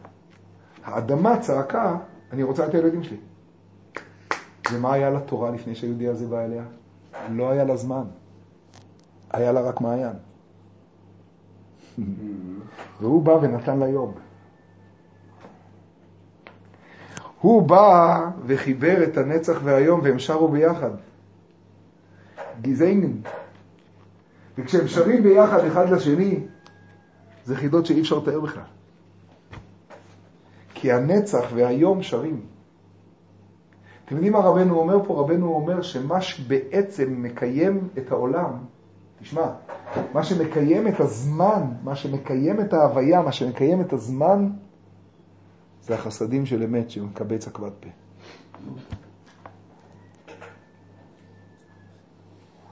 האדמה 0.84 1.40
צעקה, 1.40 1.98
אני 2.32 2.44
רוצה 2.44 2.68
את 2.68 2.74
הילדים 2.74 3.04
שלי. 3.04 3.18
ומה 4.72 4.94
היה 4.94 5.10
לתורה 5.10 5.52
לפני 5.52 5.76
שהיהודי 5.76 6.08
הזה 6.08 6.28
בא 6.28 6.46
אליה? 6.46 6.64
לא 7.30 7.50
היה 7.50 7.64
לה 7.64 7.76
זמן. 7.76 8.04
היה 9.32 9.52
לה 9.52 9.62
רק 9.62 9.82
מעיין. 9.82 10.16
והוא 13.02 13.24
בא 13.24 13.32
ונתן 13.32 13.80
לה 13.80 13.88
יום. 13.88 14.14
הוא 17.42 17.62
בא 17.62 18.30
וחיבר 18.46 19.04
את 19.04 19.18
הנצח 19.18 19.60
והיום 19.64 20.00
והם 20.04 20.20
שרו 20.20 20.48
ביחד. 20.48 20.92
גזעינגן. 22.62 23.12
וכשהם 24.58 24.88
שרים 24.88 25.24
ביחד 25.24 25.66
אחד 25.66 25.90
לשני, 25.90 26.40
זה 27.46 27.56
חידות 27.56 27.86
שאי 27.86 28.02
אפשר 28.02 28.18
לתאר 28.18 28.40
בכלל. 28.40 28.64
כי 30.74 30.92
הנצח 30.92 31.46
והיום 31.56 32.04
שרים. 32.04 32.42
אתם 34.06 34.16
יודעים 34.16 34.34
מה 34.34 34.40
רבנו 34.40 34.80
אומר 34.80 35.06
פה? 35.06 35.20
רבנו 35.20 35.48
אומר 35.48 35.82
שמה 35.82 36.22
שבעצם 36.22 37.16
מקיים 37.18 37.88
את 37.98 38.12
העולם, 38.12 38.52
תשמע, 39.22 39.46
מה 40.14 40.24
שמקיים 40.24 40.88
את 40.88 41.00
הזמן, 41.00 41.62
מה 41.84 41.96
שמקיים 41.96 42.62
את 42.62 42.74
ההוויה, 42.74 43.22
מה 43.22 43.32
שמקיים 43.32 43.82
את 43.82 43.94
הזמן, 43.94 44.50
זה 45.84 45.96
החסדים 45.96 46.46
של 46.46 46.64
אמת 46.64 46.90
שמקבץ 46.90 47.48
עקבת 47.48 47.72
פה. 47.80 47.90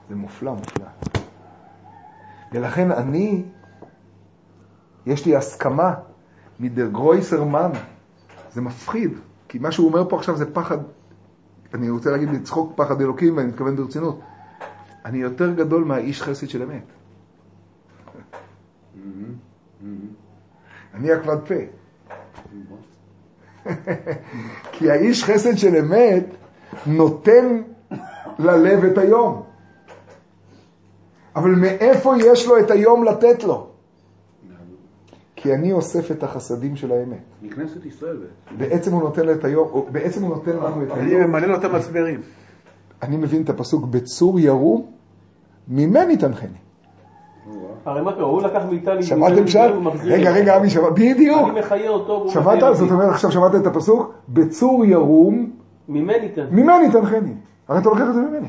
זה 0.09 0.15
מופלא, 0.15 0.55
מופלא. 0.55 0.85
ולכן 2.51 2.91
אני, 2.91 3.43
יש 5.05 5.25
לי 5.25 5.35
הסכמה 5.35 5.93
מדר 6.59 6.87
גרויסר 6.87 7.43
מן, 7.43 7.71
זה 8.51 8.61
מפחיד. 8.61 9.11
כי 9.47 9.59
מה 9.59 9.71
שהוא 9.71 9.87
אומר 9.87 10.09
פה 10.09 10.17
עכשיו 10.17 10.37
זה 10.37 10.53
פחד, 10.53 10.77
אני 11.73 11.89
רוצה 11.89 12.11
להגיד 12.11 12.29
לצחוק 12.29 12.73
פחד 12.75 13.01
אלוקים, 13.01 13.37
ואני 13.37 13.47
מתכוון 13.47 13.75
ברצינות. 13.75 14.19
אני 15.05 15.17
יותר 15.17 15.53
גדול 15.53 15.83
מהאיש 15.83 16.21
חסד 16.21 16.49
של 16.49 16.61
אמת. 16.61 16.83
אני 20.93 21.11
הכבד 21.11 21.47
פה. 21.47 21.55
כי 24.71 24.91
האיש 24.91 25.23
חסד 25.23 25.57
של 25.57 25.75
אמת 25.75 26.25
נותן 26.85 27.61
ללב 28.39 28.83
את 28.83 28.97
היום. 28.97 29.43
אבל 31.35 31.49
מאיפה 31.49 32.13
יש 32.25 32.47
לו 32.47 32.59
את 32.59 32.71
היום 32.71 33.03
לתת 33.03 33.43
לו? 33.43 33.69
כי 35.35 35.53
אני 35.53 35.71
אוסף 35.71 36.11
את 36.11 36.23
החסדים 36.23 36.75
של 36.75 36.91
האמת. 36.91 37.23
מכנסת 37.41 37.85
ישראל 37.85 38.17
בעצם. 38.17 38.57
בעצם 38.57 38.93
הוא 38.93 39.01
נותן 39.01 39.31
את 39.31 39.45
היום, 39.45 39.85
בעצם 39.91 40.23
הוא 40.23 40.29
נותן 40.29 40.55
לנו 40.55 40.83
את 40.83 40.91
אני 40.91 41.11
היום. 41.11 41.21
ממלא 41.21 41.47
לו 41.47 41.55
את 41.55 41.63
המצברים. 41.63 42.21
אני 43.01 43.17
מבין 43.17 43.41
את 43.41 43.49
הפסוק, 43.49 43.85
בצור 43.85 44.39
ירום, 44.39 44.91
ממני 45.67 46.17
תנחני. 46.17 46.57
הרי 47.85 48.01
מה 48.01 48.13
קרה? 48.13 48.23
הוא 48.23 48.41
לקח 48.41 48.61
מאיתנו... 48.69 49.03
שמעתם 49.03 49.47
שם? 49.47 49.87
רגע, 50.03 50.31
רגע, 50.31 50.57
אבי, 50.57 50.69
שמע... 50.69 50.89
בדיוק. 50.89 51.49
אני 51.49 51.59
מחיה 51.59 51.89
אותו 51.89 52.13
והוא 52.13 52.31
שמעת? 52.31 52.59
זאת. 52.75 52.91
אומרת, 52.91 53.09
עכשיו 53.09 53.31
שמעת 53.31 53.55
את 53.55 53.67
הפסוק? 53.67 54.13
בצור 54.29 54.85
ירום, 54.85 55.49
ממני 55.89 56.29
תן. 56.29 56.45
ממני 56.51 56.91
תנחני. 56.91 57.33
הרי 57.67 57.79
אתה 57.79 57.89
לוקח 57.89 58.03
את 58.09 58.13
זה 58.13 58.21
ממני. 58.21 58.47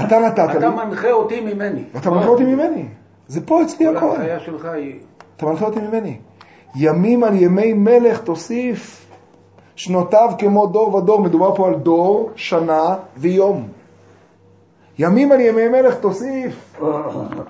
אתה 0.00 0.18
נתת 0.18 0.38
לי, 0.38 0.58
אתה 0.58 0.70
מנחה 0.70 1.10
אותי 1.10 1.40
ממני. 1.40 1.84
ואתה 1.94 2.10
מנחה 2.10 2.28
אותי 2.28 2.44
ממני. 2.44 2.88
זה 3.28 3.46
פה 3.46 3.62
אצלי 3.62 3.86
כל 3.86 3.96
הכל. 3.96 4.06
ההנחיה 4.06 4.40
שלך 4.40 4.64
היא... 4.64 5.00
אתה 5.36 5.46
מנחה 5.46 5.66
אותי 5.66 5.80
ממני. 5.80 6.18
ימים 6.76 7.24
על 7.24 7.34
ימי 7.34 7.72
מלך 7.72 8.20
תוסיף, 8.20 9.06
שנותיו 9.76 10.30
כמו 10.38 10.66
דור 10.66 10.94
ודור. 10.94 11.22
מדובר 11.22 11.54
פה 11.54 11.68
על 11.68 11.74
דור, 11.74 12.30
שנה 12.34 12.96
ויום. 13.16 13.68
ימים 14.98 15.32
על 15.32 15.40
ימי 15.40 15.68
מלך 15.68 15.94
תוסיף. 15.94 16.80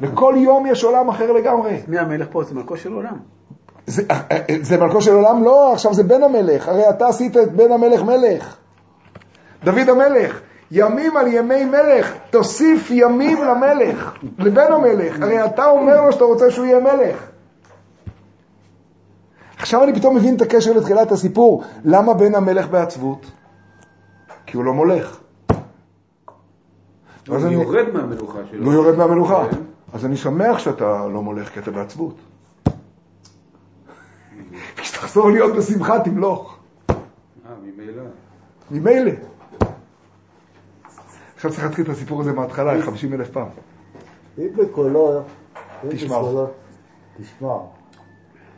לכל 0.00 0.34
יום 0.36 0.66
יש 0.66 0.84
עולם 0.84 1.08
אחר 1.08 1.32
לגמרי. 1.32 1.82
מי 1.88 1.98
המלך 1.98 2.26
פה? 2.30 2.44
זה 2.44 2.54
מלכו 2.54 2.76
של 2.76 2.92
עולם. 2.92 3.16
זה, 3.86 4.02
זה 4.62 4.78
מלכו 4.78 5.02
של 5.02 5.12
עולם? 5.14 5.44
לא, 5.44 5.72
עכשיו 5.72 5.94
זה 5.94 6.02
בן 6.02 6.22
המלך. 6.22 6.68
הרי 6.68 6.88
אתה 6.88 7.08
עשית 7.08 7.36
את 7.36 7.52
בן 7.52 7.72
המלך 7.72 8.02
מלך. 8.02 8.56
דוד 9.64 9.88
המלך. 9.88 10.40
ימים 10.70 11.16
על 11.16 11.26
ימי 11.26 11.64
מלך, 11.64 12.14
תוסיף 12.30 12.90
ימים 12.90 13.44
למלך, 13.44 14.14
לבן 14.38 14.72
המלך. 14.72 15.22
הרי 15.22 15.44
אתה 15.44 15.66
אומר 15.66 16.00
לו 16.00 16.12
שאתה 16.12 16.24
רוצה 16.24 16.50
שהוא 16.50 16.66
יהיה 16.66 16.80
מלך. 16.80 17.30
עכשיו 19.58 19.84
אני 19.84 19.94
פתאום 19.94 20.16
מבין 20.16 20.36
את 20.36 20.42
הקשר 20.42 20.72
לתחילת 20.72 21.12
הסיפור. 21.12 21.62
למה 21.84 22.14
בן 22.14 22.34
המלך 22.34 22.68
בעצבות? 22.68 23.26
כי 24.46 24.56
הוא 24.56 24.64
לא 24.64 24.74
מולך. 24.74 25.20
אז 27.34 27.44
הוא 27.44 27.52
אני- 27.52 27.62
יורד 27.62 27.88
מהמלוכה 27.94 28.38
שלו. 28.50 28.64
לא 28.64 28.70
יורד 28.70 28.98
מהמלוכה. 28.98 29.46
כן. 29.50 29.56
אז 29.92 30.04
אני 30.04 30.16
שמח 30.16 30.58
שאתה 30.58 30.84
לא 31.12 31.22
מולך, 31.22 31.48
כי 31.48 31.60
אתה 31.60 31.70
בעצבות. 31.70 32.14
כשתחזור 34.76 35.30
להיות 35.30 35.56
בשמחה, 35.56 36.00
תמלוך. 36.00 36.58
אה, 36.90 36.94
ממילא. 37.62 38.02
ממילא. 38.70 39.10
עכשיו 41.36 41.50
צריך 41.50 41.64
להתחיל 41.64 41.84
את 41.84 41.90
הסיפור 41.90 42.20
הזה 42.20 42.32
מההתחלה, 42.32 42.82
50 42.82 43.14
אלף 43.14 43.30
פעם. 43.30 43.46
אם 44.38 44.48
בקולו, 44.56 45.20
תשמע. 45.88 46.16
תשמע. 47.20 47.54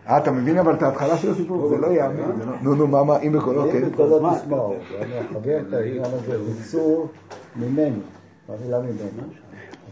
אה, 0.08 0.18
אתה 0.18 0.30
מבין 0.30 0.58
אבל 0.58 0.74
את 0.74 0.82
ההתחלה 0.82 1.16
של 1.18 1.30
הסיפור? 1.30 1.68
זה 1.68 1.76
לא 1.76 1.86
יאמן. 1.86 2.16
לא- 2.38 2.44
נו, 2.62 2.74
נו, 2.74 2.86
מה, 2.86 3.04
מה, 3.04 3.18
אם 3.18 3.32
בקולו, 3.32 3.62
כן. 3.72 3.82
אם 3.84 3.90
בקולו 3.90 4.30
תשמעו, 4.34 4.74
ואני 4.92 5.20
אחבר 5.20 5.58
את 5.68 5.72
העניין 5.72 6.04
הזה 6.04 6.38
בצור 6.60 7.08
ממני, 7.56 8.00
המילה 8.48 8.80
ממני. 8.80 9.22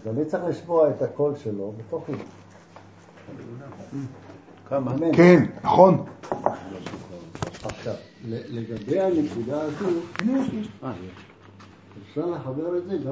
אז 0.03 0.17
אני 0.17 0.25
צריך 0.25 0.45
לשמוע 0.45 0.91
את 0.91 1.03
הקול 1.03 1.37
שלו 1.37 1.73
בתוכי. 1.79 2.13
כמה? 4.69 4.93
כן, 5.13 5.45
נכון. 5.65 6.05
עכשיו, 7.65 7.95
לגבי 8.29 9.01
הנקודה 9.01 9.63
הזו, 9.63 9.87
אפשר 12.03 12.27
לחבר 12.27 12.79
את 12.79 12.85
זה 12.89 12.97
גם 12.97 13.03